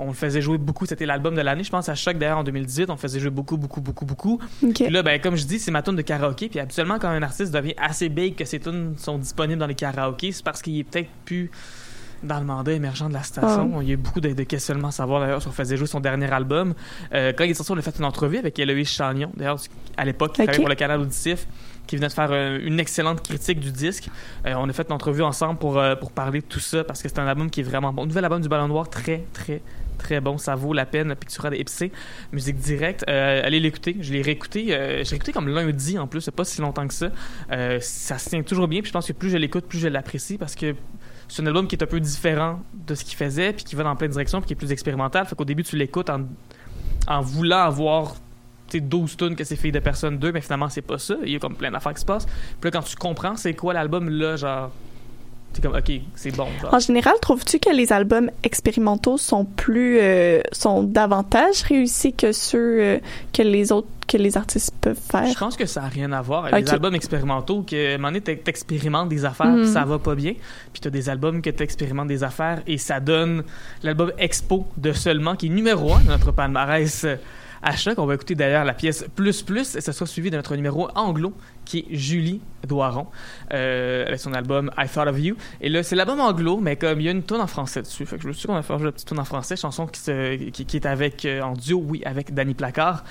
on 0.01 0.07
le 0.07 0.13
faisait 0.13 0.41
jouer 0.41 0.57
beaucoup. 0.57 0.85
C'était 0.85 1.05
l'album 1.05 1.35
de 1.35 1.41
l'année, 1.41 1.63
je 1.63 1.71
pense, 1.71 1.89
à 1.89 1.95
Choc 1.95 2.17
d'ailleurs 2.17 2.37
en 2.37 2.43
2018. 2.45 2.89
On 2.89 2.93
le 2.93 2.99
faisait 2.99 3.19
jouer 3.19 3.31
beaucoup, 3.31 3.57
beaucoup, 3.57 3.81
beaucoup, 3.81 4.05
beaucoup. 4.05 4.39
Puis 4.85 4.89
là, 4.93 5.03
ben, 5.03 5.19
comme 5.19 5.35
je 5.35 5.43
dis, 5.45 5.59
c'est 5.59 5.71
ma 5.71 5.81
tune 5.81 5.95
de 5.97 6.01
karaoké. 6.03 6.47
Puis 6.47 6.59
habituellement, 6.59 6.99
quand 6.99 7.09
un 7.09 7.21
artiste 7.21 7.51
devient 7.53 7.73
assez 7.77 8.07
big 8.07 8.35
que 8.35 8.45
ses 8.45 8.59
tunes 8.59 8.93
sont 8.97 9.17
disponibles 9.17 9.59
dans 9.59 9.67
les 9.67 9.75
karaokés, 9.75 10.31
c'est 10.31 10.43
parce 10.45 10.61
qu'il 10.61 10.77
est 10.77 10.83
peut-être 10.85 11.09
plus 11.25 11.51
dans 12.23 12.39
le 12.39 12.45
mandat 12.45 12.73
émergent 12.73 13.07
de 13.07 13.13
la 13.13 13.23
station. 13.23 13.81
Il 13.81 13.87
y 13.87 13.91
a 13.91 13.93
eu 13.93 13.97
beaucoup 13.97 14.21
de, 14.21 14.33
de 14.33 14.43
questionnements 14.43 14.89
à 14.89 14.91
savoir 14.91 15.21
d'ailleurs 15.21 15.41
sur 15.41 15.53
faisait 15.53 15.77
jouer 15.77 15.87
son 15.87 15.99
dernier 15.99 16.31
album. 16.31 16.73
Euh, 17.13 17.33
quand 17.35 17.43
il 17.43 17.51
est 17.51 17.53
sorti, 17.53 17.71
on 17.71 17.77
a 17.77 17.81
fait 17.81 17.97
une 17.97 18.05
entrevue 18.05 18.37
avec 18.37 18.57
Héloïse 18.59 18.89
Chagnon, 18.89 19.31
d'ailleurs, 19.35 19.59
à 19.97 20.05
l'époque, 20.05 20.33
qui 20.33 20.41
Ok. 20.41 20.45
travaillait 20.47 20.63
pour 20.63 20.69
le 20.69 20.75
canal 20.75 20.99
auditif, 21.01 21.47
qui 21.87 21.95
venait 21.95 22.07
de 22.07 22.13
faire 22.13 22.29
euh, 22.31 22.59
une 22.61 22.79
excellente 22.79 23.21
critique 23.23 23.59
du 23.59 23.71
disque. 23.71 24.09
Euh, 24.45 24.53
on 24.57 24.69
a 24.69 24.73
fait 24.73 24.87
une 24.87 24.93
entrevue 24.93 25.23
ensemble 25.23 25.57
pour, 25.59 25.77
euh, 25.79 25.95
pour 25.95 26.11
parler 26.11 26.41
de 26.41 26.45
tout 26.45 26.59
ça 26.59 26.83
parce 26.83 27.01
que 27.01 27.09
c'est 27.09 27.19
un 27.19 27.25
album 27.27 27.49
qui 27.49 27.61
est 27.61 27.63
vraiment 27.63 27.91
bon. 27.91 28.05
Nouvel 28.05 28.23
album 28.25 28.41
du 28.41 28.47
Ballon 28.47 28.67
Noir, 28.67 28.89
très, 28.89 29.23
très, 29.33 29.61
très 29.97 30.21
bon. 30.21 30.37
Ça 30.37 30.53
vaut 30.55 30.73
la 30.73 30.85
peine. 30.85 31.15
Pictura 31.15 31.49
épicé, 31.55 31.91
musique 32.31 32.57
directe. 32.57 33.03
Allez 33.07 33.59
l'écouter. 33.59 33.97
Je 34.01 34.13
l'ai 34.13 34.21
réécouté. 34.21 34.67
je 34.67 35.09
l'ai 35.09 35.15
écouté 35.15 35.31
comme 35.31 35.47
lundi 35.49 35.97
en 35.97 36.05
plus. 36.05 36.21
C'est 36.21 36.31
pas 36.31 36.45
si 36.45 36.61
longtemps 36.61 36.87
que 36.87 36.93
ça. 36.93 37.09
Ça 37.81 38.17
se 38.19 38.29
tient 38.29 38.43
toujours 38.43 38.67
bien. 38.67 38.81
Puis 38.81 38.89
je 38.89 38.93
pense 38.93 39.07
que 39.07 39.13
plus 39.13 39.29
je 39.31 39.37
l'écoute, 39.37 39.65
plus 39.65 39.79
je 39.79 39.87
l'apprécie 39.87 40.37
parce 40.37 40.55
que 40.55 40.75
c'est 41.29 41.41
un 41.43 41.47
album 41.47 41.67
qui 41.67 41.75
est 41.75 41.83
un 41.83 41.87
peu 41.87 41.99
différent 41.99 42.59
de 42.73 42.95
ce 42.95 43.05
qu'il 43.05 43.15
faisait, 43.15 43.53
puis 43.53 43.63
qui 43.63 43.75
va 43.75 43.83
dans 43.83 43.95
plein 43.95 44.07
de 44.07 44.13
directions, 44.13 44.41
puis 44.41 44.47
qui 44.47 44.53
est 44.53 44.55
plus 44.55 44.71
expérimental. 44.71 45.25
Fait 45.25 45.35
qu'au 45.35 45.45
début, 45.45 45.63
tu 45.63 45.77
l'écoutes 45.77 46.09
en, 46.09 46.21
en 47.07 47.21
voulant 47.21 47.59
avoir 47.59 48.15
tu 48.67 48.77
sais, 48.77 48.81
12 48.81 49.17
tunes 49.17 49.35
que 49.35 49.43
c'est 49.43 49.55
Fille 49.55 49.71
de 49.71 49.79
personne 49.79 50.17
2, 50.17 50.31
mais 50.31 50.41
finalement, 50.41 50.69
c'est 50.69 50.81
pas 50.81 50.97
ça. 50.97 51.15
Il 51.23 51.31
y 51.31 51.35
a 51.35 51.39
comme 51.39 51.55
plein 51.55 51.71
d'affaires 51.71 51.93
qui 51.93 52.01
se 52.01 52.05
passent. 52.05 52.25
Puis 52.25 52.69
là, 52.69 52.71
quand 52.71 52.83
tu 52.83 52.95
comprends 52.95 53.35
c'est 53.35 53.53
quoi 53.53 53.73
l'album, 53.73 54.09
là, 54.09 54.35
genre, 54.35 54.71
t'es 55.53 55.61
comme, 55.61 55.75
ok, 55.75 55.91
c'est 56.15 56.35
bon. 56.35 56.47
Genre. 56.61 56.73
En 56.73 56.79
général, 56.79 57.13
trouves-tu 57.21 57.59
que 57.59 57.69
les 57.75 57.91
albums 57.91 58.29
expérimentaux 58.43 59.17
sont 59.17 59.45
plus 59.45 59.97
euh, 59.99 60.41
sont 60.51 60.83
davantage 60.83 61.61
réussis 61.63 62.13
que 62.13 62.31
ceux 62.31 62.79
euh, 62.81 62.99
que 63.33 63.41
les 63.41 63.71
autres 63.71 63.87
que 64.07 64.17
les 64.17 64.37
artistes 64.37 64.73
peuvent 64.81 64.99
Je 64.99 65.11
faire? 65.17 65.35
pense 65.37 65.55
que 65.55 65.67
ça 65.67 65.81
n'a 65.81 65.87
rien 65.87 66.11
à 66.11 66.21
voir 66.21 66.45
avec 66.45 66.55
Ok. 66.55 66.61
les 66.65 66.73
albums 66.73 66.95
expérimentaux 66.95 67.61
que 67.61 67.91
à 67.91 67.93
un 67.93 67.97
moment 67.97 68.07
donné, 68.07 68.21
t'ex- 68.21 68.43
t'expérimentes 68.43 69.07
des 69.09 69.23
affaires 69.23 69.45
Mhm. 69.47 69.61
puis 69.63 69.71
ça 69.71 69.85
va 69.85 69.99
pas 69.99 70.15
bien 70.15 70.33
puis 70.73 70.81
t'as 70.81 70.89
des 70.89 71.09
albums 71.09 71.41
que 71.43 71.49
t'expérimentes 71.51 72.07
des 72.07 72.23
affaires 72.23 72.61
et 72.65 72.77
ça 72.79 72.99
donne 72.99 73.43
l'album 73.83 74.11
Expo 74.17 74.65
de 74.77 74.93
Seulement 74.93 75.35
qui 75.35 75.45
est 75.45 75.49
numéro 75.49 75.93
un 75.93 75.99
de 76.01 76.07
notre 76.07 76.31
palmarès 76.31 77.03
euh, 77.03 77.15
à 77.61 77.75
choc 77.75 77.95
on 77.97 78.05
va 78.05 78.15
écouter 78.15 78.35
d'ailleurs 78.35 78.63
la 78.65 78.73
pièce 78.73 79.05
Plus 79.15 79.41
Plus. 79.41 79.75
Et 79.75 79.81
ça 79.81 79.91
sera 79.93 80.05
suivi 80.05 80.29
de 80.31 80.35
notre 80.37 80.55
numéro 80.55 80.89
anglo 80.95 81.33
qui 81.65 81.79
est 81.79 81.95
Julie 81.95 82.41
Doiron 82.67 83.07
euh, 83.53 84.05
avec 84.07 84.19
son 84.19 84.33
album 84.33 84.71
I 84.77 84.87
Thought 84.87 85.07
of 85.07 85.19
You. 85.19 85.35
Et 85.61 85.69
là 85.69 85.83
c'est 85.83 85.95
l'album 85.95 86.19
anglo 86.19 86.57
mais 86.59 86.75
comme 86.75 86.99
il 86.99 87.05
y 87.05 87.07
a 87.09 87.11
une 87.11 87.23
tonne 87.23 87.41
en 87.41 87.47
français 87.47 87.81
dessus. 87.81 88.05
Fait 88.05 88.17
que 88.17 88.23
je 88.23 88.27
me 88.27 88.33
suis 88.33 88.41
dit 88.41 88.47
qu'on 88.47 88.61
faire 88.61 88.77
jouer 88.77 88.87
la 88.87 88.91
petite 88.91 89.07
tonne 89.07 89.19
en 89.19 89.25
français. 89.25 89.55
Chanson 89.55 89.87
qui, 89.87 89.99
se, 89.99 90.35
qui, 90.49 90.65
qui 90.65 90.75
est 90.77 90.85
avec 90.85 91.25
euh, 91.25 91.41
en 91.41 91.53
duo 91.53 91.83
oui 91.87 92.01
avec 92.05 92.33
Danny 92.33 92.53
Placard. 92.53 93.03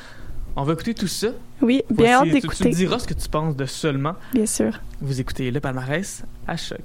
On 0.56 0.64
va 0.64 0.72
écouter 0.72 0.94
tout 0.94 1.06
ça. 1.06 1.28
Oui, 1.60 1.82
bien 1.88 2.14
hâte 2.16 2.24
tu- 2.24 2.30
Tu, 2.30 2.36
me 2.36 2.40
d'écouter, 2.40 2.70
diras 2.70 2.98
ce 2.98 3.06
que 3.06 3.14
tu 3.14 3.28
penses 3.28 3.54
de 3.54 3.64
seulement. 3.66 4.14
bien 4.32 4.46
sûr. 4.46 4.80
Vous 5.00 5.20
écoutez 5.20 5.50
le 5.52 5.60
palmarès 5.60 6.24
à 6.48 6.56
choc. 6.56 6.80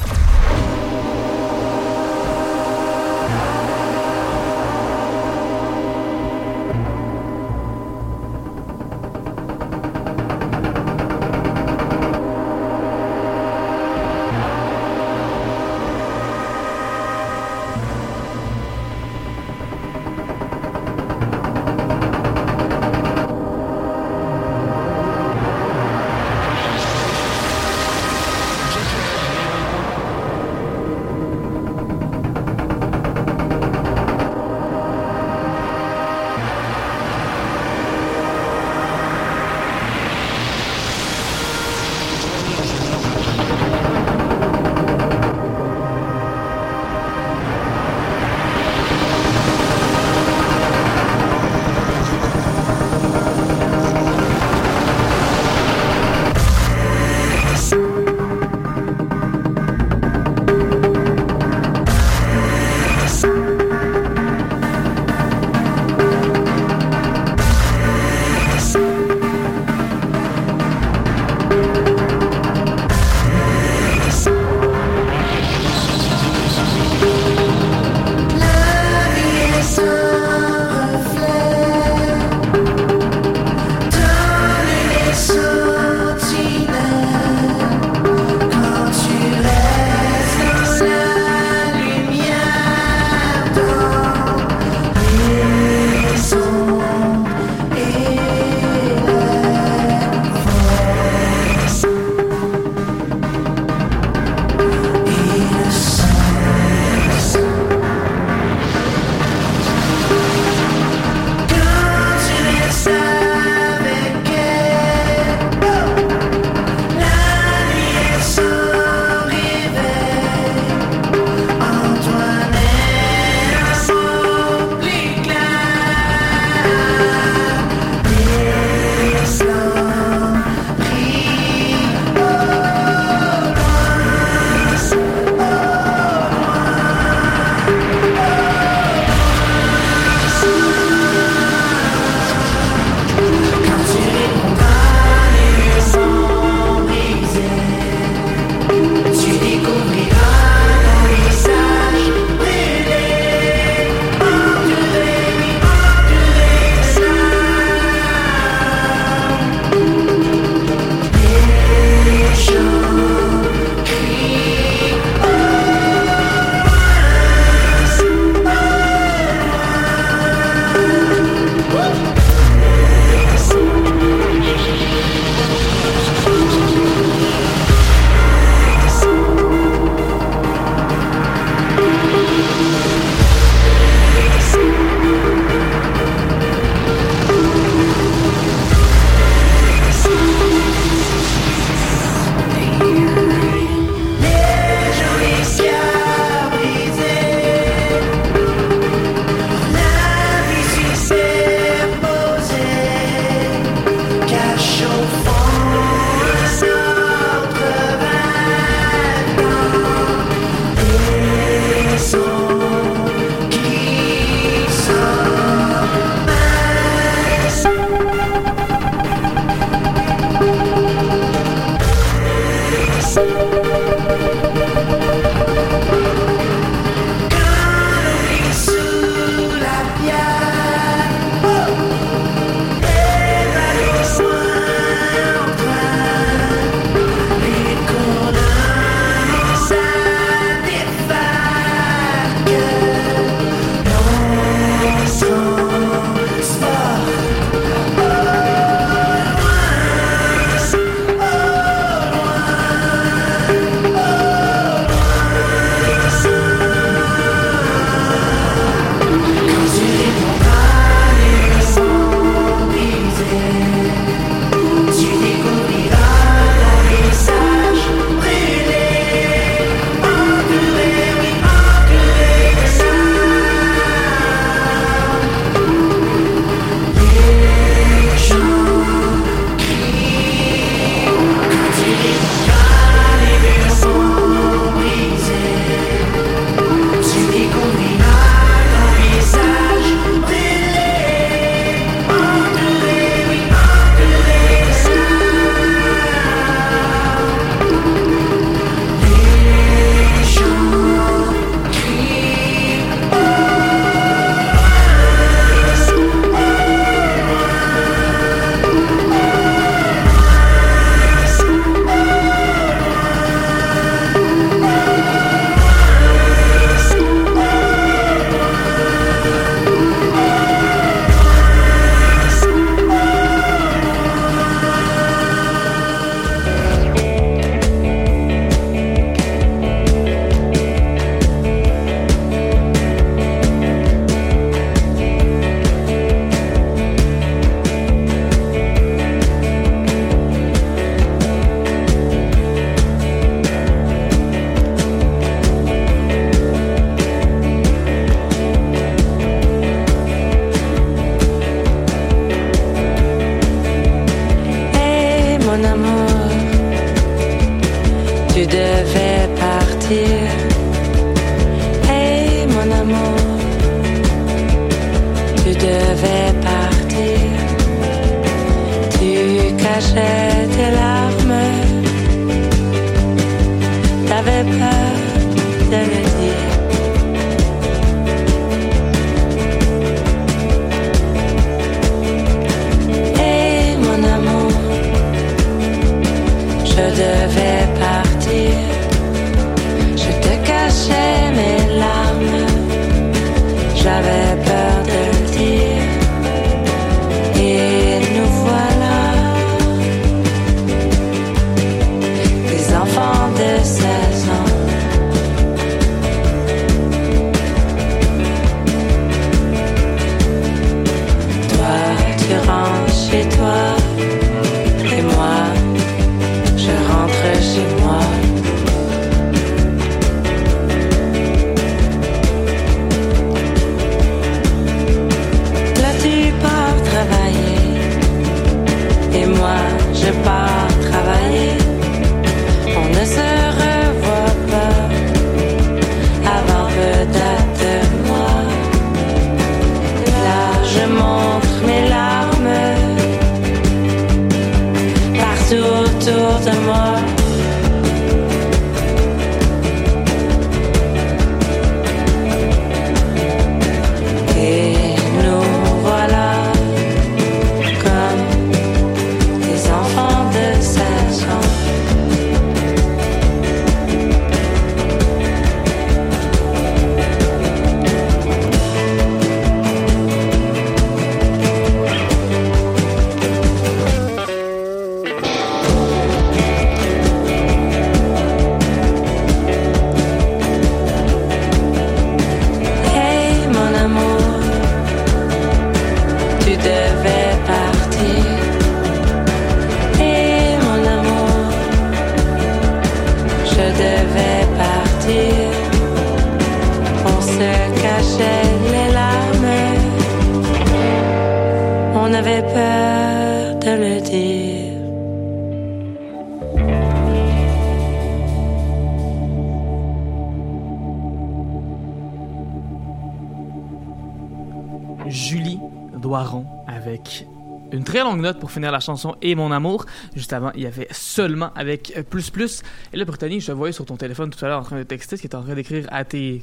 Note 518.24 518.40
pour 518.40 518.50
finir 518.52 518.72
la 518.72 518.80
chanson 518.80 519.16
Et 519.22 519.36
mon 519.36 519.52
amour. 519.52 519.86
Juste 520.16 520.34
avant, 520.34 520.52
il 520.56 520.64
y 520.64 520.66
avait 520.66 520.88
seulement 520.92 521.52
avec 521.56 521.94
plus 522.10 522.30
plus. 522.32 522.62
Et 522.92 522.98
là, 522.98 523.06
Brittany, 523.06 523.40
je 523.40 523.48
te 523.48 523.52
voyais 523.52 523.72
sur 523.74 523.86
ton 523.86 523.96
téléphone 523.98 524.30
tout 524.32 524.44
à 524.44 524.48
l'heure 524.48 524.60
en 524.60 524.64
train 524.64 524.78
de 524.78 524.84
texter, 524.84 525.18
ce 525.18 525.22
que 525.22 525.28
tu 525.28 525.36
en 525.36 525.44
train 525.44 525.54
d'écrire 525.56 525.86
à 525.92 526.04
tes 526.04 526.42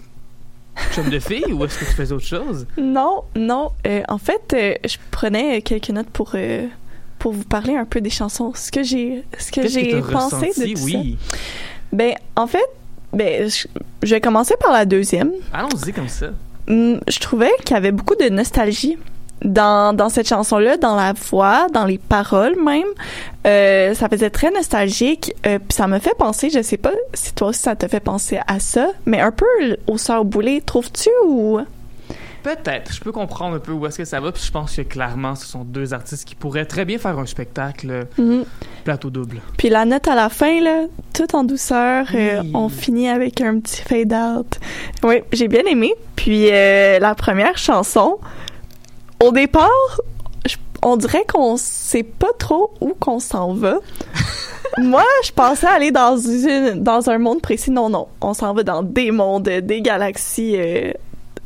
chums 0.94 1.10
de 1.10 1.18
filles 1.18 1.52
ou 1.52 1.64
est-ce 1.64 1.78
que 1.78 1.84
tu 1.84 1.90
faisais 1.92 2.14
autre 2.14 2.24
chose? 2.26 2.66
Non, 2.80 3.24
non. 3.34 3.70
euh, 3.86 4.02
en 4.08 4.18
fait, 4.18 4.54
euh, 4.54 4.74
je 4.88 4.96
prenais 5.10 5.60
quelques 5.62 5.90
notes 5.90 6.08
pour 6.10 6.30
euh, 6.34 6.66
pour 7.18 7.32
vous 7.32 7.44
parler 7.44 7.74
un 7.76 7.84
peu 7.84 8.00
des 8.00 8.08
chansons. 8.10 8.52
Ce 8.54 8.70
que 8.70 8.82
j'ai 8.82 9.24
ce 9.38 9.50
que 9.52 9.66
j'ai 9.68 10.00
pensé 10.00 10.36
ressenti? 10.36 10.60
de 10.60 10.74
tout 10.78 10.84
Oui. 10.84 11.18
ça. 11.30 11.36
Ben, 11.92 12.14
en 12.36 12.46
fait, 12.46 12.64
ben, 13.12 13.50
je, 13.50 13.66
je 14.02 14.14
vais 14.14 14.20
commencer 14.20 14.54
par 14.60 14.72
la 14.72 14.84
deuxième. 14.86 15.32
Allons-y 15.52 15.92
comme 15.92 16.08
ça. 16.08 16.30
Hum, 16.68 17.00
je 17.08 17.18
trouvais 17.18 17.50
qu'il 17.64 17.72
y 17.72 17.76
avait 17.76 17.90
beaucoup 17.92 18.14
de 18.14 18.28
nostalgie 18.28 18.96
dans, 19.44 19.94
dans 19.96 20.08
cette 20.08 20.28
chanson-là, 20.28 20.76
dans 20.76 20.96
la 20.96 21.12
voix, 21.12 21.66
dans 21.72 21.84
les 21.84 21.98
paroles 21.98 22.56
même. 22.62 22.84
Euh, 23.46 23.94
ça 23.94 24.08
faisait 24.08 24.30
très 24.30 24.50
nostalgique. 24.50 25.32
Euh, 25.46 25.58
puis 25.58 25.74
ça 25.76 25.86
me 25.86 25.98
fait 25.98 26.14
penser, 26.18 26.50
je 26.50 26.62
sais 26.62 26.76
pas 26.76 26.92
si 27.14 27.32
toi 27.34 27.48
aussi 27.48 27.60
ça 27.60 27.74
te 27.76 27.88
fait 27.88 28.00
penser 28.00 28.38
à 28.46 28.60
ça, 28.60 28.88
mais 29.06 29.20
un 29.20 29.32
peu 29.32 29.46
au 29.86 29.96
Sœurs 29.98 30.24
Boulay, 30.24 30.60
trouves-tu 30.64 31.08
ou... 31.26 31.60
Peut-être. 32.42 32.94
Je 32.94 33.00
peux 33.00 33.12
comprendre 33.12 33.56
un 33.56 33.58
peu 33.58 33.72
où 33.72 33.84
est-ce 33.86 33.98
que 33.98 34.04
ça 34.06 34.18
va. 34.18 34.32
Puis 34.32 34.42
je 34.46 34.50
pense 34.50 34.74
que 34.74 34.80
clairement, 34.80 35.34
ce 35.34 35.44
sont 35.46 35.62
deux 35.62 35.92
artistes 35.92 36.26
qui 36.26 36.34
pourraient 36.34 36.64
très 36.64 36.86
bien 36.86 36.96
faire 36.96 37.18
un 37.18 37.26
spectacle 37.26 38.06
Mhm. 38.16 38.44
plateau 38.84 39.10
double. 39.10 39.42
Puis 39.58 39.68
la 39.68 39.84
note 39.84 40.08
à 40.08 40.14
la 40.14 40.30
fin, 40.30 40.58
là, 40.62 40.84
tout 41.12 41.36
en 41.36 41.44
douceur, 41.44 42.06
euh, 42.14 42.42
on 42.54 42.70
finit 42.70 43.10
avec 43.10 43.42
un 43.42 43.60
petit 43.60 43.82
fade-out. 43.82 44.58
Oui, 45.02 45.16
j'ai 45.34 45.48
bien 45.48 45.64
aimé. 45.66 45.92
Puis 46.16 46.48
euh, 46.50 46.98
la 46.98 47.14
première 47.14 47.58
chanson, 47.58 48.16
au 49.20 49.32
départ, 49.32 50.00
je- 50.46 50.56
on 50.82 50.96
dirait 50.96 51.24
qu'on 51.30 51.56
sait 51.56 52.02
pas 52.02 52.32
trop 52.38 52.72
où 52.80 52.94
qu'on 52.98 53.20
s'en 53.20 53.52
va. 53.54 53.78
Moi, 54.78 55.04
je 55.24 55.32
pensais 55.32 55.66
aller 55.66 55.90
dans 55.90 56.16
une 56.16 56.82
dans 56.82 57.10
un 57.10 57.18
monde 57.18 57.42
précis. 57.42 57.70
Non, 57.70 57.88
non, 57.90 58.06
on 58.20 58.34
s'en 58.34 58.54
va 58.54 58.62
dans 58.62 58.82
des 58.82 59.10
mondes, 59.10 59.48
des 59.48 59.82
galaxies 59.82 60.54
euh, 60.56 60.92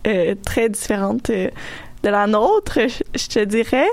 euh, 0.06 0.34
très 0.44 0.68
différentes 0.68 1.30
euh, 1.30 1.48
de 2.02 2.08
la 2.10 2.26
nôtre, 2.26 2.78
je, 2.86 3.02
je 3.18 3.26
te 3.28 3.38
dirais. 3.44 3.88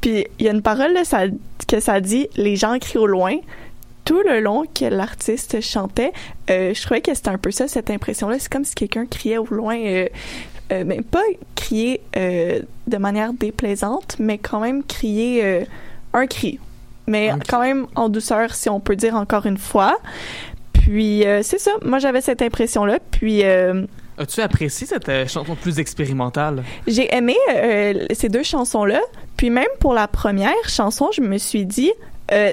Puis 0.00 0.26
il 0.38 0.44
y 0.44 0.48
a 0.48 0.52
une 0.52 0.62
parole 0.62 0.92
là, 0.92 1.04
ça, 1.04 1.20
que 1.68 1.80
ça 1.80 2.00
dit 2.00 2.28
les 2.36 2.56
gens 2.56 2.78
crient 2.78 2.98
au 2.98 3.06
loin. 3.06 3.36
Tout 4.04 4.22
le 4.26 4.40
long 4.40 4.64
que 4.74 4.86
l'artiste 4.86 5.60
chantait, 5.60 6.12
euh, 6.50 6.72
je 6.74 6.82
trouvais 6.82 7.00
que 7.00 7.14
c'était 7.14 7.28
un 7.28 7.38
peu 7.38 7.50
ça, 7.50 7.68
cette 7.68 7.90
impression-là. 7.90 8.36
C'est 8.40 8.50
comme 8.50 8.64
si 8.64 8.74
quelqu'un 8.74 9.06
criait 9.06 9.38
au 9.38 9.46
loin, 9.50 9.78
euh, 9.78 10.06
euh, 10.72 10.84
mais 10.86 11.02
pas 11.02 11.22
crier 11.56 12.00
euh, 12.16 12.60
de 12.86 12.96
manière 12.96 13.32
déplaisante, 13.32 14.16
mais 14.18 14.38
quand 14.38 14.60
même 14.60 14.84
crier 14.84 15.44
euh, 15.44 15.64
un 16.12 16.26
cri. 16.26 16.60
Mais 17.06 17.32
quand 17.48 17.60
même 17.60 17.86
en 17.96 18.08
douceur, 18.08 18.54
si 18.54 18.68
on 18.68 18.78
peut 18.78 18.94
dire 18.94 19.16
encore 19.16 19.46
une 19.46 19.58
fois. 19.58 19.98
Puis 20.72 21.24
c'est 21.42 21.58
ça, 21.58 21.72
moi 21.84 21.98
j'avais 21.98 22.20
cette 22.20 22.40
impression-là. 22.40 22.98
Puis 23.10 23.42
As-tu 23.42 24.40
apprécié 24.42 24.86
cette 24.86 25.28
chanson 25.28 25.56
plus 25.56 25.80
expérimentale? 25.80 26.62
j'ai 26.86 27.12
aimé 27.12 27.34
ces 28.12 28.28
deux 28.28 28.44
chansons-là. 28.44 29.00
Puis 29.36 29.50
même 29.50 29.66
pour 29.80 29.92
la 29.92 30.06
première 30.06 30.68
chanson, 30.68 31.10
je 31.12 31.20
me 31.20 31.36
suis 31.36 31.66
dit, 31.66 31.90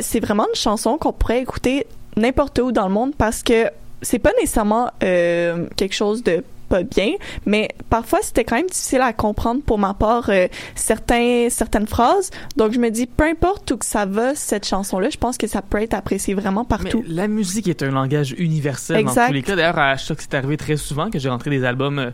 c'est 0.01 0.19
vraiment 0.19 0.47
une 0.49 0.55
chanson 0.55 0.97
qu'on 0.97 1.13
pourrait 1.13 1.41
écouter 1.41 1.85
n'importe 2.15 2.57
où 2.57 2.71
dans 2.71 2.87
le 2.87 2.93
monde 2.93 3.13
parce 3.15 3.43
que 3.43 3.69
c'est 4.01 4.19
pas 4.19 4.31
nécessairement 4.39 4.89
quelque 4.99 5.93
chose 5.93 6.23
de 6.23 6.43
pas 6.67 6.83
bien, 6.83 7.11
mais 7.45 7.69
parfois 7.89 8.19
c'était 8.21 8.43
quand 8.43 8.55
même 8.57 8.67
difficile 8.67 9.01
à 9.01 9.13
comprendre 9.13 9.61
pour 9.63 9.77
ma 9.79 9.93
part 9.93 10.29
euh, 10.29 10.47
certains 10.75 11.47
certaines 11.49 11.87
phrases. 11.87 12.29
Donc 12.55 12.73
je 12.73 12.79
me 12.79 12.89
dis 12.89 13.07
peu 13.07 13.23
importe 13.25 13.71
où 13.71 13.77
que 13.77 13.85
ça 13.85 14.05
va 14.05 14.35
cette 14.35 14.65
chanson 14.67 14.99
là, 14.99 15.09
je 15.09 15.17
pense 15.17 15.37
que 15.37 15.47
ça 15.47 15.61
peut 15.61 15.81
être 15.81 15.93
apprécié 15.93 16.33
vraiment 16.33 16.65
partout. 16.65 17.03
Mais 17.07 17.13
la 17.13 17.27
musique 17.27 17.67
est 17.67 17.83
un 17.83 17.91
langage 17.91 18.35
universel 18.37 19.03
dans 19.03 19.09
Exact. 19.09 19.27
tous 19.27 19.33
les 19.33 19.43
cas. 19.43 19.55
D'ailleurs, 19.55 19.79
à 19.79 19.97
chaque 19.97 20.21
c'est 20.21 20.33
arrivé 20.33 20.57
très 20.57 20.77
souvent 20.77 21.09
que 21.09 21.19
j'ai 21.19 21.29
rentré 21.29 21.49
des 21.49 21.63
albums. 21.63 21.99
euh, 21.99 22.11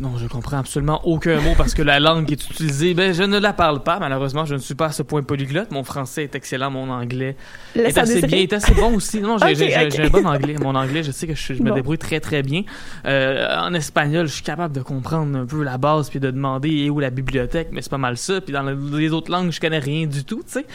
non, 0.00 0.16
je 0.16 0.26
comprends 0.26 0.58
absolument 0.58 1.00
aucun 1.06 1.40
mot 1.40 1.52
parce 1.56 1.74
que 1.74 1.82
la 1.82 2.00
langue 2.00 2.26
qui 2.26 2.32
est 2.32 2.50
utilisée, 2.50 2.94
ben, 2.94 3.12
je 3.12 3.22
ne 3.22 3.38
la 3.38 3.52
parle 3.52 3.82
pas. 3.82 3.98
Malheureusement, 3.98 4.44
je 4.44 4.54
ne 4.54 4.58
suis 4.58 4.74
pas 4.74 4.86
à 4.86 4.92
ce 4.92 5.02
point 5.02 5.22
polyglotte. 5.22 5.70
Mon 5.70 5.84
français 5.84 6.24
est 6.24 6.34
excellent, 6.34 6.70
mon 6.70 6.88
anglais 6.90 7.36
Laisse 7.74 7.96
est 7.96 7.98
assez 8.00 8.14
désirer. 8.14 8.26
bien, 8.28 8.38
est 8.42 8.52
assez 8.54 8.74
bon 8.74 8.94
aussi. 8.96 9.20
Non, 9.20 9.36
j'ai 9.38 9.74
un 10.02 10.08
bon 10.08 10.24
anglais. 10.26 10.56
Mon 10.60 10.74
anglais, 10.74 11.02
je 11.02 11.10
sais 11.10 11.26
que 11.26 11.34
je, 11.34 11.54
je 11.54 11.62
me 11.62 11.68
Bon. 11.68 11.74
débrouille 11.74 11.98
très 11.98 12.20
très 12.20 12.42
bien. 12.42 12.62
Euh, 13.04 13.46
en 13.58 13.74
espagnol, 13.74 14.26
je 14.26 14.32
suis 14.32 14.42
capable 14.42 14.74
de 14.74 14.80
comprendre 14.82 15.36
un 15.38 15.46
peu 15.46 15.62
la 15.62 15.76
base 15.78 16.08
puis 16.10 16.18
de 16.20 16.30
demander 16.30 16.88
où 16.90 16.98
la 17.00 17.10
bibliothèque, 17.10 17.68
mais 17.72 17.82
c'est 17.82 17.90
pas 17.90 17.98
mal 17.98 18.16
ça. 18.16 18.40
Puis 18.40 18.52
dans 18.52 18.62
le- 18.62 18.98
les 18.98 19.12
autres 19.12 19.30
langues, 19.30 19.50
je 19.50 19.60
connais 19.60 19.78
rien 19.78 20.06
du 20.06 20.24
tout, 20.24 20.42
tu 20.46 20.52
sais. 20.52 20.66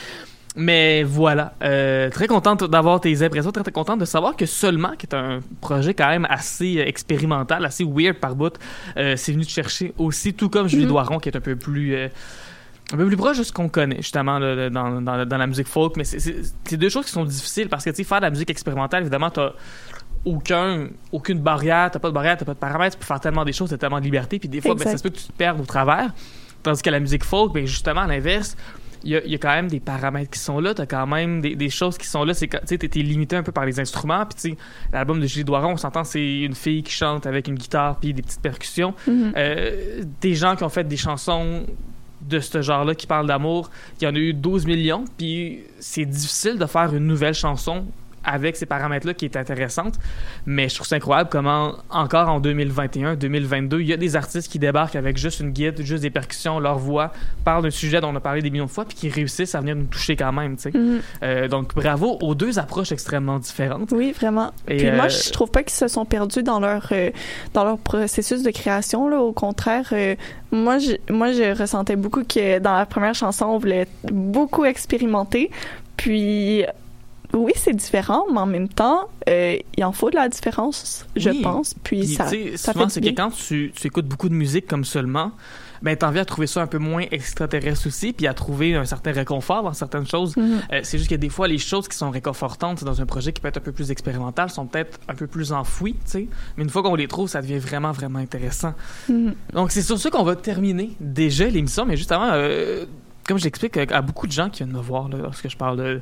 Mais 0.56 1.04
voilà, 1.04 1.54
euh, 1.64 2.10
très 2.10 2.28
contente 2.28 2.64
d'avoir 2.64 3.02
tes 3.02 3.22
impressions, 3.24 3.52
très, 3.52 3.64
très 3.64 3.72
contente 3.72 4.00
de 4.00 4.06
savoir 4.06 4.36
que 4.36 4.46
seulement, 4.46 4.92
qui 4.98 5.06
est 5.06 5.14
un 5.16 5.40
projet 5.62 5.94
quand 5.94 6.08
même 6.08 6.26
assez 6.30 6.78
euh, 6.80 6.86
expérimental, 6.86 7.66
assez 7.66 7.84
weird 7.84 8.18
par 8.18 8.36
bout, 8.36 8.58
euh, 8.98 9.16
c'est 9.18 9.34
venu 9.34 9.46
te 9.46 9.52
chercher 9.52 9.94
aussi, 9.98 10.34
tout 10.34 10.50
comme 10.50 10.68
Julie 10.68 10.84
Mhm. 10.84 10.90
Doiron, 10.90 11.20
qui 11.20 11.30
est 11.30 11.36
un 11.36 11.42
peu 11.42 11.56
plus... 11.56 11.96
euh, 11.96 12.08
un 12.94 12.98
peu 12.98 13.08
plus 13.08 13.18
proche 13.18 13.40
de 13.40 13.44
ce 13.44 13.52
qu'on 13.52 13.68
connaît, 13.68 13.98
justement, 13.98 14.38
là, 14.38 14.70
dans, 14.70 15.02
dans, 15.02 15.26
dans 15.26 15.38
la 15.38 15.48
musique 15.48 15.68
folk. 15.68 15.98
Mais 15.98 16.04
c'est- 16.04 16.76
deux 16.78 16.90
choses 16.90 17.06
qui 17.06 17.12
sont 17.12 17.26
difficiles 17.26 17.68
parce 17.68 17.84
que, 17.84 17.90
tu 17.90 17.96
sais, 17.98 18.04
faire 18.04 18.20
de 18.20 18.26
la 18.26 18.30
musique 18.30 18.52
expérimentale, 18.52 19.02
évidemment, 19.02 19.32
t'as 19.32 19.54
aucun, 20.24 20.88
aucune 21.12 21.40
barrière, 21.40 21.90
t'as 21.92 22.00
pas 22.00 22.10
de 22.10 22.14
barrière, 22.14 22.38
t'as 22.38 22.46
pas 22.46 22.54
de 22.54 22.60
paramètres, 22.60 22.96
tu 22.96 23.00
peux 23.00 23.06
faire 23.06 23.20
tellement 23.20 23.44
des 23.44 23.54
choses, 23.54 23.70
t'as 23.72 23.78
tellement 23.78 24.00
de 24.00 24.04
liberté, 24.06 24.40
puis 24.40 24.50
des 24.50 24.62
fois, 24.62 24.76
ben, 24.76 24.84
ça 24.84 24.98
se 24.98 25.04
peut 25.04 25.10
que 25.10 25.18
tu 25.18 25.26
te 25.28 25.34
perdes 25.34 25.60
au 25.60 25.66
travers. 25.66 26.14
Tandis 26.64 26.82
que 26.82 26.90
la 26.90 27.00
musique 27.00 27.24
folk, 27.24 27.54
ben, 27.54 27.66
justement, 27.66 28.02
à 28.02 28.08
l'inverse, 28.08 28.56
il 29.06 29.12
y, 29.12 29.16
a, 29.16 29.24
il 29.24 29.32
y 29.32 29.36
a 29.36 29.38
quand 29.38 29.54
même 29.54 29.68
des 29.68 29.80
paramètres 29.80 30.32
qui 30.32 30.40
sont 30.40 30.60
là, 30.60 30.74
t'as 30.74 30.88
quand 30.88 31.06
même 31.06 31.40
des, 31.40 31.56
des 31.56 31.70
choses 31.70 31.98
qui 31.98 32.08
sont 32.08 32.26
là. 32.26 32.34
C'est 32.34 32.48
Tu 32.48 32.58
sais, 32.66 32.78
t'es 32.78 33.00
limité 33.00 33.36
un 33.36 33.44
peu 33.44 33.52
par 33.52 33.66
les 33.66 33.80
instruments, 33.80 34.26
puis 34.26 34.58
l'album 34.92 35.20
de 35.20 35.28
Julie 35.28 35.46
Doiron, 35.46 35.74
on 35.74 35.78
s'entend, 35.78 36.04
c'est 36.04 36.40
une 36.40 36.56
fille 36.56 36.82
qui 36.82 36.92
chante 36.92 37.28
avec 37.28 37.48
une 37.48 37.56
guitare 37.56 37.98
puis 37.98 38.14
des 38.14 38.24
petites 38.24 38.42
percussions. 38.42 38.96
Mhm. 39.08 39.34
Euh, 39.38 40.04
des 40.22 40.34
gens 40.34 40.56
qui 40.56 40.64
ont 40.64 40.70
fait 40.70 40.86
des 40.86 40.98
chansons 40.98 41.66
de 42.22 42.40
ce 42.40 42.62
genre-là 42.64 42.96
qui 42.96 43.06
parlent 43.06 43.28
d'amour, 43.28 43.70
il 44.02 44.06
y 44.06 44.08
en 44.08 44.16
a 44.16 44.18
eu 44.18 44.34
12 44.34 44.66
millions, 44.66 45.06
puis 45.18 45.60
c'est 45.80 46.06
difficile 46.06 46.58
de 46.58 46.66
faire 46.66 46.94
une 46.94 47.06
nouvelle 47.06 47.36
chanson 47.36 47.86
avec 48.26 48.56
ces 48.56 48.66
paramètres-là 48.66 49.14
qui 49.14 49.26
est 49.26 49.38
intéressante, 49.38 49.96
mais 50.46 50.70
je 50.70 50.76
trouve 50.76 50.88
ça 50.88 50.96
incroyable 50.96 51.30
comment, 51.32 51.76
encore 51.90 52.30
en 52.30 52.40
2021, 52.40 53.16
2022, 53.16 53.82
il 53.82 53.88
y 53.88 53.94
a 53.94 53.98
des 53.98 54.16
artistes 54.16 54.52
qui 54.52 54.60
débarquent 54.60 54.96
avec 54.96 55.18
juste 55.18 55.40
une 55.40 55.52
guide, 55.52 55.82
juste 55.82 56.02
des 56.04 56.10
percussions, 56.10 56.60
leur 56.60 56.78
voix, 56.78 57.12
parlent 57.44 57.64
d'un 57.64 57.70
sujet 57.70 58.02
dont 58.02 58.10
on 58.10 58.16
a 58.16 58.20
parlé 58.20 58.42
des 58.42 58.50
millions 58.50 58.66
de 58.66 58.72
fois, 58.72 58.86
puis 58.86 58.98
qui 58.98 59.10
réussissent 59.10 59.56
à 59.56 59.60
venir 59.60 59.76
nous 59.76 59.86
toucher 59.86 60.16
quand 60.16 60.32
même. 60.32 60.56
Mhm. 60.74 61.02
Euh, 61.24 61.48
donc 61.48 61.76
bravo 61.76 62.18
aux 62.22 62.36
deux 62.36 62.60
approches 62.60 62.92
extrêmement 62.92 63.40
différentes. 63.40 63.92
Oui, 63.92 64.12
vraiment. 64.12 64.52
Et, 64.68 64.78
Puis 64.78 64.88
euh, 64.88 64.96
moi, 64.96 65.08
je 65.08 65.32
trouve 65.32 65.52
pas 65.52 65.64
qu'ils 65.64 65.76
se 65.76 65.88
sont 65.88 66.06
perdus 66.06 66.44
dans 66.44 66.60
leur 66.60 66.88
euh, 66.92 67.12
dans 67.54 67.64
leur 67.64 67.78
processus 67.78 68.44
de 68.44 68.52
création. 68.52 69.08
Là. 69.10 69.20
Au 69.20 69.34
contraire, 69.34 69.88
euh, 69.92 70.16
moi, 70.52 70.78
je, 70.80 70.94
moi, 71.12 71.32
je 71.32 71.58
ressentais 71.58 71.96
beaucoup 71.96 72.24
que 72.24 72.60
dans 72.60 72.76
la 72.76 72.86
première 72.86 73.16
chanson, 73.16 73.46
on 73.46 73.58
voulait 73.58 73.88
beaucoup 74.12 74.66
expérimenter. 74.66 75.52
Puis, 75.98 76.66
oui, 77.38 77.52
c'est 77.56 77.74
différent, 77.76 78.26
mais 78.32 78.40
en 78.40 78.46
même 78.46 78.68
temps, 78.70 79.08
euh, 79.30 79.58
il 79.78 79.84
en 79.84 79.92
faut 79.92 80.10
de 80.10 80.16
la 80.16 80.30
différence, 80.30 81.06
je 81.16 81.30
Oui. 81.30 81.42
pense. 81.42 81.74
Puis, 81.84 82.00
Puis, 82.00 82.08
ça, 82.16 82.26
ça 82.56 82.74
souvent, 82.74 82.86
fait 82.88 82.94
c'est 82.94 83.02
que 83.02 83.10
quand 83.10 83.32
tu, 83.32 83.72
tu 83.76 83.88
écoutes 83.88 84.08
beaucoup 84.08 84.30
de 84.30 84.34
musique 84.34 84.68
comme 84.68 84.86
seulement, 84.86 85.32
ben, 85.82 85.96
t'as 85.96 86.08
envie 86.08 86.20
à 86.20 86.26
trouver 86.26 86.48
ça 86.48 86.62
un 86.62 86.68
peu 86.68 86.78
moins 86.78 87.04
extraterrestre 87.12 87.88
aussi, 87.88 88.14
puis 88.14 88.28
à 88.28 88.34
trouver 88.34 88.76
un 88.76 88.86
certain 88.86 89.12
réconfort 89.12 89.62
dans 89.64 89.74
certaines 89.74 90.08
choses. 90.08 90.36
Mhm. 90.38 90.62
Euh, 90.72 90.80
c'est 90.84 90.98
juste 90.98 91.10
que 91.10 91.16
des 91.16 91.30
fois, 91.30 91.48
les 91.48 91.58
choses 91.58 91.88
qui 91.88 91.98
sont 91.98 92.10
réconfortantes 92.10 92.84
dans 92.84 93.02
un 93.02 93.06
projet 93.06 93.34
qui 93.34 93.42
peut 93.42 93.50
être 93.50 93.58
un 93.58 93.62
peu 93.62 93.72
plus 93.74 93.92
expérimental 93.92 94.50
sont 94.50 94.66
peut-être 94.66 95.00
un 95.10 95.16
peu 95.16 95.28
plus 95.28 95.52
enfouies, 95.52 95.94
tu 96.06 96.12
sais. 96.12 96.28
Mais 96.58 96.64
une 96.64 96.70
fois 96.70 96.82
qu'on 96.82 96.96
les 96.96 97.08
trouve, 97.08 97.28
ça 97.28 97.42
devient 97.42 97.60
vraiment, 97.60 97.92
vraiment 97.92 98.20
intéressant. 98.20 98.74
Mhm. 99.10 99.36
Donc, 99.54 99.72
c'est 99.72 99.82
sur 99.82 100.00
ça 100.00 100.10
qu'on 100.10 100.24
va 100.24 100.36
terminer 100.36 100.92
déjà 101.00 101.46
l'émission, 101.48 101.86
mais 101.86 101.98
juste 101.98 102.12
avant, 102.12 102.30
euh, 102.32 102.86
comme 103.28 103.40
je 103.40 103.44
l'explique 103.44 103.78
à 103.78 104.02
beaucoup 104.02 104.28
de 104.28 104.32
gens 104.32 104.50
qui 104.50 104.64
viennent 104.64 104.76
me 104.76 104.82
voir 104.82 105.10
lorsque 105.10 105.50
je 105.50 105.58
parle 105.58 106.02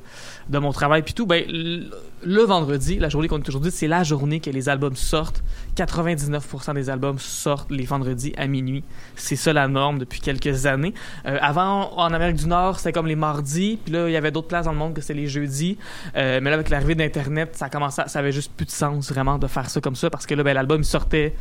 de, 0.50 0.60
mon 0.60 0.74
travail 0.74 1.04
puis 1.04 1.14
tout, 1.14 1.26
ben, 1.26 1.46
le, 1.48 2.44
vendredi, 2.44 3.00
la 3.00 3.08
journée 3.08 3.30
qu'on 3.30 3.38
est 3.42 3.48
aujourd'hui, 3.48 3.72
c'est 3.72 3.88
la 3.88 4.04
journée 4.04 4.42
que 4.42 4.50
les 4.50 4.68
albums 4.68 4.96
sortent. 4.96 5.42
99% 5.78 6.74
des 6.74 6.90
albums 6.90 7.18
sortent 7.20 7.72
les 7.72 7.86
vendredis 7.86 8.34
à 8.38 8.48
minuit. 8.48 8.84
C'est 9.16 9.38
ça 9.38 9.54
la 9.54 9.70
norme 9.70 10.00
depuis 10.00 10.20
quelques 10.20 10.66
années. 10.66 10.94
Euh, 11.26 11.38
avant, 11.42 11.94
en 11.98 12.14
Amérique 12.14 12.38
du 12.38 12.48
Nord, 12.48 12.80
c'était 12.80 12.92
comme 12.92 13.08
les 13.08 13.16
mardis, 13.16 13.80
puis 13.84 13.94
là, 13.94 14.10
il 14.10 14.12
y 14.12 14.18
avait 14.18 14.32
d'autres 14.32 14.50
places 14.50 14.66
dans 14.66 14.74
le 14.74 14.78
monde 14.78 14.94
que 14.94 15.02
c'était 15.02 15.14
les 15.14 15.28
jeudis. 15.28 15.78
Euh, 16.18 16.40
mais 16.42 16.50
là, 16.50 16.56
avec 16.56 16.70
l'arrivée 16.70 16.96
d'Internet, 16.96 17.56
ça 17.56 17.70
commençait, 17.70 18.04
ça 18.08 18.20
avait 18.20 18.34
juste 18.34 18.52
plus 18.52 18.66
de 18.66 18.72
sens 18.72 19.10
vraiment 19.10 19.38
de 19.38 19.48
faire 19.48 19.70
ça 19.70 19.80
comme 19.80 19.96
ça 19.96 20.10
parce 20.10 20.26
que 20.26 20.36
là, 20.36 20.44
ben, 20.44 20.54
l'album 20.54 20.84
sortait 20.84 21.34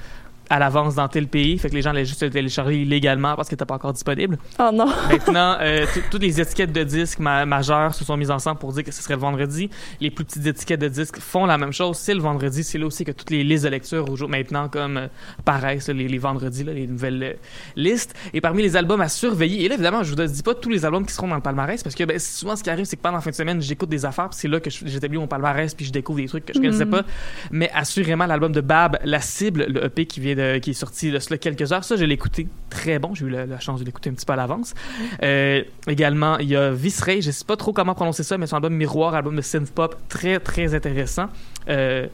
à 0.53 0.59
l'avance 0.59 0.94
dans 0.96 1.09
tel 1.09 1.28
pays, 1.28 1.57
fait 1.59 1.70
que 1.70 1.74
les 1.74 1.80
gens 1.82 1.90
allaient 1.90 2.05
juste 2.05 2.22
le 2.22 2.28
télécharger 2.30 2.82
illégalement 2.82 3.34
parce 3.36 3.48
qu'il 3.48 3.55
n'était 3.57 3.64
pas 3.64 3.76
encore 3.76 3.94
disponible. 3.94 4.36
Oh 4.59 4.68
non. 4.72 4.86
Maintenant, 5.11 5.57
euh, 5.61 5.86
tout- 5.92 6.00
toutes 6.11 6.22
les 6.22 6.40
étiquettes 6.40 6.72
de 6.72 6.84
disques 6.84 7.18
ma- 7.20 7.46
majeures 7.46 7.94
se 7.94 8.05
sont 8.05 8.16
mises 8.18 8.30
ensemble 8.30 8.59
pour 8.59 8.72
dire 8.72 8.84
que 8.84 8.92
ce 8.92 9.03
serait 9.03 9.14
le 9.14 9.20
vendredi. 9.20 9.70
Les 10.00 10.11
plus 10.11 10.24
petites 10.26 10.46
étiquettes 10.46 10.80
de 10.80 10.88
disques 10.88 11.18
font 11.20 11.46
la 11.46 11.57
même 11.57 11.72
chose. 11.72 11.96
C'est 11.96 12.12
le 12.14 12.20
vendredi. 12.20 12.64
C'est 12.64 12.76
là 12.78 12.84
aussi 12.86 13.05
que 13.07 13.12
toutes 13.12 13.30
les 13.30 13.42
listes 13.44 13.64
de 13.64 13.70
lecture 13.70 14.09
aujourd'hui, 14.11 14.36
maintenant 14.38 14.68
comme 14.68 14.96
euh, 14.98 15.07
paraissent 15.46 15.88
les, 15.88 16.07
les 16.07 16.18
vendredis, 16.18 16.64
là, 16.64 16.72
les 16.74 16.86
nouvelles 16.86 17.22
euh, 17.22 17.32
listes. 17.76 18.14
Et 18.34 18.40
parmi 18.42 18.62
les 18.62 18.76
albums 18.76 19.00
à 19.00 19.09
surveiller, 19.09 19.64
et 19.64 19.68
là 19.68 19.74
évidemment, 19.76 20.03
je 20.03 20.14
vous 20.14 20.22
dis 20.22 20.42
pas 20.42 20.55
tous 20.55 20.68
les 20.68 20.84
albums 20.84 21.07
qui 21.07 21.14
seront 21.14 21.28
dans 21.28 21.36
le 21.36 21.40
palmarès 21.40 21.82
parce 21.82 21.94
que 21.94 22.05
ben, 22.05 22.18
souvent 22.18 22.57
ce 22.57 22.62
qui 22.62 22.68
arrive, 22.68 22.84
c'est 22.84 22.96
que 22.96 23.03
pendant 23.03 23.16
la 23.16 23.22
fin 23.22 23.30
de 23.30 23.34
semaine, 23.36 23.62
j'écoute 23.62 23.88
des 23.88 24.05
affaires, 24.05 24.28
c'est 24.32 24.48
là 24.48 24.61
que 24.61 24.68
j'établis 24.70 25.16
mon 25.18 25.26
palmarès, 25.26 25.74
puis 25.74 25.86
je 25.86 25.92
découvre 25.92 26.18
des 26.18 26.26
trucs 26.28 26.44
que 26.44 26.53
je 26.55 26.59
connaissais 26.59 26.84
Mhm. 26.84 26.90
pas. 26.90 27.03
Mais 27.50 27.70
assurément, 27.74 28.26
l'album 28.26 28.53
de 28.53 28.61
Bab, 28.61 28.98
La 29.05 29.20
Cible, 29.20 29.64
le 29.68 29.84
EP 29.86 30.05
qui 30.07 30.20
vient 30.20 30.34
de, 30.34 30.41
qui 30.61 30.70
est 30.70 30.74
sorti 30.74 31.11
de 31.11 31.18
cela 31.18 31.38
quelques 31.38 31.72
heures, 31.72 31.84
ça, 31.84 31.97
je 31.97 32.05
l'ai 32.05 32.14
écouté 32.14 32.49
très 32.70 32.99
bon. 32.99 33.14
J'ai 33.14 33.26
eu 33.26 33.30
la, 33.30 33.61
chance 33.61 33.80
de 33.80 33.84
l'écouter 33.84 34.11
un 34.11 34.14
petit 34.14 34.26
peu 34.26 34.32
à 34.32 34.36
l'avance. 34.36 34.74
Euh, 35.22 35.62
également, 35.86 36.38
il 36.38 36.49
y 36.49 36.57
a 36.57 36.70
Visray, 36.70 37.22
je 37.22 37.30
sais 37.30 37.45
pas 37.45 37.57
trop 37.57 37.72
comment 37.72 37.95
prononcer 37.95 38.22
ça, 38.22 38.38
mais 38.38 38.47
son 38.47 38.57
album 38.57 38.74
Miroir, 38.74 39.14
album 39.14 39.36
de 39.36 39.43
synth 39.43 39.70
pop, 39.70 39.97
très 40.09 40.40
très 40.40 40.74
intéressant. 40.74 41.28
Euh, 41.68 42.07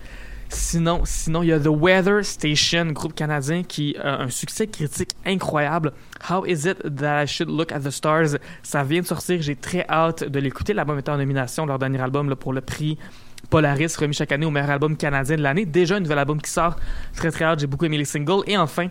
Sinon, 0.51 1.03
sinon, 1.05 1.43
il 1.43 1.49
y 1.49 1.53
a 1.53 1.61
The 1.61 1.68
Weather 1.68 2.24
Station, 2.24 2.87
groupe 2.87 3.14
canadien 3.14 3.62
qui 3.62 3.95
a 4.03 4.22
un 4.22 4.31
succès 4.31 4.66
critique 4.66 5.11
incroyable. 5.26 5.93
How 6.31 6.47
is 6.47 6.66
it 6.66 6.79
that 6.97 7.22
I 7.22 7.26
should 7.26 7.51
look 7.51 7.70
at 7.70 7.81
the 7.81 7.91
stars? 7.91 8.39
Ça 8.62 8.83
vient 8.83 9.03
de 9.03 9.07
sortir, 9.07 9.43
j'ai 9.43 9.57
très 9.57 9.85
hâte 9.91 10.24
de 10.24 10.39
l'écouter. 10.41 10.72
L'album 10.72 10.99
était 10.99 11.11
en 11.11 11.18
nomination, 11.18 11.66
leur 11.66 11.79
dernier 11.79 12.01
album, 12.01 12.35
pour 12.35 12.55
le 12.55 12.62
prix 12.62 12.97
Polaris, 13.51 13.95
remis 13.99 14.15
chaque 14.15 14.33
année 14.33 14.47
au 14.47 14.51
meilleur 14.51 14.71
album 14.71 14.97
canadien 14.97 15.37
de 15.37 15.43
l'année. 15.43 15.65
Déjà 15.65 15.97
un 15.97 16.01
nouvel 16.01 16.19
album 16.19 16.41
qui 16.41 16.51
sort. 16.51 16.77
Très 17.17 17.31
très 17.31 17.45
hâte, 17.45 17.61
j'ai 17.61 17.67
beaucoup 17.67 17.87
aimé 17.87 17.99
les 17.99 18.05
singles. 18.05 18.43
Et 18.47 18.57
enfin, 18.57 18.89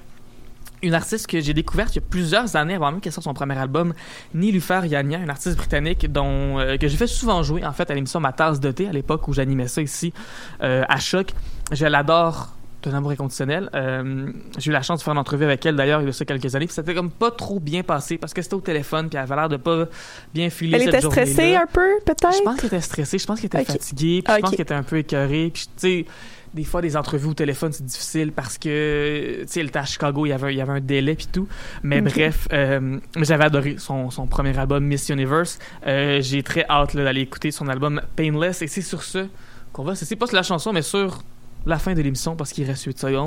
une 0.82 0.94
artiste 0.94 1.28
que 1.28 1.40
j'ai 1.40 1.54
découverte 1.54 1.96
il 1.96 2.00
y 2.02 2.04
a 2.04 2.08
plusieurs 2.08 2.56
années 2.56 2.76
avant 2.76 2.92
même 2.92 3.02
qu'elle 3.02 3.12
sorte 3.12 3.26
son 3.26 3.34
premier 3.34 3.58
album, 3.58 3.94
Nilufer 4.34 4.82
Yania, 4.86 5.20
une 5.20 5.30
artiste 5.30 5.58
britannique 5.58 6.12
dont 6.12 6.60
euh, 6.60 6.78
que 6.78 6.88
j'ai 6.88 6.98
fait 6.98 7.08
souvent 7.08 7.42
jouer 7.44 7.66
en 7.66 7.72
fait 7.72 7.90
à 7.90 7.96
l'émission 7.96 8.20
Ma 8.20 8.34
tasse 8.34 8.60
de 8.60 8.72
thé 8.72 8.88
à 8.88 8.92
l'époque 8.92 9.28
où 9.28 9.34
j'animais 9.34 9.68
ça 9.68 9.82
ici 9.82 10.14
euh, 10.62 10.84
à 10.88 11.00
Choc. 11.00 11.34
Je 11.72 11.86
l'adore 11.86 12.57
d'un 12.84 12.94
amour 12.94 13.12
inconditionnel. 13.12 13.70
Euh, 13.74 14.32
j'ai 14.58 14.70
eu 14.70 14.74
la 14.74 14.82
chance 14.82 15.00
de 15.00 15.04
faire 15.04 15.14
une 15.14 15.20
entrevue 15.20 15.46
avec 15.46 15.66
elle 15.66 15.76
d'ailleurs 15.76 16.02
il 16.02 16.06
y 16.06 16.10
a 16.10 16.14
ça 16.14 16.26
quelques 16.26 16.56
années, 16.56 16.68
puis 16.68 16.76
c'était 16.76 16.94
comme 16.94 17.10
pas 17.10 17.32
trop 17.32 17.60
bien 17.60 17.84
passé 17.84 18.18
parce 18.18 18.34
que 18.34 18.42
c'était 18.42 18.56
au 18.56 18.62
téléphone 18.62 19.10
puis 19.10 19.18
elle 19.18 19.24
avait 19.24 19.36
l'air 19.36 19.50
de 19.50 19.58
pas 19.58 19.86
bien 20.34 20.50
filer 20.50 20.76
Elle 20.76 20.84
cette 20.84 20.94
était 20.96 21.02
stressée 21.08 21.56
un 21.56 21.66
peu, 21.66 21.88
peut-être? 22.06 22.36
Je 22.38 22.44
pense 22.44 22.58
qu'elle 22.58 22.68
était 22.68 22.82
stressée, 22.82 23.18
je 23.18 23.26
pense 23.26 23.40
qu'elle 23.40 23.48
était 23.48 23.64
fatiguée, 23.66 24.22
puis 24.24 24.34
Ah, 24.34 24.36
je 24.38 24.42
pense 24.42 24.50
ok. 24.52 24.56
qu'elle 24.58 24.64
était 24.64 24.74
un 24.74 24.84
peu 24.84 24.98
écœurée. 24.98 25.52
Puis, 25.54 25.66
tu 25.66 25.72
sais, 25.78 26.06
des 26.54 26.64
fois, 26.64 26.82
des 26.82 26.96
entrevues 26.96 27.28
au 27.28 27.34
téléphone, 27.34 27.72
c'est 27.72 27.86
difficile 27.86 28.32
parce 28.32 28.58
que, 28.58 29.42
tu 29.42 29.48
sais, 29.48 29.60
elle 29.60 29.68
était 29.68 29.80
à 29.80 29.86
Chicago, 29.86 30.26
il 30.26 30.30
y 30.30 30.32
avait, 30.32 30.54
il 30.54 30.58
y 30.58 30.62
avait 30.62 30.72
un 30.74 30.80
délai, 30.80 31.16
puis 31.16 31.28
tout. 31.32 31.48
Mais 31.84 32.02
bref, 32.02 32.48
euh, 32.54 33.00
j'avais 33.18 33.44
adoré 33.46 33.76
son, 33.80 34.10
son 34.12 34.28
premier 34.28 34.58
album, 34.58 34.84
Miss 34.86 35.10
Universe. 35.10 35.60
Euh, 35.86 36.22
J'ai 36.22 36.44
très 36.44 36.66
hâte 36.70 36.94
là, 36.94 37.04
d'aller 37.04 37.22
écouter 37.22 37.52
son 37.52 37.68
album 37.68 38.02
Painless. 38.16 38.62
Et 38.62 38.68
c'est 38.68 38.82
sur 38.82 39.04
ce 39.04 39.28
qu'on 39.74 39.84
va, 39.84 39.96
c'est 39.96 40.16
pas 40.16 40.28
sur 40.28 40.36
la 40.36 40.44
chanson, 40.44 40.74
mais 40.74 40.82
sur 40.82 41.22
la 41.68 41.80
fin 41.80 41.94
de 41.94 42.02
l'émission 42.02 42.36
parce 42.36 42.54
qu'il 42.54 42.66
reste 42.66 42.86
8 42.86 42.98
secondes. 42.98 43.14